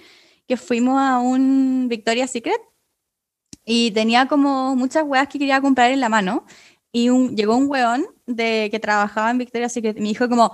[0.47, 2.59] que fuimos a un Victoria's Secret
[3.65, 6.45] y tenía como muchas weas que quería comprar en la mano
[6.91, 10.51] y un, llegó un weón de, que trabajaba en Victoria's Secret y me dijo como,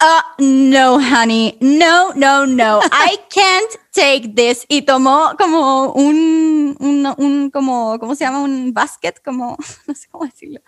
[0.00, 4.64] ah, no, honey, no, no, no, I can't take this.
[4.68, 8.40] Y tomó como un, un, un como, ¿cómo se llama?
[8.40, 10.60] Un basket, como, no sé cómo decirlo.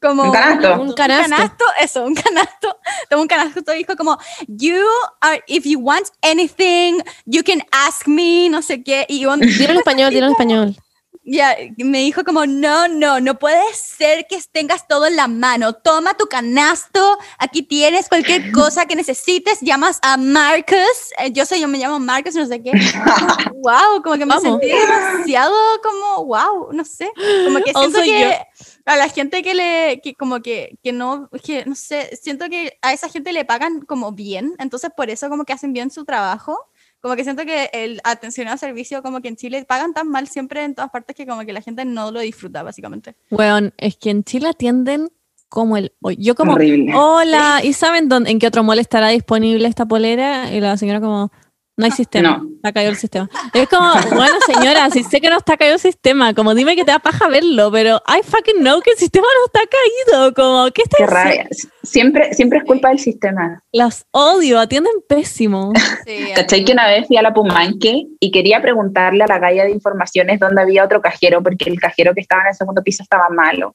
[0.00, 0.82] como Un canasto.
[0.82, 1.64] Un canasto.
[1.80, 2.76] eso, un canasto,
[3.08, 4.18] tomó un canasto y dijo como,
[4.48, 4.76] you
[5.20, 9.72] are, if you want anything, you can ask me, no sé qué, y yo- Dilo
[9.72, 10.76] en español, dilo en español.
[11.24, 15.72] Ya, me dijo como, no, no, no puede ser que tengas todo en la mano,
[15.72, 21.60] toma tu canasto, aquí tienes cualquier cosa que necesites, llamas a Marcus, eh, yo soy,
[21.60, 22.72] yo me llamo Marcus, no sé qué,
[23.54, 24.42] wow, como que me Vamos.
[24.42, 27.10] sentí demasiado como, wow, no sé,
[27.44, 28.38] como que Oh, siento que
[28.84, 32.78] a la gente que le, que como que, que no, que no sé, siento que
[32.82, 36.04] a esa gente le pagan como bien, entonces por eso como que hacen bien su
[36.04, 36.58] trabajo.
[37.04, 40.26] Como que siento que el atención al servicio, como que en Chile pagan tan mal
[40.26, 43.14] siempre en todas partes que como que la gente no lo disfruta, básicamente.
[43.30, 45.10] Weón, es que en Chile atienden
[45.50, 45.92] como el...
[46.16, 46.94] Yo como, Horrible.
[46.96, 50.50] hola, ¿y saben dónde, en qué otro mall estará disponible esta polera?
[50.50, 51.30] Y la señora como,
[51.76, 52.48] no hay sistema, No.
[52.54, 53.28] está caído el sistema.
[53.52, 56.84] Es como, bueno señora, si sé que no está caído el sistema, como dime que
[56.84, 60.70] te da paja verlo, pero I fucking know que el sistema no está caído, como,
[60.70, 61.48] ¿qué está Qué rabia.
[61.82, 63.62] Siempre, siempre es culpa del sistema.
[63.72, 65.72] Las odio, atienden pésimo.
[66.06, 69.64] Sí, ¿Cachai que una vez fui a la Pumanque y quería preguntarle a la galla
[69.64, 73.02] de informaciones dónde había otro cajero porque el cajero que estaba en el segundo piso
[73.02, 73.74] estaba malo?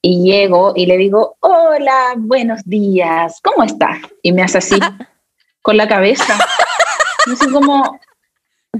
[0.00, 3.98] Y llego y le digo, hola, buenos días, ¿cómo estás?
[4.22, 4.76] Y me hace así,
[5.62, 6.38] con la cabeza.
[7.26, 7.98] Y así como,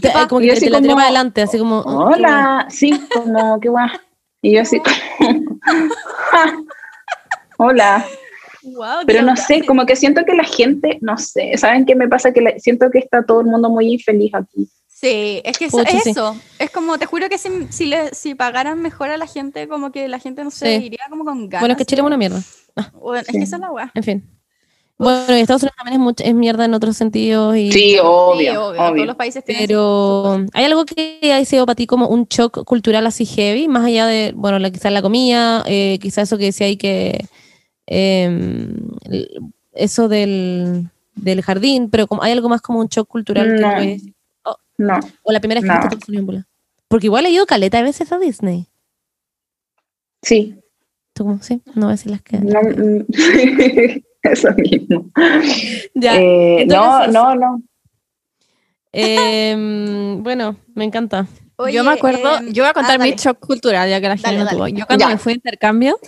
[0.01, 1.79] Te- pa- como que yo te así la tiré como, para adelante, así como.
[1.81, 3.89] oh, qué hola, sí, como, qué guay.
[4.43, 5.59] Y yo así como,
[6.31, 6.57] "Ja,
[7.59, 8.05] hola.
[8.63, 11.95] Wow, Pero qué no sé, como que siento que la gente, no sé, ¿saben qué
[11.95, 12.33] me pasa?
[12.33, 14.69] Que la- siento que está todo el mundo muy infeliz aquí.
[14.89, 16.11] Sí, es que eso, Pucha, es sí.
[16.11, 16.35] eso.
[16.59, 19.93] Es como, te juro que si, si, le, si pagaran mejor a la gente, como
[19.93, 20.87] que la gente, no sé, Sí.
[20.87, 21.61] iría como con ganas.
[21.61, 22.41] Bueno, es que Chile es una mierda.
[22.95, 23.91] Bueno, es que esa es la weá.
[23.95, 24.34] En fin.
[24.97, 27.57] Bueno, y Estados Unidos también es, mierda en otros sentidos.
[27.57, 28.93] Y, Sí, obvio, Sí, obvio, obvio.
[28.95, 32.65] Todos los países tienen Pero hay algo que ha sido para ti como un shock
[32.65, 36.45] cultural así heavy, más allá de, bueno, la, quizás la comida, eh, quizás eso que
[36.47, 37.27] decía ahí que
[37.87, 38.77] em,
[39.73, 43.73] eso del, del jardín, pero como, hay algo más como un shock cultural que No.
[43.75, 44.03] puedes-
[44.79, 45.71] No, o la primera vez
[46.07, 46.45] que No.
[46.89, 48.67] Porque igual he ido caleta de veces a Disney.
[50.23, 50.57] sí,
[51.13, 51.41] ¿Tú cómo?
[51.43, 52.39] Sí, no voy a decir las que.
[52.39, 53.07] no, mm,
[54.33, 55.07] eso mismo.
[55.95, 56.17] Ya.
[56.17, 57.63] Eh, no, entonces- no, no.
[58.93, 61.27] Em, bueno, me encanta.
[61.57, 64.09] Oye, yo me acuerdo, em, yo voy a contar ah, mi shock cultural, ya que
[64.09, 64.69] la gente Dale, no tuvo.
[64.69, 65.09] Yo cuando Ya.
[65.09, 65.99] me fui a intercambio,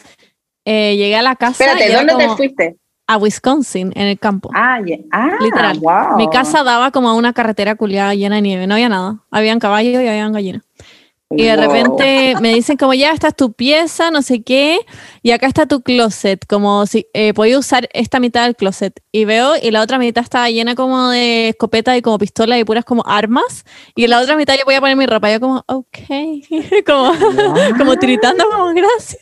[0.64, 2.76] eh, llegué a la casa Espérate, ¿dónde te fuiste?
[3.09, 4.51] a Wisconsin, en el campo.
[4.55, 4.80] Ah,
[5.12, 5.78] ah, Literal.
[5.78, 6.16] wow.
[6.16, 9.20] Mi casa daba como a una carretera culiada llena de nieve, no había nada.
[9.30, 10.62] Habían caballos y habían gallinas.
[11.28, 11.66] Y de Wow.
[11.66, 14.78] repente me dicen como ya, esta es tu pieza, no sé qué,
[15.23, 19.01] y acá está tu closet, como si eh, podía usar esta mitad del closet.
[19.11, 22.65] Y veo, y la otra mitad estaba llena como de escopetas y como pistolas y
[22.65, 23.65] puras como armas,
[23.97, 25.32] y en la otra mitad yo podía poner mi ropa.
[25.32, 25.98] Yo como, ok,
[26.86, 27.12] como,
[27.77, 29.20] como tiritando, como gracias.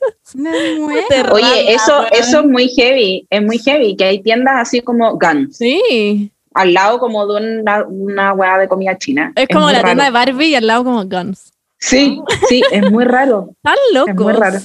[1.32, 5.56] Oye, eso, eso es muy heavy, es muy heavy, que hay tiendas así como Guns,
[5.56, 9.32] Sí, al lado como de una, una hueá de comida china.
[9.36, 9.88] es como muy la raro.
[9.88, 11.53] tienda de Barbie y al lado como Guns.
[11.86, 13.50] Sí, sí, es muy raro.
[13.56, 13.74] Están
[14.08, 14.36] Es muy locos.
[14.38, 14.58] raro.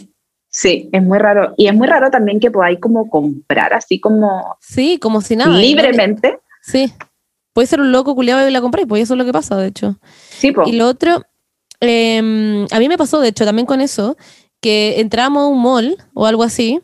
[0.51, 1.53] Sí, es muy raro.
[1.57, 5.55] Y es muy raro también que podáis como comprar así como Sí, como si nada.
[5.57, 6.39] libremente.
[6.61, 6.91] Sí.
[7.53, 9.67] Puede ser un loco culiado y la compré, pues eso es lo que pasa, de
[9.67, 9.99] hecho.
[10.29, 10.63] Sí, po.
[10.65, 11.23] Y lo otro,
[11.81, 14.17] em, a mí me pasó, de hecho, también con eso,
[14.61, 16.81] que entramos a un mall o algo así,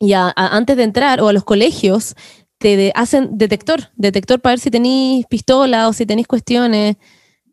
[0.00, 2.14] y a- a- antes de entrar, o a los colegios,
[2.58, 6.96] te de- hacen detector, detector para ver si tenéis pistola o si tenéis cuestiones,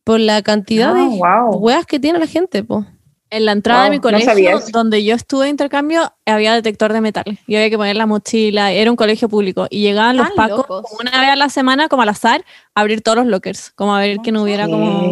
[0.06, 1.58] por la cantidad Ah, de wow.
[1.58, 2.86] weas que tiene la gente, pues.
[3.32, 7.40] En la entrada de mi colegio, donde yo estuve de intercambio, había detector de metales.
[7.48, 9.66] Y había que poner la mochila, era un colegio público.
[9.70, 10.84] Y llegaban los pacos locos.
[10.84, 12.46] como una vez a la semana, como al azar,
[12.76, 13.72] a abrir todos los lockers.
[13.72, 15.12] Como a ver que no hubiera como,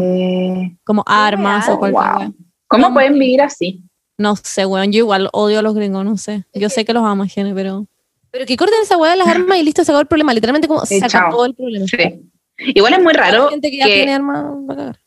[0.85, 2.19] como armas o cualquier wow.
[2.19, 2.31] wea.
[2.67, 3.81] ¿Cómo pueden vivir así?
[4.17, 4.91] No sé, weón.
[4.91, 6.45] Yo igual odio a los gringos, no sé.
[6.53, 7.87] Yo sé que los amo, Gene, pero.
[8.29, 10.33] Pero que corten esa wea de las armas y listo, se acabó el problema.
[10.35, 11.87] Literalmente como se acabó el problema.
[11.87, 12.29] Sí.
[12.75, 14.99] Igual es muy raro Hay gente que ya que- tiene arma va a cagar.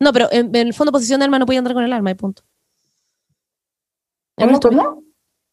[0.00, 2.10] No, pero en, en el fondo posición de arma no podía andar con el arma
[2.10, 2.42] y punto.
[4.36, 5.02] ¿Cómo, cómo?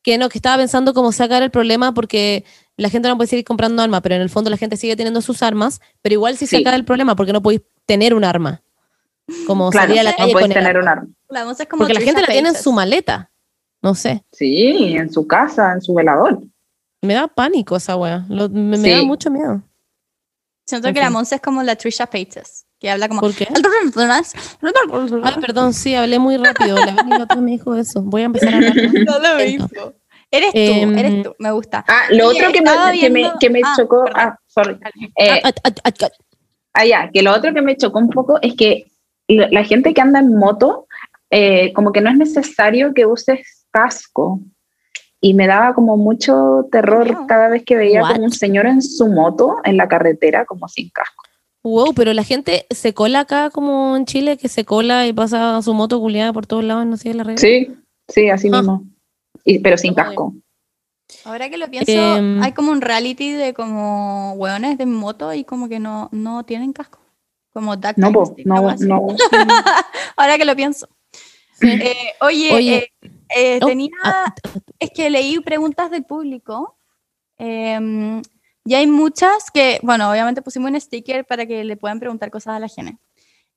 [0.01, 2.45] Que no, que estaba pensando cómo sacar el problema porque
[2.77, 5.21] la gente no puede seguir comprando armas, pero en el fondo la gente sigue teniendo
[5.21, 6.57] sus armas, pero igual sí, Sí.
[6.63, 8.61] saca el problema porque no podéis tener un arma.
[9.45, 10.81] Como Claro, salir a la no calle con el tener arma.
[10.81, 11.07] un arma.
[11.29, 13.29] La voz es como Porque la gente la tiene en su maleta.
[13.81, 14.23] No sé.
[14.31, 16.39] Sí, en su casa, en su velador.
[17.01, 18.25] Me da pánico esa wea.
[18.29, 19.61] Lo- me, da mucho miedo.
[20.69, 21.09] Siento En que la.
[21.09, 23.21] Monse es como la Trisha Paytas, que habla como...
[23.21, 23.47] ¿Por qué?
[25.23, 26.77] Ay, perdón, sí, hablé muy rápido.
[26.77, 28.01] La otra me dijo eso.
[28.01, 28.73] Voy a empezar a hablar.
[29.05, 29.93] No lo hizo.
[30.31, 31.83] Eres tú, Em, eres tú, me gusta.
[31.87, 32.69] Ah, lo Oye, otro que me,
[32.99, 34.21] que me, viendo- que me ah, chocó, perdón.
[34.21, 34.77] ah, sorry.
[35.15, 36.09] Eh, Ah, ah, ah, ah,
[36.73, 38.91] Ah, ya, que lo otro que me chocó un poco es que
[39.27, 40.85] la, la gente que anda en moto,
[41.31, 44.39] eh, como que no es necesario que uses casco.
[45.21, 48.11] Y me daba como mucho terror cada vez que veía What?
[48.13, 51.23] como un señor en su moto en la carretera, como sin casco.
[51.63, 55.61] Wow, pero la gente se cola acá como en Chile, que se cola y pasa
[55.61, 57.39] su moto culiada por todos lados, no sé la regla.
[57.41, 57.67] Sí,
[58.07, 58.57] sí, así Ah.
[58.59, 58.83] mismo.
[59.43, 60.33] Y, pero sin casco.
[61.25, 62.41] Ahora que lo pienso, Em.
[62.41, 66.71] hay como un reality de como hueones de moto y como que no, no tienen
[66.71, 66.99] casco.
[67.51, 68.23] Como Duck No, no,
[68.79, 69.07] no.
[70.15, 70.87] Ahora que lo pienso.
[71.59, 71.67] Sí.
[71.71, 72.77] Eh, oye, Oye.
[73.01, 74.33] eh, eh, Oh, tenía, ah,
[74.79, 76.75] es que leí preguntas del público.
[77.37, 78.21] em,
[78.65, 82.55] y hay muchas que, bueno, obviamente pusimos un sticker para que le puedan preguntar cosas
[82.55, 82.97] a la gente.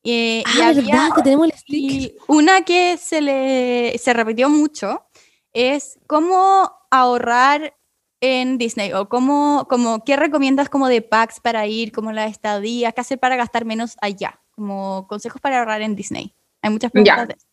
[0.04, 1.08] Eh, y Ah, había- ¿verdad?
[1.16, 1.74] Que tenemos el stick.
[1.90, 5.04] y una que se le se repitió mucho
[5.52, 7.76] es cómo ahorrar
[8.20, 12.92] en Disney o cómo, como, qué recomiendas como de packs para ir, como la estadía,
[12.92, 16.34] qué hacer para gastar menos allá, como consejos para ahorrar en Disney.
[16.62, 17.26] Hay muchas preguntas Ya.
[17.26, 17.46] de eso.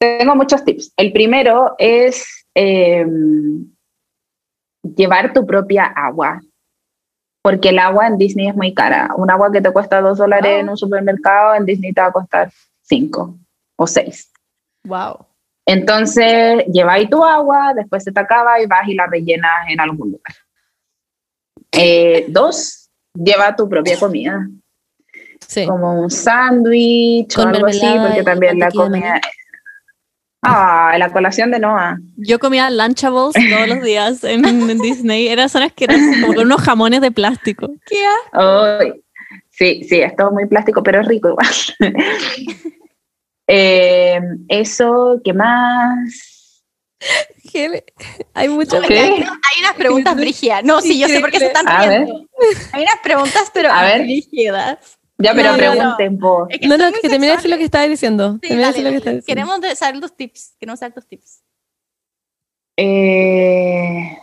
[0.00, 0.92] Tengo muchos tips.
[0.96, 3.06] El primero es eh,
[4.96, 6.40] llevar tu propia agua.
[7.42, 9.10] Porque el agua en Disney es muy cara.
[9.16, 10.60] Un agua que te cuesta dos dólares Oh.
[10.60, 12.50] en un supermercado, en Disney te va a costar
[12.82, 13.38] cinco
[13.76, 14.30] o seis.
[14.84, 15.26] Wow.
[15.66, 20.12] Entonces, lleváis tu agua, después se te acaba y vas y la rellenas en algún
[20.12, 20.34] lugar.
[21.72, 24.48] Eh, dos, lleva tu propia comida,
[25.46, 25.66] Sí.
[25.66, 29.20] como un sándwich o algo así, porque también la comida...
[30.42, 31.98] Ah, la colación de Noah.
[32.16, 35.28] Yo comía Lunchables todos los días en, en Disney.
[35.28, 37.68] Eran zonas que eran como con unos jamones de plástico.
[37.86, 37.96] ¿Qué
[38.32, 38.92] Ay,
[39.50, 41.46] sí, sí, es todo muy plástico, pero es rico igual.
[43.52, 46.62] Eh, eso, ¿qué más?
[48.34, 48.82] Hay muchas.
[48.88, 50.62] Hay, hay unas preguntas brígidas.
[50.62, 52.26] No, sí, yo sé por qué se están riendo.
[52.72, 54.02] Hay unas preguntas, pero A ver.
[54.02, 54.99] brígidas.
[55.22, 55.74] Ya, pero No, no, no.
[55.96, 56.46] pregunten, po.
[56.48, 58.32] Es que No, no, que de decir lo que estaba diciendo.
[58.34, 59.56] Sí, Termina de dale, decir lo que estaba diciendo.
[59.58, 60.56] Queremos saber tus tips.
[60.58, 61.42] Queremos saber tus tips.
[62.76, 64.16] Eh,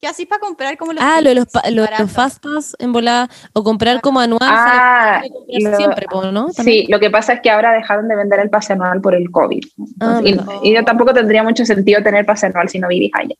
[0.00, 3.64] ¿Qué así para comprar como los Ah, lo de los, lo fastpass en volada o
[3.64, 4.40] comprar como anual.
[4.42, 6.48] ah, lo- siempre, ¿no?
[6.52, 9.30] sí, lo que pasa es que ahora dejaron de vender el pase anual por el
[9.30, 9.64] COVID.
[10.00, 13.34] Ah, y, y tampoco tendría mucho sentido tener pase anual si no vivís allá.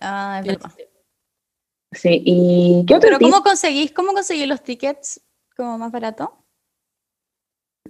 [0.00, 0.72] Ah, es verdad.
[1.92, 3.30] Sí, ¿y qué otro Pero tip?
[3.30, 5.20] ¿cómo conseguís, cómo conseguís los tickets
[5.56, 6.32] como más barato?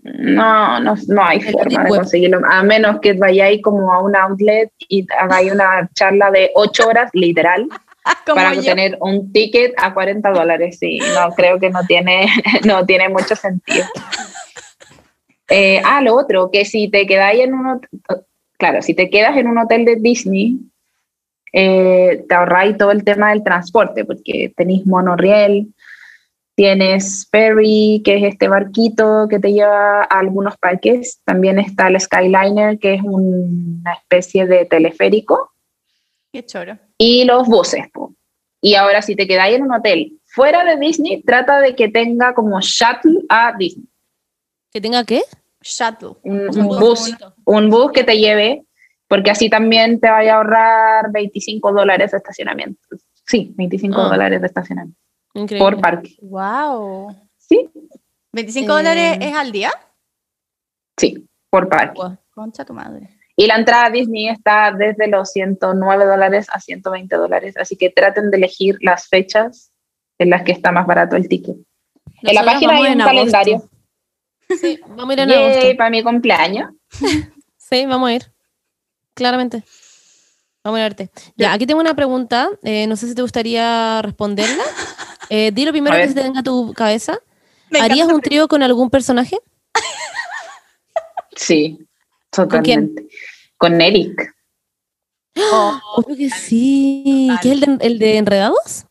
[0.03, 4.15] No, no, no hay El forma de conseguirlo, a menos que vayáis como a un
[4.15, 7.67] outlet y hagáis una charla de ocho horas, literal,
[8.27, 8.63] para yo.
[8.63, 10.79] tener un ticket a 40 dólares.
[10.79, 12.29] Sí, no, creo que no tiene,
[12.65, 13.85] no tiene mucho sentido.
[15.49, 17.89] Eh, ah, lo otro, que si te quedáis en un hotel,
[18.59, 20.59] claro, si te quedas en un hotel de Disney,
[21.53, 25.69] eh, te ahorráis todo el tema del transporte, porque tenéis monorriel,
[26.57, 32.01] tienes ferry, que es este barquito que te lleva a algunos parques, también está el
[32.01, 35.53] Skyliner, que es un- una especie de teleférico,
[36.33, 36.78] Qué choro.
[36.99, 37.85] y los buses.
[37.93, 38.15] po.
[38.61, 42.35] Y ahora, si te quedáis en un hotel fuera de Disney, trata de que tenga
[42.35, 43.87] como shuttle a Disney.
[44.73, 45.23] ¿Que tenga qué?
[45.62, 46.16] Shuttle.
[46.23, 47.35] Un, bus, bonito.
[47.45, 48.65] un bus que te lleve,
[49.09, 52.81] porque así también te vaya a ahorrar 25 dólares de estacionamiento.
[53.27, 54.09] Sí, 25 Ah.
[54.09, 54.99] dólares de estacionamiento
[55.37, 55.59] Increíble.
[55.71, 56.17] por parque.
[56.23, 57.15] Wow.
[57.37, 57.69] Sí,
[58.33, 59.71] ¿25 Eh, dólares es al día?
[60.99, 62.01] sí, por parque.
[62.35, 63.09] Concha tu madre.
[63.37, 67.91] Y la entrada a Disney está desde los 109 dólares a 120 dólares, así que
[67.91, 69.71] traten de elegir las fechas
[70.19, 71.57] en las que está más barato el ticket.
[72.23, 73.69] en la página hay un calendario.
[74.61, 75.77] Sí, vamos a ir en agosto.
[75.77, 76.71] Para mi cumpleaños.
[77.59, 78.23] Sí, vamos a ir.
[79.13, 79.65] Claramente.
[80.63, 81.11] Vamos a verte.
[81.37, 82.49] Ya, aquí tengo una pregunta.
[82.63, 84.63] eh, no sé si te gustaría responderla.
[85.28, 87.19] Eh, di lo primero A que se te venga a tu cabeza.
[87.70, 89.39] Me ¿Harías un trío con algún personaje?
[91.35, 91.78] Sí,
[92.31, 93.07] totalmente.
[93.59, 94.35] Con Eric.
[95.97, 97.28] Obvio que sí.
[97.43, 98.86] ¿Qué es el de, el de Enredados?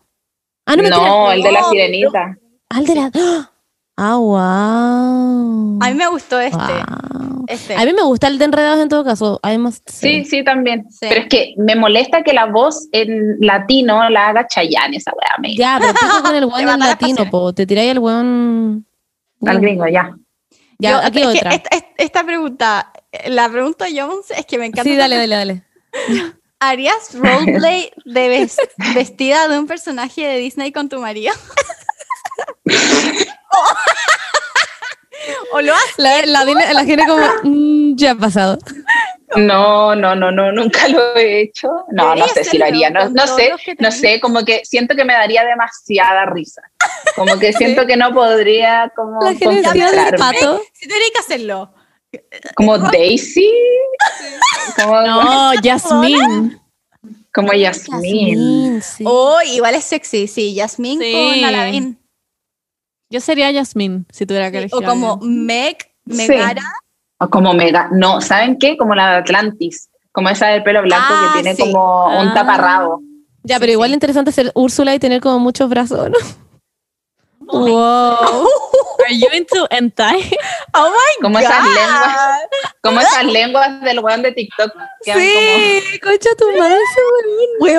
[0.65, 1.33] Ah, no, No, mentira.
[1.35, 2.37] el de la no, sirenita.
[2.69, 3.11] Ah, el de la.
[3.97, 5.79] Ah, wow.
[5.81, 6.57] A mí me gustó este.
[6.57, 7.34] Wow.
[7.47, 7.75] Este.
[7.75, 9.39] A mí me gusta el de Enredados en todo caso.
[9.43, 10.23] Say.
[10.23, 10.85] Sí, sí, también.
[10.89, 10.97] Sí.
[11.09, 15.35] Pero es que me molesta que la voz en latino la haga Chayanne, esa weá.
[15.39, 15.55] Me...
[15.55, 17.53] Ya, pero tú con el weón en latino, po.
[17.53, 18.85] Te tiráis el weón.
[19.45, 20.11] Al gringo, ya.
[20.79, 21.51] Ya, Yo- aquí otra.
[21.53, 22.91] Esta, esta- esta pregunta,
[23.27, 24.83] la pregunta Jones, es que me encanta.
[24.89, 25.63] Sí, dale, dale, dale.
[26.59, 28.57] ¿Harías roleplay de ves-
[28.95, 31.33] vestida de un personaje de Disney con tu marido?
[35.53, 35.93] ¿O lo haces?
[35.97, 38.57] La, la, la, la gente como, mm, ya ha pasado.
[39.35, 41.67] No, no, no, no, nunca lo he hecho.
[41.91, 42.89] No, no sé si lo haría.
[42.89, 46.61] No, no sé, no sé, como que siento que me daría demasiada risa.
[47.15, 50.17] Como que siento que no podría como La gente vestida de concentrarme.
[50.39, 50.61] pato.
[50.73, 51.73] Si tuvieras que hacerlo.
[52.55, 53.51] Como Daisy.
[54.81, 56.61] Como, No, Yasmín.
[57.33, 58.81] Como Yasmín.
[58.81, 59.03] sí.
[59.05, 61.11] Oh, igual es sexy, sí, Yasmín Sí.
[61.11, 61.99] con Aladdin.
[63.09, 64.77] Yo sería Yasmín, si tuviera que Sí, elegir.
[64.85, 65.17] O como.
[65.21, 65.77] Meg,
[66.09, 66.27] Sí.
[66.27, 66.61] Megara.
[67.19, 67.89] O como mega.
[67.91, 68.77] No, ¿saben qué?
[68.77, 69.89] Como la de Atlantis.
[70.11, 71.61] Como esa del pelo blanco Ah, que tiene sí.
[71.61, 72.33] como un Ah.
[72.33, 73.01] taparrabo.
[73.43, 73.93] Ya, Sí, pero igual sí.
[73.95, 76.17] interesante ser Úrsula y tener como muchos brazos, ¿no?
[77.47, 78.47] wow.
[79.05, 80.17] Are you into hentai?
[80.73, 82.17] Oh my Como esas lenguas.
[82.81, 84.71] Como esas lenguas del weón de TikTok.
[85.03, 87.35] Que Sí, concha tu madre, ese weón.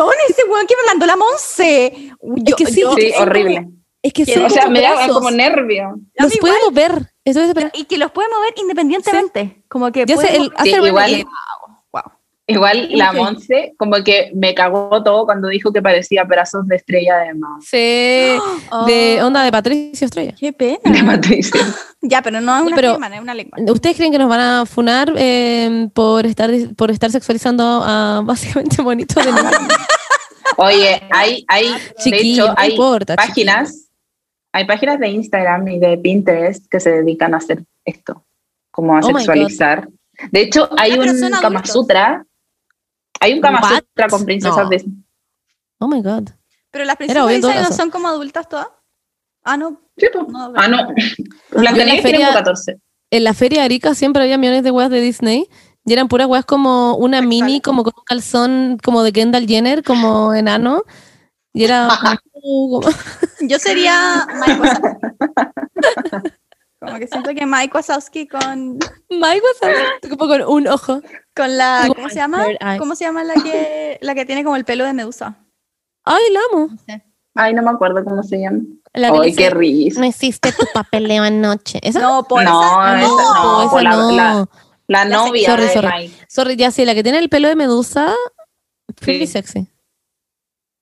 [0.06, 2.10] Weón, ese weón que me mandó la Monse.
[2.22, 2.98] Yo, que sí, yo- como.
[3.00, 3.68] Sí, horrible.
[4.06, 5.98] Es que Que- son O sea, me da como nervio.
[6.14, 7.10] Los puede mover.
[7.24, 7.72] Eso es verdad.
[7.74, 9.62] y que los puede mover independientemente.
[9.68, 11.26] Como que puede sé, el, Sí, el igual-.
[12.48, 13.16] Igual la Ok.
[13.16, 17.58] Monse, como que me cagó todo cuando dijo que parecía pedazos de estrella de mar.
[17.60, 17.76] Sí,
[18.86, 20.32] de onda de Patricio Estrella.
[20.38, 20.78] Qué pena.
[20.84, 21.60] De Patricia.
[22.02, 23.58] Ya, pero no es una Pero- firma, no es una lengua.
[23.66, 28.80] ¿Ustedes creen que nos van a funar eh, por estar por estar sexualizando a básicamente
[28.80, 29.32] bonitos de?
[30.58, 31.74] Oye, hay, hay,
[32.04, 33.85] de hecho, no hay importa, páginas,
[34.56, 38.24] hay páginas de Instagram y de Pinterest que se dedican a hacer esto,
[38.70, 39.18] como a Oh my God.
[39.20, 39.88] sexualizar.
[40.30, 41.66] De hecho, hay Ah, un Kama.
[41.66, 42.24] Sutra,
[43.20, 43.82] hay un Kama What?
[43.88, 44.68] Sutra con princesas No.
[44.70, 44.84] de
[45.78, 46.30] Oh my god.
[46.70, 48.68] Pero las princesas Disney no son como adultas todas.
[49.44, 49.80] Ah, no.
[49.96, 50.26] Sí, pues.
[50.28, 50.88] no Ah, no.
[51.50, 52.78] Blancanieves tiene feria- como 14.
[53.10, 55.48] En la feria de Arica siempre había millones de weas de Disney
[55.84, 59.84] y eran puras weas como una mini, como con un calzón como de Kendall Jenner,
[59.84, 60.82] como enano.
[61.56, 61.88] Y era
[62.42, 62.80] como-
[63.40, 66.30] Yo sería Mike Wazowski.
[66.78, 68.74] Como que siento que Mike Wazowski con,
[69.08, 71.00] Mike Wazowski, como con un ojo.
[71.34, 71.84] con la.
[71.88, 72.44] ¿Cómo se llama?
[72.78, 75.36] ¿Cómo se llama la que, la que tiene como el pelo de medusa?
[76.04, 76.68] Ay, la amo.
[77.34, 78.60] Ay, no me acuerdo cómo se llama.
[78.92, 79.98] La Ay, qué risa.
[80.00, 81.80] No hiciste tu papeleo anoche.
[81.82, 81.98] ¿Esa?
[81.98, 83.00] No, por No, esa.
[83.00, 84.10] esa no, esa por la- no.
[84.12, 84.48] la-
[84.86, 85.88] La novia sorry, de sorry.
[85.88, 86.26] Mike.
[86.28, 88.12] Sorry, ya sí, la que tiene el pelo de medusa,
[89.00, 89.32] pretty Sí.
[89.32, 89.66] sexy.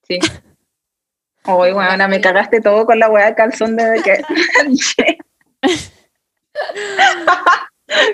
[0.09, 0.18] Sí.
[1.46, 4.22] Oye, bueno, me cagaste todo con la weá de calzón de que.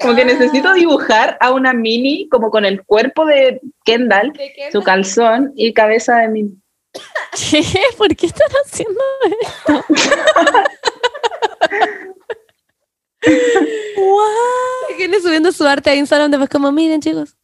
[0.01, 4.32] como que necesito dibujar a una mini como con el cuerpo de Kendall,
[4.73, 6.61] su calzón y cabeza de mini.
[7.51, 7.62] ¿Qué?
[7.97, 9.01] ¿Por qué están haciendo
[14.90, 17.36] Y Viene subiendo su arte a Instagram después como, miren chicos.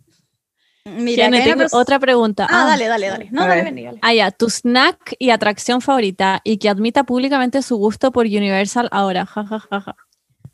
[0.87, 2.47] Mira, tengo otra pregunta.
[2.49, 3.29] Ah, dale, dale, dale.
[3.33, 3.75] No, dale, ver.
[3.75, 3.99] ven, dale.
[4.03, 8.89] Ah, ya, tu snack y atracción favorita y que admita públicamente su gusto por Universal
[8.93, 9.27] ahora.
[9.27, 9.97] Ja, ja, ja, ja.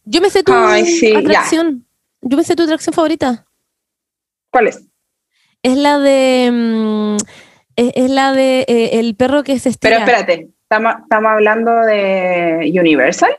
[0.05, 1.19] Yo me sé tu Ay, sí, ya.
[1.19, 1.87] atracción.
[2.23, 3.45] Yo me sé tu atracción favorita.
[4.51, 4.83] ¿Cuál es?
[5.63, 6.51] Es la de.
[6.51, 7.17] mm,
[7.77, 9.99] es, es la de eh, el perro que se Pero estira.
[9.99, 13.37] espérate, ¿estamos, estamos hablando de Universal?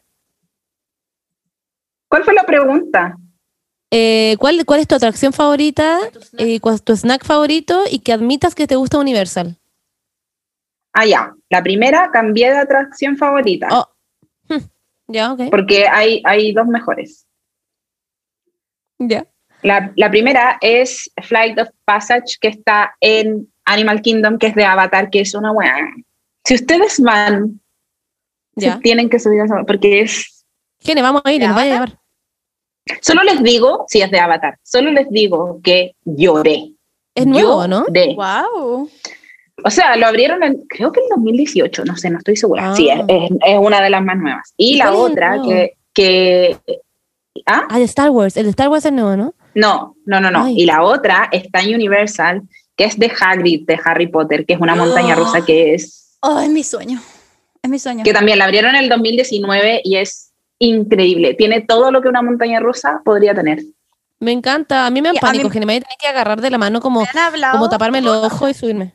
[2.07, 3.17] ¿Cuál fue la pregunta?
[3.95, 5.99] Eh, ¿cuál, ¿Cuál es tu atracción favorita?
[6.39, 7.83] Eh, ¿Cuál es tu snack favorito?
[7.91, 9.55] Y que admitas que te gusta Universal.
[10.93, 11.35] Ah, ya.
[11.51, 13.67] La primera cambié de atracción favorita.
[13.71, 13.87] Oh.
[14.49, 14.63] Hmm,
[15.07, 15.41] Ya, ok.
[15.51, 17.27] Porque hay, hay dos mejores.
[18.97, 19.27] Ya.
[19.61, 24.65] La, la primera es Flight of Passage, que está en Animal Kingdom, que es de
[24.65, 25.77] Avatar, que es una buena.
[26.45, 27.61] Si ustedes van,
[28.57, 30.45] se tienen que subir a esa, porque es.
[30.79, 32.02] Gene, vamos a ir, ¿De nos vaya a llevar.
[33.01, 36.72] Solo les digo, si es de Avatar, solo les digo que lloré.
[37.15, 37.85] Es nuevo, ¿no?
[37.88, 38.15] Lloré.
[38.15, 38.89] Wow.
[39.65, 42.72] O sea, lo abrieron en, creo que en 2018, no sé, no estoy segura.
[42.72, 42.76] Ah.
[42.76, 44.53] Sí, es, es- es una de las más nuevas.
[44.57, 46.57] Y ¿Y la otra que, que.
[47.45, 47.64] ¿Ah?
[47.69, 48.35] Ah, de Star Wars.
[48.35, 49.34] El de Star Wars es nuevo, ¿no?
[49.55, 50.45] No, no, no, no.
[50.45, 50.55] Ay.
[50.61, 52.41] Y la otra está en Universal,
[52.76, 55.18] que es de Hagrid, de Harry Potter, que es una montaña Ah.
[55.18, 56.18] rusa que es.
[56.22, 56.99] Oh, es mi sueño.
[57.61, 58.03] Es mi sueño.
[58.03, 60.32] que también la abrieron en el 2019 y es
[60.65, 61.34] increíble.
[61.34, 63.60] Tiene todo lo que una montaña rusa podría tener.
[64.19, 64.85] Me encanta.
[64.85, 65.45] A mí me da a pánico.
[65.49, 67.53] mí- Gene, me voy a tener que agarrar de la mano como, hablado.
[67.53, 68.94] como taparme los ojos y subirme.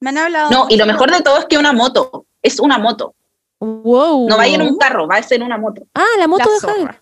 [0.00, 0.50] Me han hablado.
[0.50, 3.14] No, y lo mejor de todo es que una moto, es una moto.
[3.60, 4.28] Wow.
[4.28, 5.82] No va en un carro, va a ser una moto.
[5.94, 6.82] Ah, la moto La de.
[6.82, 6.96] Hagrid.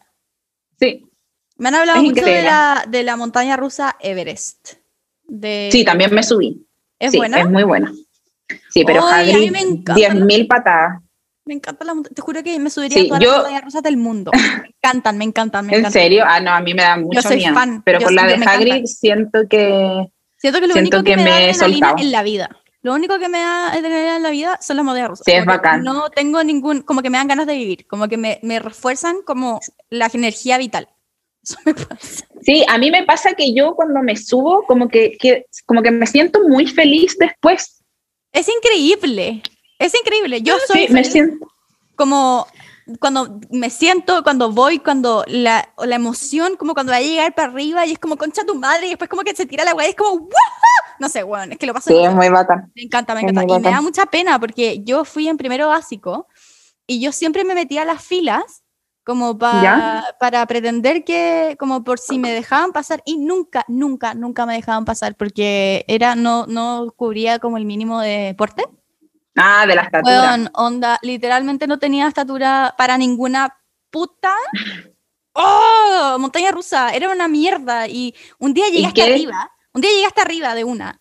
[0.79, 1.07] Sí,
[1.57, 4.75] Me han hablado Es mucho de la, de la montaña rusa Everest.
[5.25, 6.67] De, sí, también me subí.
[6.99, 7.41] ¿Es sí, buena?
[7.41, 7.93] es muy buena.
[8.71, 9.95] Sí, pero a encanta.
[9.95, 11.02] 10.000 patadas.
[11.45, 11.95] Me encanta la.
[12.15, 14.31] Te juro que me subiría Sí, a todas yo- las montañas rusas del mundo.
[14.33, 16.03] Me encantan, me encantan, me ¿En encantan.
[16.03, 16.25] serio?
[16.27, 17.55] Ah, no, a mí me da mucho soy miedo.
[17.55, 17.83] fan.
[17.85, 18.45] Pero Yo- con la yo de.
[18.47, 20.07] Hagrid siento que...
[20.37, 22.57] Siento que lo Siento único que, que me, me da adrenalina en la vida.
[22.83, 25.25] Lo único que me da adrenalina en la vida son las montañas rusas.
[25.25, 25.83] Sí, es bacán.
[25.85, 29.23] No tengo ningún, como que me dan ganas de vivir, como que me, me refuerzan
[29.25, 29.61] como
[29.91, 30.89] la energía vital.
[31.45, 32.25] Eso me pasa.
[32.43, 35.91] Sí, a mí me pasa que yo cuando me subo, como que, que- como que
[35.93, 37.83] me siento muy feliz después.
[38.33, 39.43] Es increíble.
[39.83, 40.43] Es increíble.
[40.43, 41.47] Yo soy Sí, me siento...
[41.97, 42.47] como
[42.99, 47.49] cuando me siento, cuando voy, cuando la, la emoción, como cuando va a llegar para
[47.53, 49.87] arriba y es como concha tu madre y después como que se tira la weá
[49.87, 50.97] y es como ¡Wah!
[50.99, 52.73] No sé, weón, es que lo paso Sí, es muy bacán.
[52.75, 53.55] Me encanta, me Es encanta.
[53.55, 56.27] Y me da mucha pena porque yo fui en primero básico
[56.87, 58.63] y yo siempre me metía a las filas
[59.05, 64.47] como pa- para pretender que, como por si me dejaban pasar y nunca, nunca, nunca
[64.47, 68.65] me dejaban pasar porque era, no, no cubría como el mínimo de porte.
[69.37, 70.23] Ah, de la estatura.
[70.23, 73.57] Weón, onda, literalmente no tenía estatura para ninguna
[73.91, 74.35] puta.
[75.35, 76.17] ¡Oh!
[76.19, 77.89] Montaña rusa, era una mierda.
[77.89, 79.13] Y un día llegué ¿Y hasta qué?
[79.15, 80.99] arriba, un día llegué hasta arriba de una.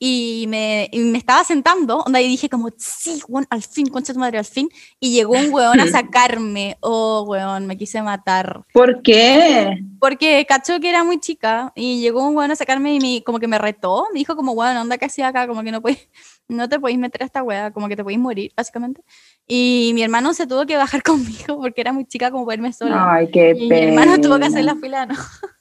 [0.00, 4.12] Y me, y me estaba sentando, onda, y dije como, sí, weón, al fin, concha
[4.12, 4.68] tu madre, al fin.
[5.00, 6.76] Y llegó un weón a sacarme.
[6.80, 8.62] Oh, weón, me quise matar.
[8.72, 9.76] ¿Por qué?
[9.98, 13.40] Porque cachó que era muy chica y llegó un weón a sacarme y me, como
[13.40, 14.06] que me retó.
[14.12, 15.48] Me dijo como, weón, onda, ¿qué hacía acá?
[15.48, 16.08] Como que no puedes,
[16.48, 19.02] no te podéis meter a esta wea, como que te podéis morir, básicamente.
[19.46, 23.14] Y mi hermano se tuvo que bajar conmigo porque era muy chica como irme sola.
[23.14, 24.02] Ay, qué y mi pena.
[24.02, 25.14] hermano tuvo que hacer la fila, ¿no?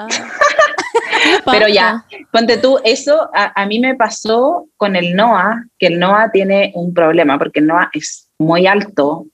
[0.00, 0.06] Ah,
[1.50, 5.98] Pero ya, ponte tú, eso a, a mí me pasó con el NOA, que el
[5.98, 9.26] NOA tiene un problema, porque el NOA es muy alto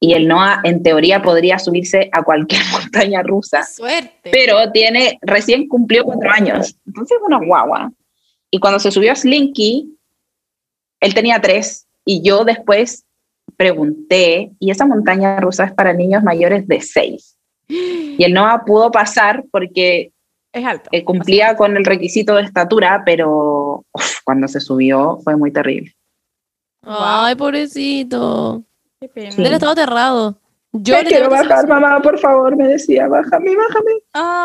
[0.00, 4.30] y el NOA en teoría podría subirse a cualquier montaña rusa, suerte.
[4.32, 7.92] pero tiene, recién cumplió cuatro años, entonces es una guagua.
[8.56, 9.98] Y cuando se subió a Slinky,
[11.00, 13.04] él tenía tres y yo después
[13.54, 17.36] pregunté, y esa montaña rusa es para niños mayores de seis.
[17.68, 20.10] Y el NOA pudo pasar porque
[20.54, 20.88] es alto.
[20.90, 25.94] eh, cumplía con el requisito de estatura, pero uf, cuando se subió fue muy terrible.
[26.80, 28.64] Ay, pobrecito.
[28.98, 29.32] Qué pena.
[29.32, 29.42] Sí.
[29.44, 30.40] Él estaba aterrado.
[30.82, 33.92] Yo quiero bajar, mamá, por favor, me decía, bájame, bájame.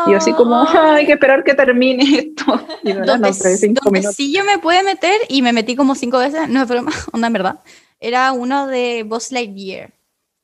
[0.07, 0.95] Y yo así como, Ah.
[0.95, 2.45] hay que esperar que termine esto.
[2.83, 4.15] Y no, no cinco minutos.
[4.15, 7.27] sí yo me pude meter y me metí como cinco veces, no es broma, onda
[7.27, 7.59] en verdad,
[7.99, 9.91] era uno de Boss Lightyear,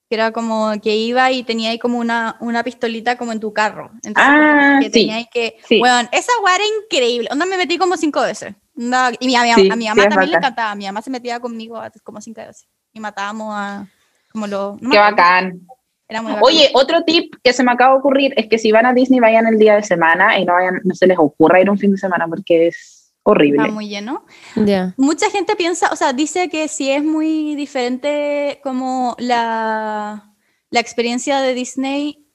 [0.09, 3.51] que era como que iba y tenía ahí como una, una pistolita como en tu
[3.53, 3.91] carro.
[4.03, 5.81] Entonces, Ah, que sí, tenía ahí que, sí.
[5.81, 8.53] weón, esa weá era increíble, onda me metí como cinco veces.
[8.77, 11.01] Onda, y mi- a mi, Sí, a mi sí, mamá también le encantaba, mi mamá
[11.01, 13.87] se metía conmigo como cinco veces y matábamos a
[14.31, 14.77] como lo...
[14.79, 15.61] no Qué bacán.
[16.09, 16.33] Era muy.
[16.41, 19.19] Oye, otro tip que se me acaba de ocurrir es que si van a Disney
[19.19, 21.91] vayan el día de semana y no vayan, no se les ocurra ir un fin
[21.91, 23.61] de semana porque es horrible.
[23.61, 24.25] Está muy lleno.
[24.55, 24.93] Ya.
[24.97, 30.33] Mucha gente piensa, o sea, dice que sí es muy diferente como la,
[30.69, 32.25] la experiencia de Disney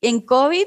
[0.00, 0.66] en COVID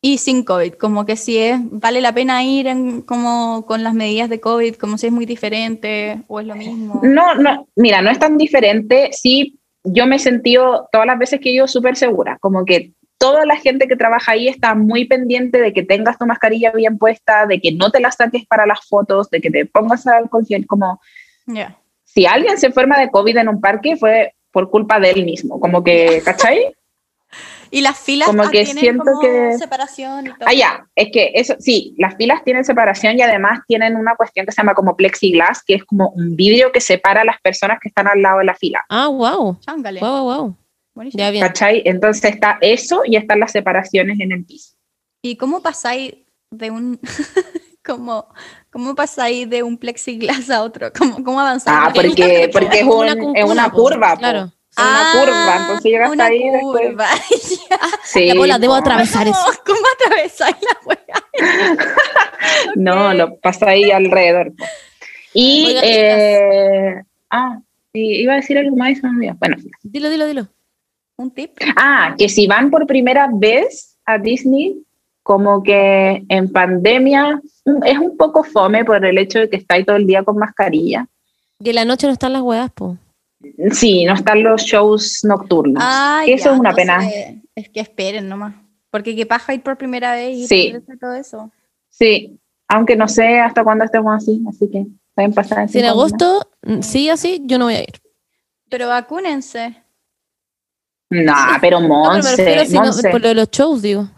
[0.00, 3.92] y sin COVID, como que si es, vale la pena ir en, como con las
[3.92, 7.00] medidas de COVID, como si es muy diferente o es lo mismo.
[7.02, 9.10] No, no, mira, no es tan diferente.
[9.10, 13.46] Sí, yo me he sentido todas las veces que yo súper segura, como que toda
[13.46, 17.46] la gente que trabaja ahí está muy pendiente de que tengas tu mascarilla bien puesta,
[17.46, 20.66] de que no te la saques para las fotos, de que te pongas alcohol gel,
[20.66, 21.00] como
[22.04, 25.60] si alguien se enferma de COVID en un parque fue por culpa de él mismo,
[25.60, 26.74] como que, ¿cachai?
[27.70, 30.46] Y las filas Como ah, que tienen siento como que- separación y todo.
[30.46, 34.46] Ah, ya, es que eso, sí, las filas tienen separación y además tienen una cuestión
[34.46, 37.78] que se llama como plexiglass, que es como un vidrio que separa a las personas
[37.80, 39.58] que están al lado de la fila, Ah, wow.
[39.60, 40.00] Chángale.
[40.00, 40.56] Wow, wow,
[40.94, 41.10] wow.
[41.12, 41.46] Ya bien.
[41.46, 41.82] ¿cachai?
[41.84, 44.74] Entonces está eso y están las separaciones en el piso.
[45.22, 46.14] ¿Y cómo pasáis
[46.50, 46.98] de un
[47.84, 48.28] como
[48.70, 50.90] cómo pasáis de un plexiglas a otro?
[50.96, 51.78] ¿Cómo, cómo avanzáis?
[51.80, 54.18] Ah, porque, porque es, un- una es una po, curva, po.
[54.20, 54.52] claro.
[54.78, 56.86] Una curva, entonces llegas Ah, una ahí después.
[56.88, 57.06] curva.
[58.04, 59.38] Sí, Ya, pues, la debo atravesar eso.
[59.44, 61.86] ¿Cómo, cómo atravesáis la wea?
[62.76, 64.52] No, lo pasa ahí alrededor.
[64.56, 64.64] po.
[65.34, 67.58] Y, eh, ah,
[67.92, 69.34] sí, iba a decir algo más y se me olvidó.
[69.38, 70.48] Bueno, Dilo, dilo, dilo.
[71.16, 71.52] Un tip.
[71.76, 74.82] Ah, que si van por primera vez a Disney,
[75.22, 77.40] como que en pandemia
[77.84, 81.06] es un poco fome por el hecho de que estáis todo el día con mascarilla.
[81.62, 82.96] Que en la noche no están las weas, po.
[83.72, 85.82] Sí, no están los shows nocturnos.
[85.84, 87.00] Ah, Eso ya, es una pena.
[87.54, 88.54] Es que esperen nomás.
[88.90, 90.74] Porque qué paja ir por primera vez y Sí.
[91.00, 91.50] todo eso.
[91.88, 95.68] Sí, aunque no sé hasta cuándo estemos así, así que pueden pasar.
[95.68, 96.48] Si en agosto
[96.80, 98.00] sigue así, yo no voy a ir.
[98.68, 99.82] Pero vacúnense.
[101.10, 103.10] No, pero No, pero me Monse, Monse.
[103.10, 104.08] por lo de los shows, digo.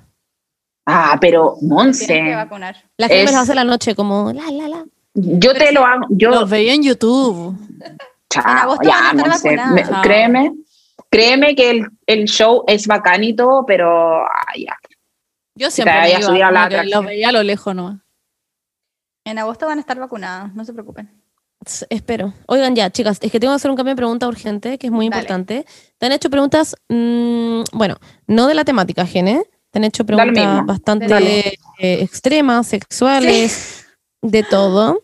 [0.86, 2.76] Ah, pero Monse, vacunar.
[2.96, 4.84] La gente Es- las hace la noche como la, la, la.
[5.14, 7.54] yo te lo hago, yo, Los veía en YouTube.
[8.30, 9.72] Chao, En agosto van a ya, estar Monse, vacunadas.
[9.74, 10.02] me- Chao.
[10.02, 10.52] créeme,
[11.10, 14.76] créeme que el, el show es bacán y todo, pero ah, ya.
[15.54, 17.02] Yo siempre me haya iba, subido a la como que atracción.
[17.04, 17.98] los veía a lo lejos nomás.
[19.24, 21.10] En agosto van a estar vacunadas, no se preocupen.
[21.90, 22.32] Espero.
[22.46, 24.92] Oigan, ya, chicas, es que tengo que hacer un cambio de pregunta urgente, que es
[24.92, 25.20] muy Dale.
[25.22, 25.66] importante.
[25.98, 27.96] Te han hecho preguntas, mm, bueno,
[28.26, 29.42] no de la temática, Gene.
[29.70, 33.86] Te han hecho lo preguntas bastante eh, extremas, sexuales,
[34.22, 35.02] de todo.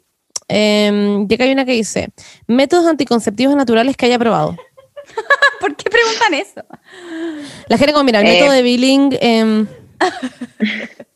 [0.48, 2.10] Eh, acá hay una que dice,
[2.46, 4.56] métodos anticonceptivos naturales que haya probado.
[5.60, 6.64] ¿Por qué preguntan eso?
[7.68, 8.32] La gente como, mira, el Eh.
[8.32, 9.66] método de Billing, em,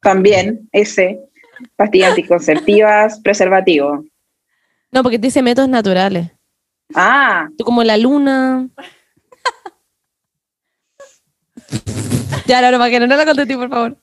[0.00, 1.20] También, ese.
[1.76, 4.04] Pastillas anticonceptivas, preservativo.
[4.92, 6.30] No, porque te dice métodos naturales.
[6.94, 8.68] Ah, Tú como la luna.
[12.46, 13.96] ya, no, no, para que no la contesté, por favor.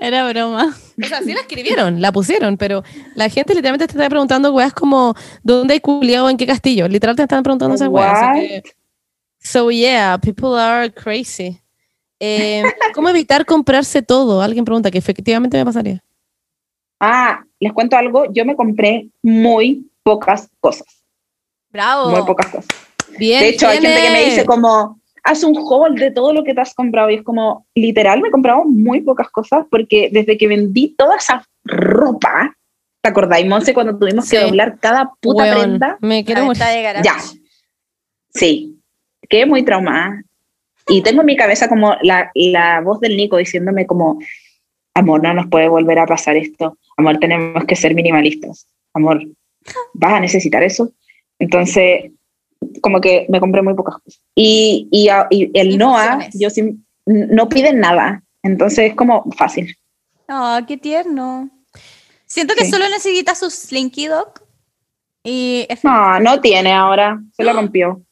[0.00, 0.74] Era broma.
[1.02, 2.82] O sea, sí la escribieron, la pusieron, pero
[3.14, 6.88] la gente literalmente te está preguntando weas como ¿dónde hay culiado en qué castillo?
[6.88, 8.18] Literal te están preguntando esas weas.
[8.22, 8.62] así que-
[9.42, 11.60] So yeah, people are crazy.
[12.18, 12.62] Eh,
[12.94, 14.42] ¿Cómo evitar comprarse todo?
[14.42, 16.02] Alguien pregunta que efectivamente me pasaría.
[17.00, 18.30] ah, les cuento algo.
[18.32, 20.86] Yo me compré muy pocas cosas.
[21.70, 22.10] Bravo.
[22.10, 22.66] Muy pocas cosas.
[23.18, 26.44] Bien, De hecho, hay gente que me dice como, haz un haul de todo lo
[26.44, 27.10] que te has comprado.
[27.10, 31.16] Y es como, literal, me he comprado muy pocas cosas porque desde que vendí toda
[31.16, 32.56] esa ropa,
[33.02, 35.98] ¿te acordáis, Monse, cuando tuvimos que doblar cada puta prenda?
[36.00, 36.62] me quiero morir.
[36.62, 37.02] de.
[37.02, 37.16] Ya.
[38.32, 38.76] Sí.
[39.28, 40.22] Quedé muy traumada.
[40.88, 44.18] Y tengo en mi cabeza como la, la voz del Nico diciéndome como,
[44.94, 46.78] amor, no nos puede volver a pasar esto.
[46.96, 48.66] Amor, tenemos que ser minimalistas.
[48.92, 49.22] Amor,
[49.94, 50.92] ¿vas a necesitar eso?
[51.38, 52.10] Entonces,
[52.82, 54.20] como que me compré muy pocas cosas.
[54.34, 55.08] Y, y,
[55.54, 58.22] el Noah, yo sí, no piden nada.
[58.42, 59.76] Entonces es como fácil.
[60.28, 61.50] Ah, qué tierno.
[62.26, 62.70] Siento que Sí.
[62.70, 64.32] solo necesita su Slinky Dog.
[65.24, 67.20] Y No, no tiene ahora.
[67.32, 68.02] Se lo rompió.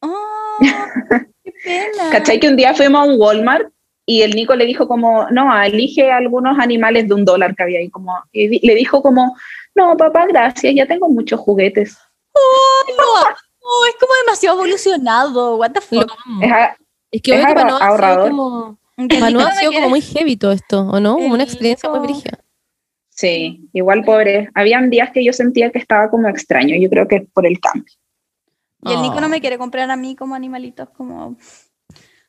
[0.00, 0.56] Oh,
[1.44, 2.10] qué pena.
[2.10, 3.68] ¿Cachai que un día fuimos a un Walmart
[4.06, 7.78] y el Nico le dijo como, no, elige algunos animales de un dólar que había
[7.78, 9.36] ahí, como, y le dijo como,
[9.74, 11.98] no, papá, gracias, ya tengo muchos juguetes.
[12.34, 13.36] No,
[13.68, 15.56] no, es como demasiado evolucionado.
[15.56, 16.10] What the fuck.
[16.42, 16.76] Es a-
[17.10, 18.30] Es que es obvio que ahorrador.
[18.30, 18.78] como,
[19.46, 21.14] ha sido como muy heavy todo esto, ¿o no?
[21.14, 22.38] Como una experiencia muy brígida.
[23.10, 24.48] sí, igual pobre.
[24.54, 27.58] Habían días que yo sentía que estaba como extraño, yo creo que es por el
[27.60, 27.92] cambio.
[28.84, 29.30] Y el Nico no Oh.
[29.30, 31.36] me quiere comprar a mí como animalitos, como.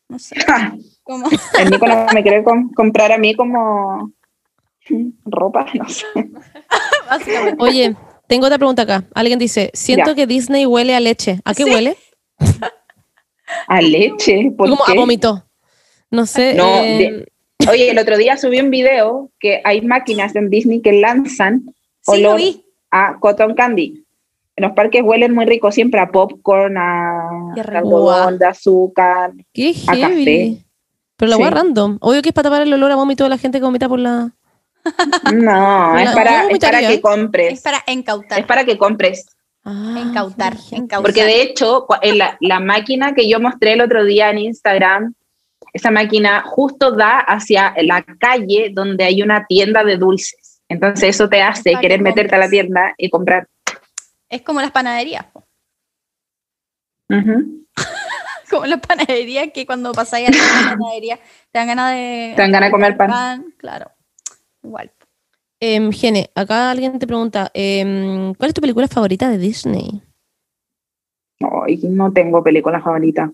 [0.08, 0.36] No sé.
[1.04, 1.28] Como.
[1.60, 4.12] El Nico no me quiere com- comprar a mí como
[5.26, 6.06] ropa, no sé.
[7.08, 7.64] Básicamente.
[7.64, 7.96] Oye,
[8.30, 9.04] tengo otra pregunta acá.
[9.14, 10.16] Alguien dice, siento Ya.
[10.16, 11.42] que Disney huele a leche.
[11.44, 11.70] ¿A qué Sí.
[11.70, 11.98] huele?
[13.68, 14.98] A leche, ¿por Como a qué?
[14.98, 15.44] vómito.
[16.12, 16.54] No sé.
[16.54, 16.98] No, eh,
[17.60, 21.64] de- Oye, el otro día subí un video que hay máquinas en Disney que lanzan
[22.06, 22.40] olor
[22.92, 24.06] a cotton candy.
[24.56, 29.32] En los parques huelen muy rico siempre a popcorn, a Qué algodón, de azúcar.
[29.54, 30.02] qué a heavy.
[30.26, 30.66] café.
[31.18, 31.44] Pero la Sí.
[31.44, 31.98] random.
[32.02, 34.00] Obvio que es para tapar el olor a vómito de la gente que vomita por
[34.00, 34.32] la...
[35.34, 37.62] No, es para, es para que Es compres.
[37.62, 38.40] para incautar.
[38.40, 39.26] Es para que compres.
[39.64, 40.56] Ah, Incautar.
[41.02, 45.14] Porque de hecho, la, la máquina que yo mostré el otro día en Instagram,
[45.74, 50.62] esa máquina justo da hacia la calle donde hay una tienda de dulces.
[50.70, 53.48] Entonces eso te hace que querer meterte a la tienda y comprar.
[54.30, 55.26] Es como las panaderías.
[58.50, 61.18] Como las panaderías que cuando pasáis a la panadería
[61.52, 62.34] te dan ganas de.
[62.36, 63.54] Te dan ganas de comer pan.
[63.58, 63.92] Claro.
[64.70, 64.92] Igual.
[65.60, 70.02] Em, Gene, acá alguien te pregunta, em, ¿cuál es tu película favorita de Disney?
[71.42, 73.32] Ay, no tengo película favorita.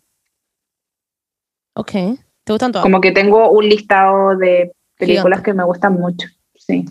[1.75, 1.91] Ok.
[1.91, 2.83] ¿Te gustan todas?
[2.83, 5.43] Como que tengo un listado de películas Gigante.
[5.43, 6.27] que me gustan mucho.
[6.55, 6.85] Sí.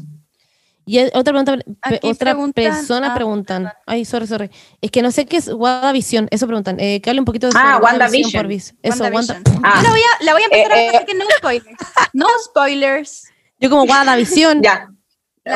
[0.86, 3.72] Y otra pregunta, pe- otra preguntan- persona ah, preguntan.
[3.86, 4.50] Ay, sorry, sorry.
[4.82, 6.28] Es que no sé qué es WandaVision.
[6.30, 6.78] Eso preguntan.
[6.78, 8.50] Eh, que hable un poquito de Ah, WandaVision.
[8.50, 9.42] Eso, WandaVision.
[9.46, 9.80] Wanda- Ah.
[9.82, 10.96] Yo la voy a, la voy a empezar Eh, a eh.
[10.96, 11.76] así que no spoilers.
[12.12, 13.30] No spoilers.
[13.64, 14.60] Yo como WandaVision.
[14.62, 14.90] Ya.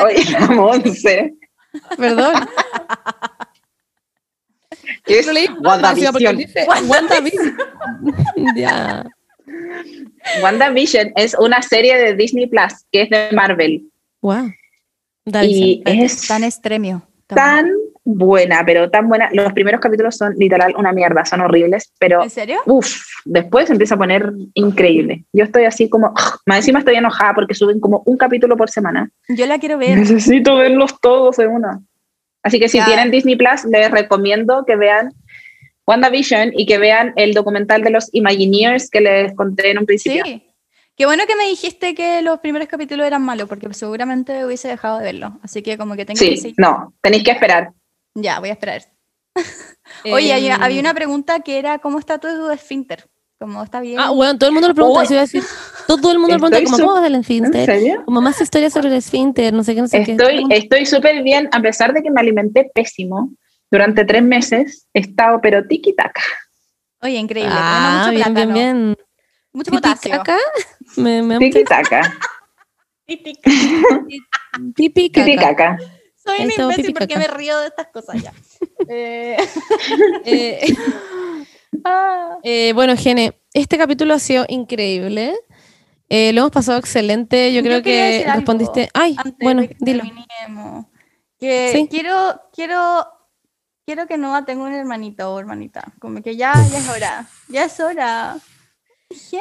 [0.03, 0.25] Oye,
[0.55, 1.35] Monse.
[1.95, 2.33] Perdón.
[5.05, 6.37] ¿Qué es leí WandaVision?
[6.37, 7.57] dice WandaVision.
[8.55, 9.05] ya.
[10.41, 13.83] WandaVision es una serie de Disney Plus que es de Marvel.
[14.21, 14.51] Wow.
[15.43, 17.07] Y es Tan extremio.
[17.27, 17.71] tan
[18.17, 19.29] buena, pero tan buena.
[19.33, 22.59] Los primeros capítulos son literal una mierda, son horribles, pero ¿En serio?
[22.65, 25.25] uff, después se empieza a poner increíble.
[25.33, 26.13] Yo estoy así como,
[26.45, 29.09] más encima estoy enojada porque suben como un capítulo por semana.
[29.27, 29.97] Yo la quiero ver.
[29.97, 31.79] Necesito verlos todos de una.
[32.43, 32.85] Así que si Ya.
[32.85, 35.11] tienen Disney Plus, les recomiendo que vean
[35.87, 40.23] WandaVision y que vean el documental de los Imagineers que les conté en un principio.
[40.25, 40.43] Sí.
[40.95, 44.97] Qué bueno que me dijiste que los primeros capítulos eran malos, porque seguramente hubiese dejado
[44.99, 45.39] de verlo.
[45.41, 46.55] Así que como que tengo que Sí, seguir.
[46.57, 47.69] no, tenéis que esperar.
[48.15, 48.83] Ya, voy a esperar.
[50.05, 53.09] Oye, había, Em, había una pregunta que era, ¿cómo está tu esfínter?
[53.39, 53.99] ¿Cómo está bien?
[53.99, 55.05] Ah, bueno, todo el mundo lo pregunta.
[55.09, 55.43] Iba a decir.
[55.87, 57.65] Todo el mundo lo pregunta, Estoy ¿cómo va el ¿En esfínter?
[57.65, 58.03] serio?
[58.05, 60.11] Como más historias sobre el esfínter, no sé qué, no sé qué.
[60.11, 63.31] Estoy estoy súper bien, a pesar de que me alimenté pésimo.
[63.71, 66.21] Durante tres meses he estado, pero tiki-taka.
[67.01, 67.53] Oye, increíble.
[67.53, 68.97] Ah, mucho bien, bien, plátano, bien.
[69.53, 70.15] Mucho potasio.
[70.15, 70.37] Acá
[70.97, 72.01] me, Tiki-taka.
[74.75, 75.25] pipi caca.
[75.25, 75.77] Tiki-taka.
[76.23, 78.33] Soy un imbécil porque me río de estas cosas ya.
[78.89, 79.37] Eh,
[80.25, 80.75] Eh,
[82.43, 85.35] eh, bueno, Gene, este capítulo ha sido increíble.
[86.09, 87.53] Eh, lo hemos pasado excelente.
[87.53, 88.89] Yo Yo creo que respondiste.
[88.93, 90.03] Ay, Antes bueno, que dilo.
[91.39, 91.87] Que Sí.
[91.89, 93.07] quiero, quiero,
[93.85, 95.83] quiero que Noah tenga un hermanito o hermanita.
[95.99, 97.27] Como que ya, ya es hora.
[97.47, 98.37] Ya es hora.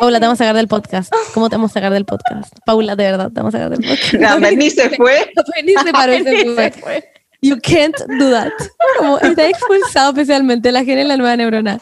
[0.00, 1.12] Paula, te vamos a sacar del podcast.
[1.34, 2.54] ¿Cómo te vamos a sacar del podcast?
[2.64, 4.14] Paula, de verdad, te vamos a sacar del podcast.
[4.14, 5.30] La Berni se fue.
[5.64, 7.04] Ni se paró y se fue.
[7.42, 8.52] You can't do that.
[8.98, 11.80] Como está expulsado especialmente la gente en la nueva neurona.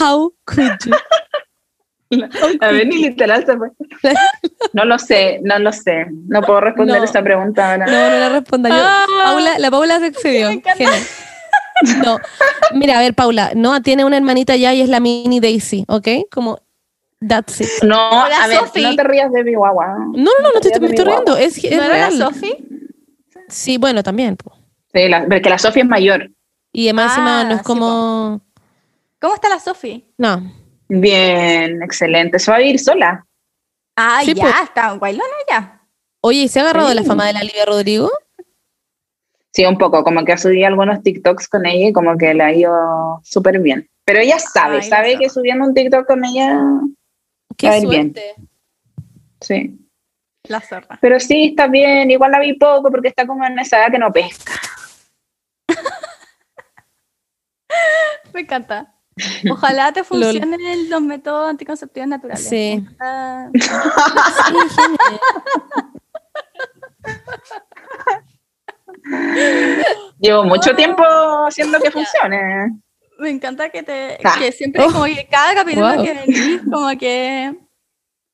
[0.00, 0.92] How could you?
[2.60, 3.70] La Berni literal se fue.
[4.72, 6.06] No lo sé, no lo sé.
[6.28, 7.04] No puedo responder No.
[7.04, 7.86] esa pregunta ahora.
[7.86, 8.76] No, no la responda yo.
[8.78, 9.04] Ah.
[9.24, 10.50] Paula, la Paula se excedió.
[12.04, 12.18] No.
[12.74, 16.06] Mira, a ver, Paula, Noah tiene una hermanita ya y es la mini Daisy, ¿ok?
[16.30, 16.60] Como,
[17.20, 17.68] that's it.
[17.82, 18.82] No, Hola, a ver, Sofi.
[18.82, 19.86] no te rías de mi guagua.
[19.98, 21.36] No, no, no, no te estoy, riendo.
[21.36, 22.26] Es, es ¿No era la.
[22.26, 22.56] Sofi?
[23.48, 24.36] Sí, bueno, también.
[24.36, 24.52] po.
[24.92, 26.30] Sí, la, porque la Sofía es mayor.
[26.72, 28.40] Y además encima Ah, no es sí, como...
[29.20, 30.04] ¿Cómo está la Sofi?
[30.18, 30.42] No.
[30.88, 32.38] Bien, excelente.
[32.38, 33.24] Se va a vivir sola.
[33.96, 35.80] Ah, Sí, ya, está en Guaylona ya.
[36.20, 38.10] Oye, ¿y se ha agarrado de la fama de la Livia Rodrigo?
[39.52, 42.42] Sí, un poco, como que ha subido algunos TikToks con ella y como que le
[42.42, 43.88] ha ido súper bien.
[44.04, 46.60] Pero ella sabe, Ay, la sabe que subiendo un TikTok con ella,
[47.56, 48.12] Qué Va a ir bien.
[48.14, 48.34] suerte.
[49.40, 49.80] sí.
[50.48, 50.96] La zorra.
[51.00, 52.08] Pero sí, está bien.
[52.08, 54.52] Igual la vi poco porque está como en esa edad que no pesca.
[58.32, 58.94] Me encanta.
[59.50, 62.48] Ojalá te funcionen los métodos anticonceptivos naturales.
[62.48, 62.86] Sí.
[63.00, 63.48] Ah.
[70.20, 71.02] Llevo mucho tiempo
[71.46, 72.78] haciendo que funcione.
[73.18, 74.34] Me encanta que te Ah.
[74.38, 76.04] que siempre como que cada capítulo Wow.
[76.04, 77.54] que venís como que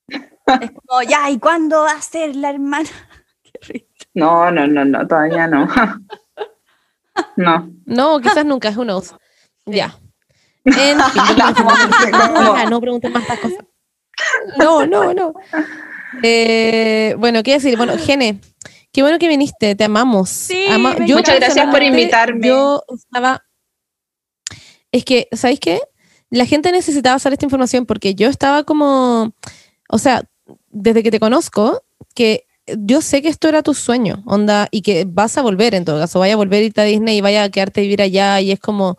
[0.08, 2.88] es como ya y cuándo va a ser la hermana
[3.42, 3.86] Qué risa.
[4.14, 5.68] No, no, no, no, todavía no.
[7.36, 7.70] No.
[7.84, 9.14] No, quizás nunca, who knows.
[9.66, 9.94] Ya.
[10.64, 12.28] En fin, No.
[12.54, 13.58] no, no pregunten más estas cosas.
[14.58, 15.34] No, no, no.
[16.22, 17.76] Eh, bueno, ¿qué decir?
[17.76, 18.40] Bueno, Gene,
[18.92, 20.28] qué bueno que viniste, te amamos.
[20.30, 22.46] Sí, Ama- me yo Muchas gracias por invitarme.
[22.46, 23.44] Yo estaba...
[24.92, 25.80] Es que, ¿sabéis qué?
[26.30, 29.32] La gente necesitaba saber esta información porque yo estaba como...
[29.88, 30.22] O sea,
[30.70, 31.82] desde que te conozco,
[32.14, 32.46] que
[32.78, 35.98] yo sé que esto era tu sueño, onda, y que vas a volver en todo
[35.98, 38.40] caso, vaya a volver a irte a Disney y vaya a quedarte a vivir allá,
[38.40, 38.96] y es como,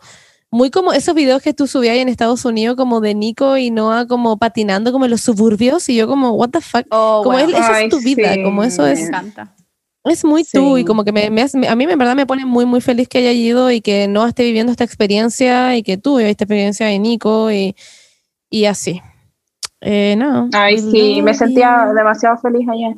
[0.50, 4.06] muy como esos videos que tú subías en Estados Unidos, como de Nico y Noah,
[4.06, 7.56] como patinando como en los suburbios, y yo como, what the fuck, Oh, como bueno,
[7.56, 8.42] es, es tu vida, sí.
[8.42, 9.54] como eso me es, encanta.
[10.04, 12.44] Es muy tú, y como que me, me hace- a mí en verdad me pone
[12.44, 15.96] muy, muy feliz que haya ido y que Noah esté viviendo esta experiencia, y que
[15.96, 17.74] tú vivas esta experiencia de Nico, y,
[18.50, 19.00] y así.
[19.80, 20.48] Eh, no.
[20.54, 22.94] Ay, sí, me sentía demasiado feliz allá.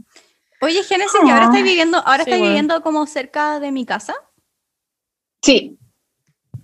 [0.62, 1.48] Oye, Génesis, ¿y ahora Ah.
[1.50, 2.44] estás viviendo, ahora Sí, bueno.
[2.46, 4.14] viviendo como cerca de mi casa?
[5.42, 5.78] Sí,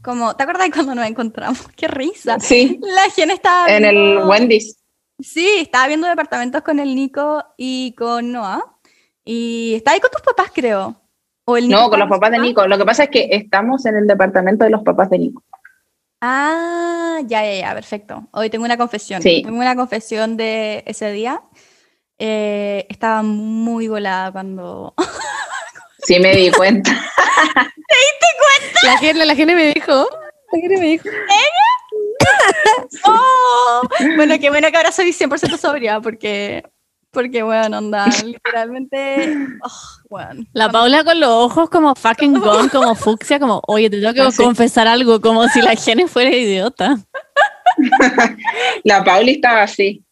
[0.02, 1.60] Como, ¿te acuerdas de cuando nos encontramos?
[1.76, 2.40] ¡Qué risa!
[2.40, 4.76] sí, La gente estaba en el Wendy's.
[5.20, 8.71] Sí, estaba viendo departamentos con el Nico y con Noah.
[9.24, 10.96] Y está ahí con tus papás, creo.
[11.44, 12.66] O el Nico No, con los papás de Nico.
[12.66, 15.42] Lo que pasa es que estamos en el departamento de los papás de Nico.
[16.20, 18.28] Ah, ya, ya, ya, perfecto.
[18.32, 19.22] Hoy tengo una confesión.
[19.22, 19.42] Sí.
[19.44, 21.42] Tengo una confesión de ese día.
[22.18, 24.94] Eh, estaba muy volada cuando...
[26.04, 26.90] Sí, me di cuenta.
[28.82, 29.92] La gente, la gente me dijo,
[30.52, 31.08] la gente me dijo,
[33.04, 33.82] ¡Oh!
[34.16, 36.64] Bueno, qué bueno que ahora soy 100% sobria porque...
[37.12, 39.36] Porque, bueno, onda, literalmente...
[39.62, 40.44] oh, bueno.
[40.54, 44.36] La Paula con los ojos como fucking gone, como fucsia, como, oye, te tengo que
[44.36, 46.98] confesar algo, como si la Gene fuera idiota.
[48.84, 50.02] La Pauli estaba así.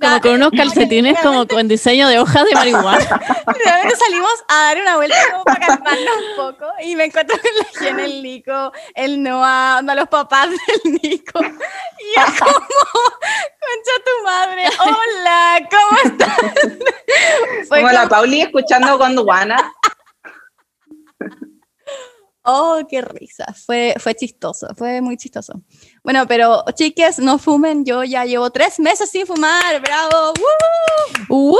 [0.00, 2.98] Como con unos calcetines como con diseño de hojas de marihuana.
[3.64, 7.50] Realmente salimos a dar una vuelta como para calmarnos un poco y me encuentro con
[7.58, 10.50] la Jen, el Nico, el Noah, onda, los papás
[10.84, 11.40] del Nico.
[11.40, 16.38] Y yo como, concha tu madre, hola, ¿cómo estás?
[17.68, 19.72] Fue Como la como, Pauli escuchando Gondwana.
[22.46, 25.60] Oh, qué risa, fue, fue chistoso, fue muy chistoso.
[26.02, 30.32] Bueno, pero chiques, no fumen, yo ya llevo tres meses sin fumar, bravo,
[31.28, 31.56] ¡Woo!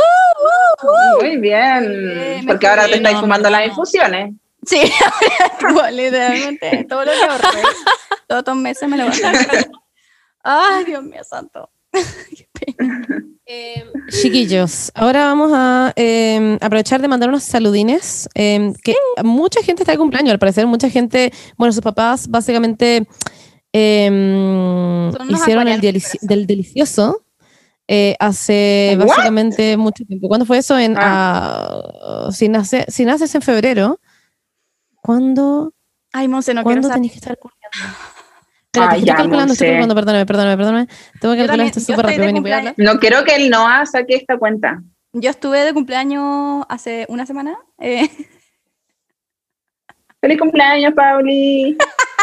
[0.83, 1.21] ¡Woo!
[1.21, 1.89] Muy bien.
[1.89, 3.57] Bien, Porque ahora te estáis no, fumando no.
[3.57, 4.35] las infusiones.
[4.65, 4.81] Sí,
[5.93, 7.63] literalmente, todo lo que ahorré,
[8.27, 9.71] todos estos meses me lo voy a estar
[10.43, 11.71] Ay, Dios mío santo.
[11.93, 13.07] Qué pena.
[13.49, 18.29] Eh, chiquillos, ahora vamos a eh, aprovechar de mandar unos saludines.
[18.35, 23.07] eh, que mucha gente está de cumpleaños, al parecer, mucha gente, bueno, sus papás básicamente
[23.73, 27.25] unos hicieron el delici- del delicioso
[27.87, 29.07] eh, hace ¿What?
[29.07, 30.27] básicamente mucho tiempo.
[30.29, 30.77] ¿Cuándo fue eso?
[30.79, 31.83] En, Ah.
[32.03, 34.01] ah, si, nace, si naces en febrero,
[35.03, 35.73] ¿cuándo,
[36.13, 36.97] Ay, Monse, no quiero ¿cuándo saber.
[37.03, 37.97] tenés que estar culiando?
[38.77, 40.89] Espérate, Ay, estoy ya, calculando, estoy calculando, perdóname, perdóname, perdóname.
[41.21, 42.75] Tengo que calcular esto súper rápido.
[42.77, 44.83] No quiero que el Noah saque esta cuenta.
[45.13, 47.57] Yo estuve de cumpleaños hace una semana.
[47.79, 48.11] eh,
[50.21, 51.77] ¡Feliz cumpleaños, Pauli!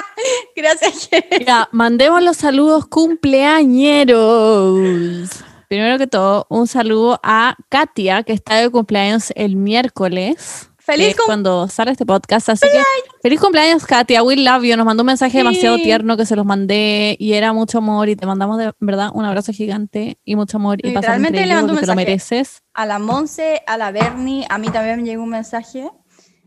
[0.56, 1.10] gracias.
[1.46, 5.44] Ya, mandemos los saludos cumpleañeros.
[5.68, 10.70] Primero que todo, un saludo a Katia, que está de cumpleaños el miércoles.
[10.86, 12.50] Feliz que es cum- cuando sale este podcast.
[12.50, 12.82] Así que
[13.22, 14.22] feliz cumpleaños, Katia.
[14.22, 14.76] We love you.
[14.76, 15.84] Nos mandó un mensaje demasiado Sí.
[15.84, 18.10] tierno que se los mandé y era mucho amor.
[18.10, 20.80] Y te mandamos de verdad un abrazo gigante y mucho amor.
[20.84, 21.96] Y Literalmente le mandó un te lo mensaje.
[21.96, 22.64] mereces.
[22.74, 25.90] A la Monse, a la Bernie, a mí también me llegó un mensaje.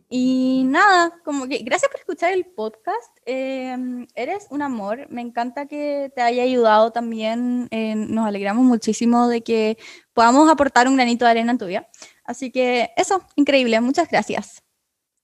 [0.09, 3.11] Y nada, como que gracias por escuchar el podcast.
[3.29, 3.77] eh,
[4.15, 5.09] eres un amor.
[5.11, 7.67] Me encanta que te haya ayudado también.
[7.73, 9.79] eh, nos alegramos muchísimo de que
[10.15, 11.89] podamos aportar un granito de arena en tu vida.
[12.27, 13.81] Así que eso, increíble.
[13.81, 14.63] Muchas gracias.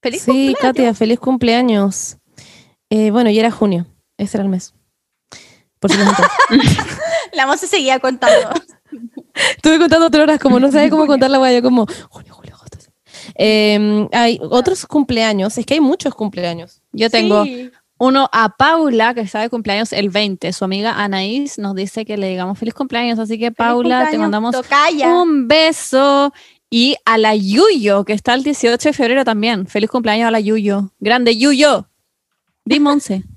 [0.01, 0.59] Feliz Sí, cumpleaños.
[0.59, 2.17] Katia, feliz cumpleaños.
[2.89, 3.85] Eh, bueno, y era junio,
[4.17, 4.73] ese era el mes.
[5.79, 6.05] Por si no
[7.33, 8.49] La Monse seguía contando.
[9.55, 12.77] Estuve contando tres horas, como no sabía cómo contar la guaya, como junio, julio, agosto.
[13.35, 16.81] Eh, hay otros cumpleaños, es que hay muchos cumpleaños.
[16.91, 17.71] Yo tengo Sí.
[17.97, 20.53] uno a Paula, que está de cumpleaños el 20.
[20.53, 23.17] Su amiga Anaís nos dice que le digamos feliz cumpleaños.
[23.17, 25.09] Así que, Paula, te mandamos tocaya.
[25.21, 26.31] un beso.
[26.75, 29.67] Y a la Yuyo, que está el 18 de febrero también.
[29.67, 30.89] Feliz cumpleaños a la Yuyo.
[30.99, 31.87] Grande Yuyo.
[32.65, 33.23] Dime once.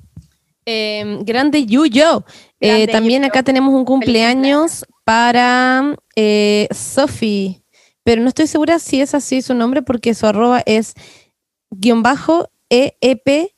[0.68, 2.24] Eh, grande Yuyo.
[2.58, 3.28] Eh, también Yuyo.
[3.30, 7.62] acá tenemos un cumpleaños para eh, Sophie,
[8.02, 10.94] pero no estoy segura si es así su nombre porque su arroba es
[11.70, 13.52] guion bajo EEP, eh,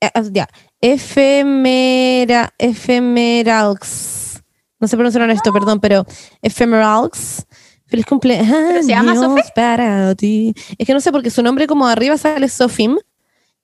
[0.00, 0.48] ah, ya,
[0.80, 2.54] efemera.
[4.80, 6.06] No sé pronunciar esto, perdón, pero
[6.40, 7.44] efemeralx.
[7.86, 9.14] Feliz cumpleaños se llama
[9.54, 10.54] para ti.
[10.78, 12.96] Es que no sé porque su nombre como arriba sale Sofim,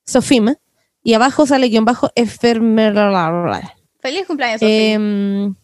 [0.04, 0.54] Sofim,
[1.02, 3.68] y abajo sale guion bajo efemeralx.
[4.00, 4.92] Feliz cumpleaños, Sofía.
[4.94, 5.54] Em,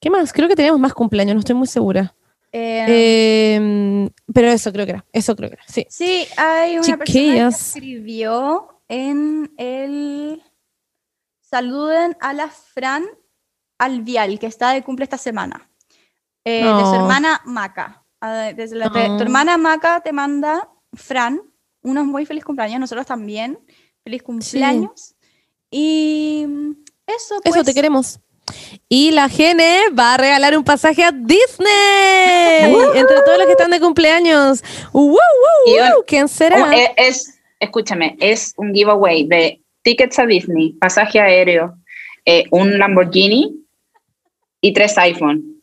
[0.00, 0.32] ¿Qué más?
[0.32, 2.14] Creo que teníamos más cumpleaños, no estoy muy segura.
[2.52, 5.86] Eh, Em, pero eso creo que era, eso creo que era, sí.
[5.90, 7.76] Sí, hay una persona que Chiquillas.
[7.76, 10.42] escribió en el
[11.40, 13.04] saluden a la Fran
[13.78, 15.68] Alvial, que está de cumple esta semana.
[16.44, 18.04] Eh, De su hermana Maca.
[18.28, 19.16] Ah, desde la- de- Oh.
[19.16, 21.40] Tu hermana Maca te manda, Fran,
[21.82, 23.58] unos muy feliz cumpleaños, nosotros también.
[24.02, 25.14] Feliz cumpleaños.
[25.70, 26.70] Y mm,
[27.06, 27.54] eso, pues.
[27.54, 28.18] Eso te queremos.
[28.88, 33.70] Y la Gene va a regalar un pasaje a Disney entre todos los que están
[33.70, 34.62] de cumpleaños.
[34.92, 35.16] ¡Woo, woo,
[35.66, 36.04] Y un- woo!
[36.06, 36.64] ¿Quién será?
[36.68, 41.76] Oh, eh, es, escúchame, es un giveaway de tickets a Disney, pasaje aéreo,
[42.24, 43.64] eh, un Lamborghini
[44.60, 45.62] y tres iPhone.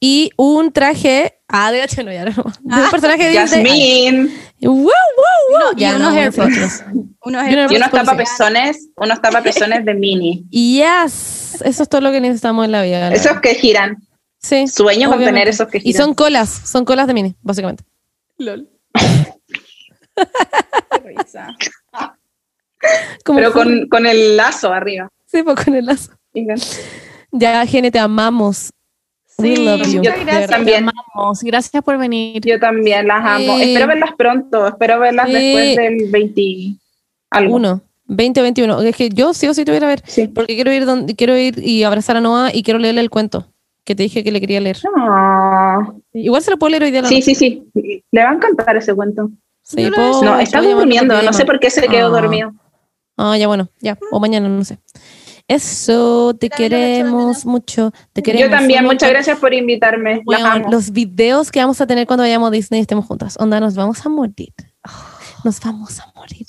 [0.00, 1.38] Y un traje.
[1.54, 2.32] Ah, de hecho, no, ya no.
[2.32, 3.64] De un personaje de Disney.
[3.64, 4.28] Jasmine
[4.62, 5.58] ¡Woo, woo, woo!
[5.60, 6.84] No, y Ya, unos no, AirPods.
[7.24, 10.46] Unos Y unos y unos tapapezones, unos tapapezones de mini.
[10.50, 13.10] Yes, eso es todo lo que necesitamos en la vida.
[13.10, 13.98] la Esos que giran.
[14.40, 14.66] Sí.
[14.66, 15.26] Sueño con obviamente.
[15.40, 16.02] tener esos que Y giran.
[16.06, 17.84] son colas, son colas de mini, básicamente.
[18.38, 18.68] LOL.
[20.14, 21.48] Qué risa.
[23.24, 25.08] Como pero con, con el lazo arriba.
[25.26, 26.12] Sí, pues con el lazo.
[27.30, 28.70] Ya, Gene, te amamos.
[29.38, 29.98] We Sí, love you.
[29.98, 30.50] muchas de gracias.
[30.50, 30.86] También.
[31.14, 32.42] Vamos, gracias por venir.
[32.44, 33.56] Yo también las amo.
[33.58, 33.62] Sí.
[33.64, 34.68] Espero verlas pronto.
[34.68, 35.32] Espero verlas Sí.
[35.32, 36.42] después del 20
[37.30, 37.56] algo.
[37.56, 38.80] Uno, 20 o 21.
[38.82, 40.02] Es que yo sí o sí te voy a ver.
[40.06, 40.28] Sí.
[40.28, 43.46] Porque quiero ir, donde, quiero ir y abrazar a Noah y quiero leerle el cuento
[43.84, 44.78] que te dije que le quería leer.
[44.96, 46.00] No.
[46.12, 47.00] Igual se lo puedo leer hoy día.
[47.00, 47.34] a la Sí, noche.
[47.34, 48.02] sí, sí.
[48.12, 49.30] Le va a encantar ese cuento.
[49.64, 51.20] Sí, Yo puedo- no, está durmiendo.
[51.22, 52.20] No sé por qué se quedó Ah.
[52.20, 52.52] dormido.
[53.16, 53.98] Ah, ya bueno, ya.
[54.10, 54.78] O mañana, no sé.
[55.48, 57.92] Eso, te También queremos mucho.
[58.12, 58.84] Te queremos Yo también.
[58.84, 60.22] Muchas gracias por invitarme.
[60.44, 60.70] Amo.
[60.70, 63.36] los videos que vamos a tener cuando vayamos a Disney y estemos juntas.
[63.38, 64.52] Onda, nos vamos a morir.
[65.44, 66.46] Nos vamos a morir.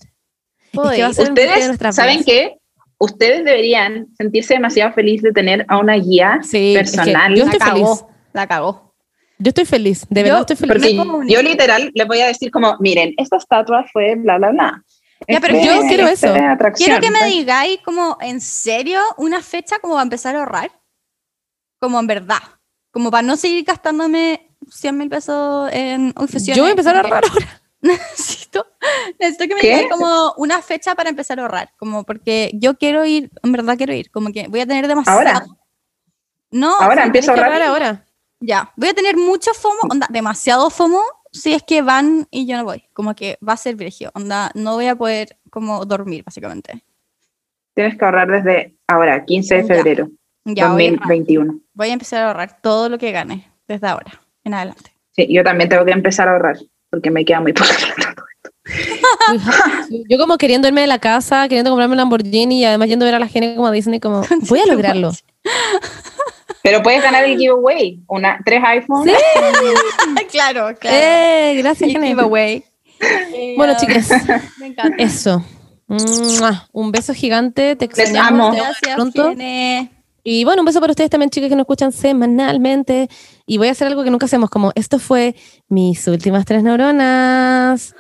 [0.71, 2.25] Es que va a ser Ustedes, ¿saben vidas.
[2.25, 2.57] qué?
[2.99, 7.35] Ustedes deberían sentirse demasiado felices de tener a una guía Sí, es que personal.
[7.35, 7.83] yo La estoy feliz.
[7.83, 8.09] cagó.
[8.33, 8.93] La cagó.
[9.39, 10.95] Yo estoy feliz, de Yo- verdad estoy feliz.
[11.27, 14.83] Yo literal les voy a decir como, miren, esta estatua fue bla, bla, bla.
[15.27, 16.33] Ya, pero yo quiero eso.
[16.75, 17.31] Quiero que me pues.
[17.31, 20.71] digáis como en serio una fecha como para empezar a ahorrar.
[21.79, 22.41] Como en verdad.
[22.91, 26.57] Como para no seguir gastándome 100 mil pesos en infusiones.
[26.57, 27.61] Yo voy a empezar a ahorrar ahora.
[27.83, 28.65] Necesito,
[29.19, 31.73] necesito que me digáis como una fecha para empezar a ahorrar.
[31.77, 34.09] Como porque yo quiero ir, en verdad quiero ir.
[34.09, 35.19] Como que voy a tener demasiado.
[35.19, 35.45] Ahora.
[36.49, 38.05] No, Ahora empiezo a ahorrar ahora.
[38.39, 41.01] Ya, voy a tener mucho FOMO, onda, demasiado FOMO
[41.33, 42.83] si es que van y yo no voy.
[42.93, 46.83] Como que va a ser virgio, onda, no voy a poder como dormir, básicamente.
[47.75, 49.67] Tienes que ahorrar desde ahora, 15 de Ya.
[49.67, 50.09] febrero
[50.45, 50.99] Ya, voy a, ahorrar.
[51.07, 51.59] 2021.
[51.73, 54.95] voy a empezar a ahorrar todo lo que gane desde ahora en adelante.
[55.11, 56.57] Sí, yo también tengo que empezar a ahorrar
[56.89, 58.15] porque me queda muy poco plata.
[59.29, 60.03] We have to.
[60.07, 63.07] Yo como queriendo irme de la casa, queriendo comprarme un Lamborghini y además yendo a
[63.07, 65.11] ver a la gente como a Disney, como voy a lograrlo.
[66.63, 67.99] Pero puedes ganar el giveaway.
[68.07, 69.13] Una, tres iPhones.
[70.31, 70.97] claro, claro.
[70.97, 72.63] Eh, gracias, El giveaway.
[73.57, 74.09] Bueno, chicas,
[74.57, 74.95] Me encanta.
[74.97, 75.43] eso.
[76.71, 78.55] Un beso gigante, te Les extrañamos.
[78.55, 79.29] Gracias, pronto.
[79.29, 79.91] Gene.
[80.23, 83.09] Y bueno, un beso para ustedes también, chicas, que nos escuchan semanalmente.
[83.45, 85.35] Y voy a hacer algo que nunca hacemos, como esto fue
[85.67, 87.93] mis últimas tres neuronas.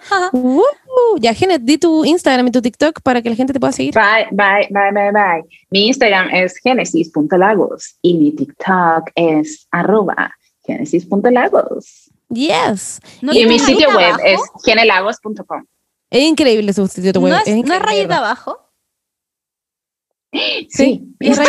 [0.95, 1.17] Woo.
[1.19, 3.93] Ya, Genet, di tu Instagram y tu TikTok para que la gente te pueda seguir.
[3.95, 5.43] Bye, bye, bye, bye, bye.
[5.71, 12.11] Mi Instagram es genesis.lagos y mi TikTok es arroba genesis.lagos.
[12.29, 12.99] Yes.
[13.21, 14.23] ¿No Y mi sitio web abajo?
[14.23, 15.65] es genelagos.com.
[16.09, 17.31] Es increíble su sitio web.
[17.33, 18.59] ¿No es, es ¿no es rayita abajo?
[20.69, 21.39] Sí, es.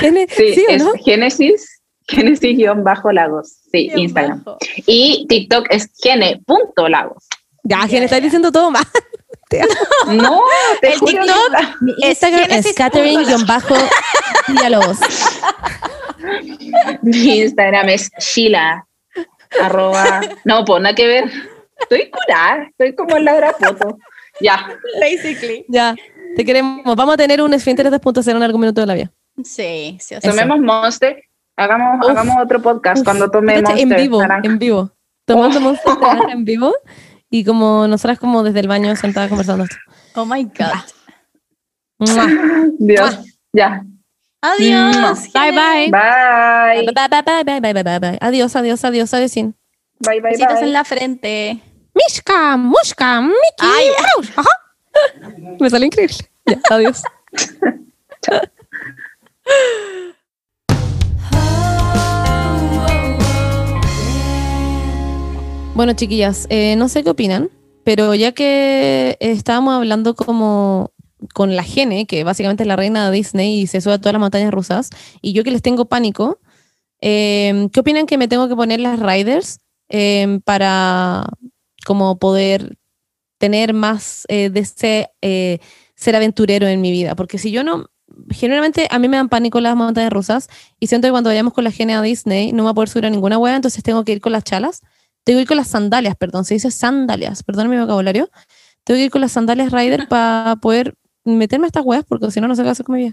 [0.00, 0.92] Gene- sí, ¿Sí o es no?
[1.04, 3.56] Genesis, Genesis-lagos.
[3.70, 4.42] Sí, Instagram.
[4.44, 4.58] bajo.
[4.86, 7.26] Y TikTok es gene.lagos.
[7.68, 8.24] Ya, Ya, Gene, estás ya.
[8.24, 8.84] diciendo todo mal.
[10.08, 10.40] No,
[10.80, 11.12] te El juro.
[11.12, 11.80] TikTok.
[11.80, 14.98] Mi Es Instagram es Genesis Catherine-Villalobos.
[17.02, 18.86] Mi Instagram es Sheila.
[19.62, 20.20] Arroba.
[20.44, 21.30] No, pues nada que ver.
[21.80, 23.98] Estoy curada, estoy como en la grapoto.
[24.40, 24.66] Ya.
[25.00, 25.64] Basically.
[25.68, 25.94] Ya,
[26.36, 26.96] te queremos.
[26.96, 29.12] Vamos a tener un Esfínteres 2.0 en algún minuto de la vida.
[29.44, 30.14] Sí, sí.
[30.14, 30.30] o sea, Eso.
[30.30, 31.22] Tomemos Monster.
[31.56, 33.96] Hagamos, Uf, hagamos otro podcast Uf, cuando tome fíjate, Monster.
[33.96, 34.46] en vivo, naranja.
[34.48, 34.90] en vivo.
[35.24, 36.74] Tomando Monster naranja en vivo
[37.30, 39.76] y como nosotras como desde el baño sentadas conversando esto.
[40.14, 40.84] Oh my God.
[41.98, 42.26] Mua.
[42.78, 43.18] Dios.
[43.52, 43.84] Ya.
[44.40, 45.32] Adiós.
[45.32, 45.90] Bye, bye.
[45.90, 46.86] Bye.
[46.86, 48.18] Bye, bye, bye, bye, bye, bye, bye, bye.
[48.20, 49.34] Adiós, adiós, adiós, adiós.
[49.34, 50.62] Bye, bye, Besitos bye.
[50.64, 51.60] en la frente.
[51.94, 53.34] Mishka, Mushka, Mickey.
[53.60, 53.86] Ay.
[54.16, 54.32] Mouse.
[54.36, 54.50] Ajá.
[55.58, 56.16] Me salió increíble.
[56.46, 57.02] Ya, adiós.
[65.76, 67.50] Bueno, chiquillas, eh, no sé qué opinan,
[67.84, 70.90] pero ya que estábamos hablando como
[71.34, 74.14] con la Gene, que básicamente es la reina de Disney y se sube a todas
[74.14, 74.88] las montañas rusas,
[75.20, 76.40] y yo que les tengo pánico,
[77.02, 81.26] eh, ¿qué opinan que me tengo que poner las riders eh, para
[81.84, 82.78] como poder
[83.36, 85.10] tener más eh, de ese
[85.94, 87.14] ser aventurero en mi vida?
[87.16, 87.90] Porque si yo no,
[88.30, 90.48] generalmente a mí me dan pánico las montañas rusas
[90.80, 92.88] y siento que cuando vayamos con la Gene a Disney no me voy a poder
[92.88, 94.80] subir a ninguna hueá, entonces tengo que ir con las chalas.
[95.26, 98.30] Tengo que ir con las sandalias, perdón, se dice sandalias, perdón mi vocabulario.
[98.84, 100.94] Tengo que ir con las sandalias rider para poder
[101.24, 103.12] meterme a estas weas, porque si no, no sé qué hacer con mi vida.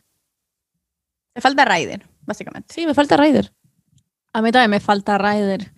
[1.34, 2.72] Te falta Ryder, básicamente.
[2.72, 3.52] Sí, me falta rider.
[4.32, 5.74] A mí también me falta Rider.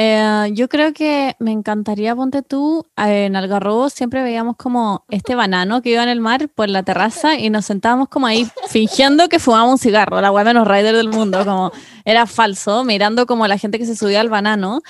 [0.00, 5.82] Eh, yo creo que me encantaría, ponte tú, en Algarrobo siempre veíamos como este banano
[5.82, 9.40] que iba en el mar por la terraza y nos sentábamos como ahí fingiendo que
[9.40, 11.72] fumábamos un cigarro, la weá menos Rider del mundo, como
[12.04, 14.82] era falso, mirando como la gente que se subía al banano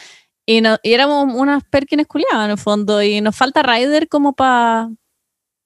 [0.48, 4.32] y, no, y éramos unas perkines culiadas en el fondo y nos falta Rider como
[4.32, 4.88] para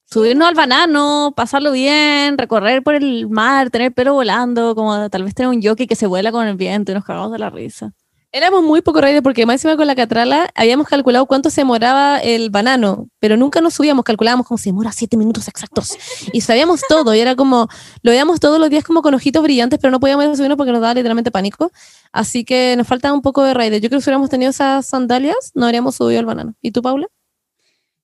[0.06, 5.34] subirnos al banano, pasarlo bien, recorrer por el mar, tener pelo volando, como tal vez
[5.36, 7.92] tener un jockey que se vuela con el viento y nos cagamos de la risa.
[8.34, 12.18] Éramos muy poco rider porque más encima con la catrala habíamos calculado cuánto se demoraba
[12.18, 15.98] el banano, pero nunca nos subíamos, calculábamos como se demora siete minutos exactos.
[16.32, 17.68] Y sabíamos todo, y era como,
[18.00, 20.80] lo veíamos todos los días como con ojitos brillantes, pero no podíamos subirnos porque nos
[20.80, 21.72] daba literalmente pánico.
[22.10, 23.82] Así que nos falta un poco de rider.
[23.82, 26.54] Yo creo que si hubiéramos tenido esas sandalias, no habríamos subido al banano.
[26.62, 27.08] ¿Y tú, Paula?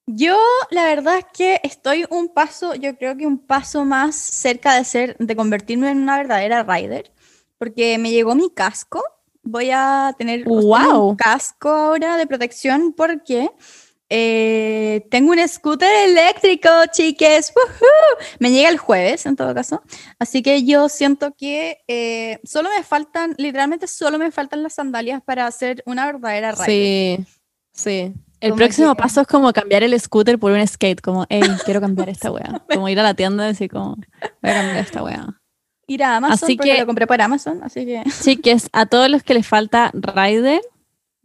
[0.05, 0.37] Yo,
[0.71, 4.85] la verdad es que estoy un paso, yo creo que un paso más cerca de
[4.85, 7.11] ser, de convertirme en una verdadera rider,
[7.57, 9.03] porque me llegó mi casco.
[9.51, 13.51] Voy a tener un casco ahora de protección porque
[14.11, 17.53] eh, tengo un scooter eléctrico, chiques.
[17.57, 18.27] ¡Woohoo!
[18.39, 19.83] Me llega el jueves, en todo caso.
[20.19, 25.23] Así que yo siento que eh, solo me faltan, literalmente solo me faltan las sandalias
[25.23, 26.67] para ser una verdadera rider.
[26.67, 27.27] Sí,
[27.73, 28.13] sí.
[28.41, 31.81] El próximo que- paso es como cambiar el scooter por un skate, como, hey, quiero
[31.81, 32.63] cambiar esta weá.
[32.73, 35.38] Como ir a la tienda y decir como, voy a cambiar esta weá.
[35.91, 38.05] Ir a Amazon, Así porque que- lo compré por Amazon, así que...
[38.23, 40.61] Chiques, a todos los que les falta Rider,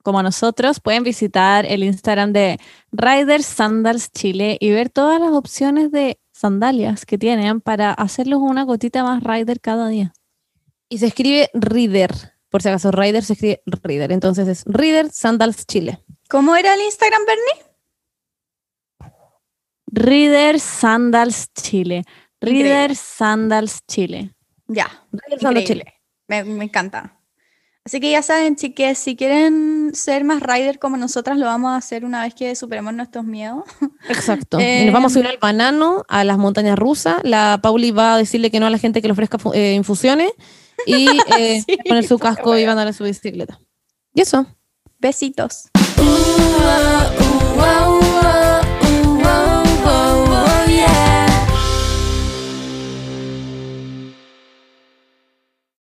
[0.03, 2.59] como a nosotros, pueden visitar el Instagram de
[2.91, 8.63] Rider Sandals Chile y ver todas las opciones de sandalias que tienen para hacerlos una
[8.63, 10.13] gotita más Rider cada día.
[10.89, 12.11] Y se escribe Reader.
[12.49, 14.11] Por si acaso, Rider se escribe Reader.
[14.11, 16.03] Entonces es Reader Sandals Chile.
[16.29, 19.11] ¿Cómo era el Instagram, Bernie?
[19.87, 22.03] Reader Sandals Chile.
[22.41, 24.33] Reader Sandals Chile.
[24.67, 25.93] Ya, Reader Sandals Chile.
[26.27, 27.19] Me, me encanta.
[27.85, 31.75] Así que ya saben, chiques, si quieren ser más rider como nosotras, lo vamos a
[31.75, 33.65] hacer una vez que superemos nuestros miedos.
[34.09, 34.57] Exacto.
[34.57, 37.17] y Eh, nos vamos a subir al banano, a las montañas rusas.
[37.23, 40.31] La Pauli va a decirle que no a la gente que le ofrezca eh, infusiones.
[40.85, 41.07] Y
[41.37, 43.59] eh, Sí, poner su casco y va a en su bicicleta.
[44.13, 44.45] Y eso.
[44.99, 45.69] Besitos.
[45.97, 46.03] Uh,
[47.59, 48.12] uh,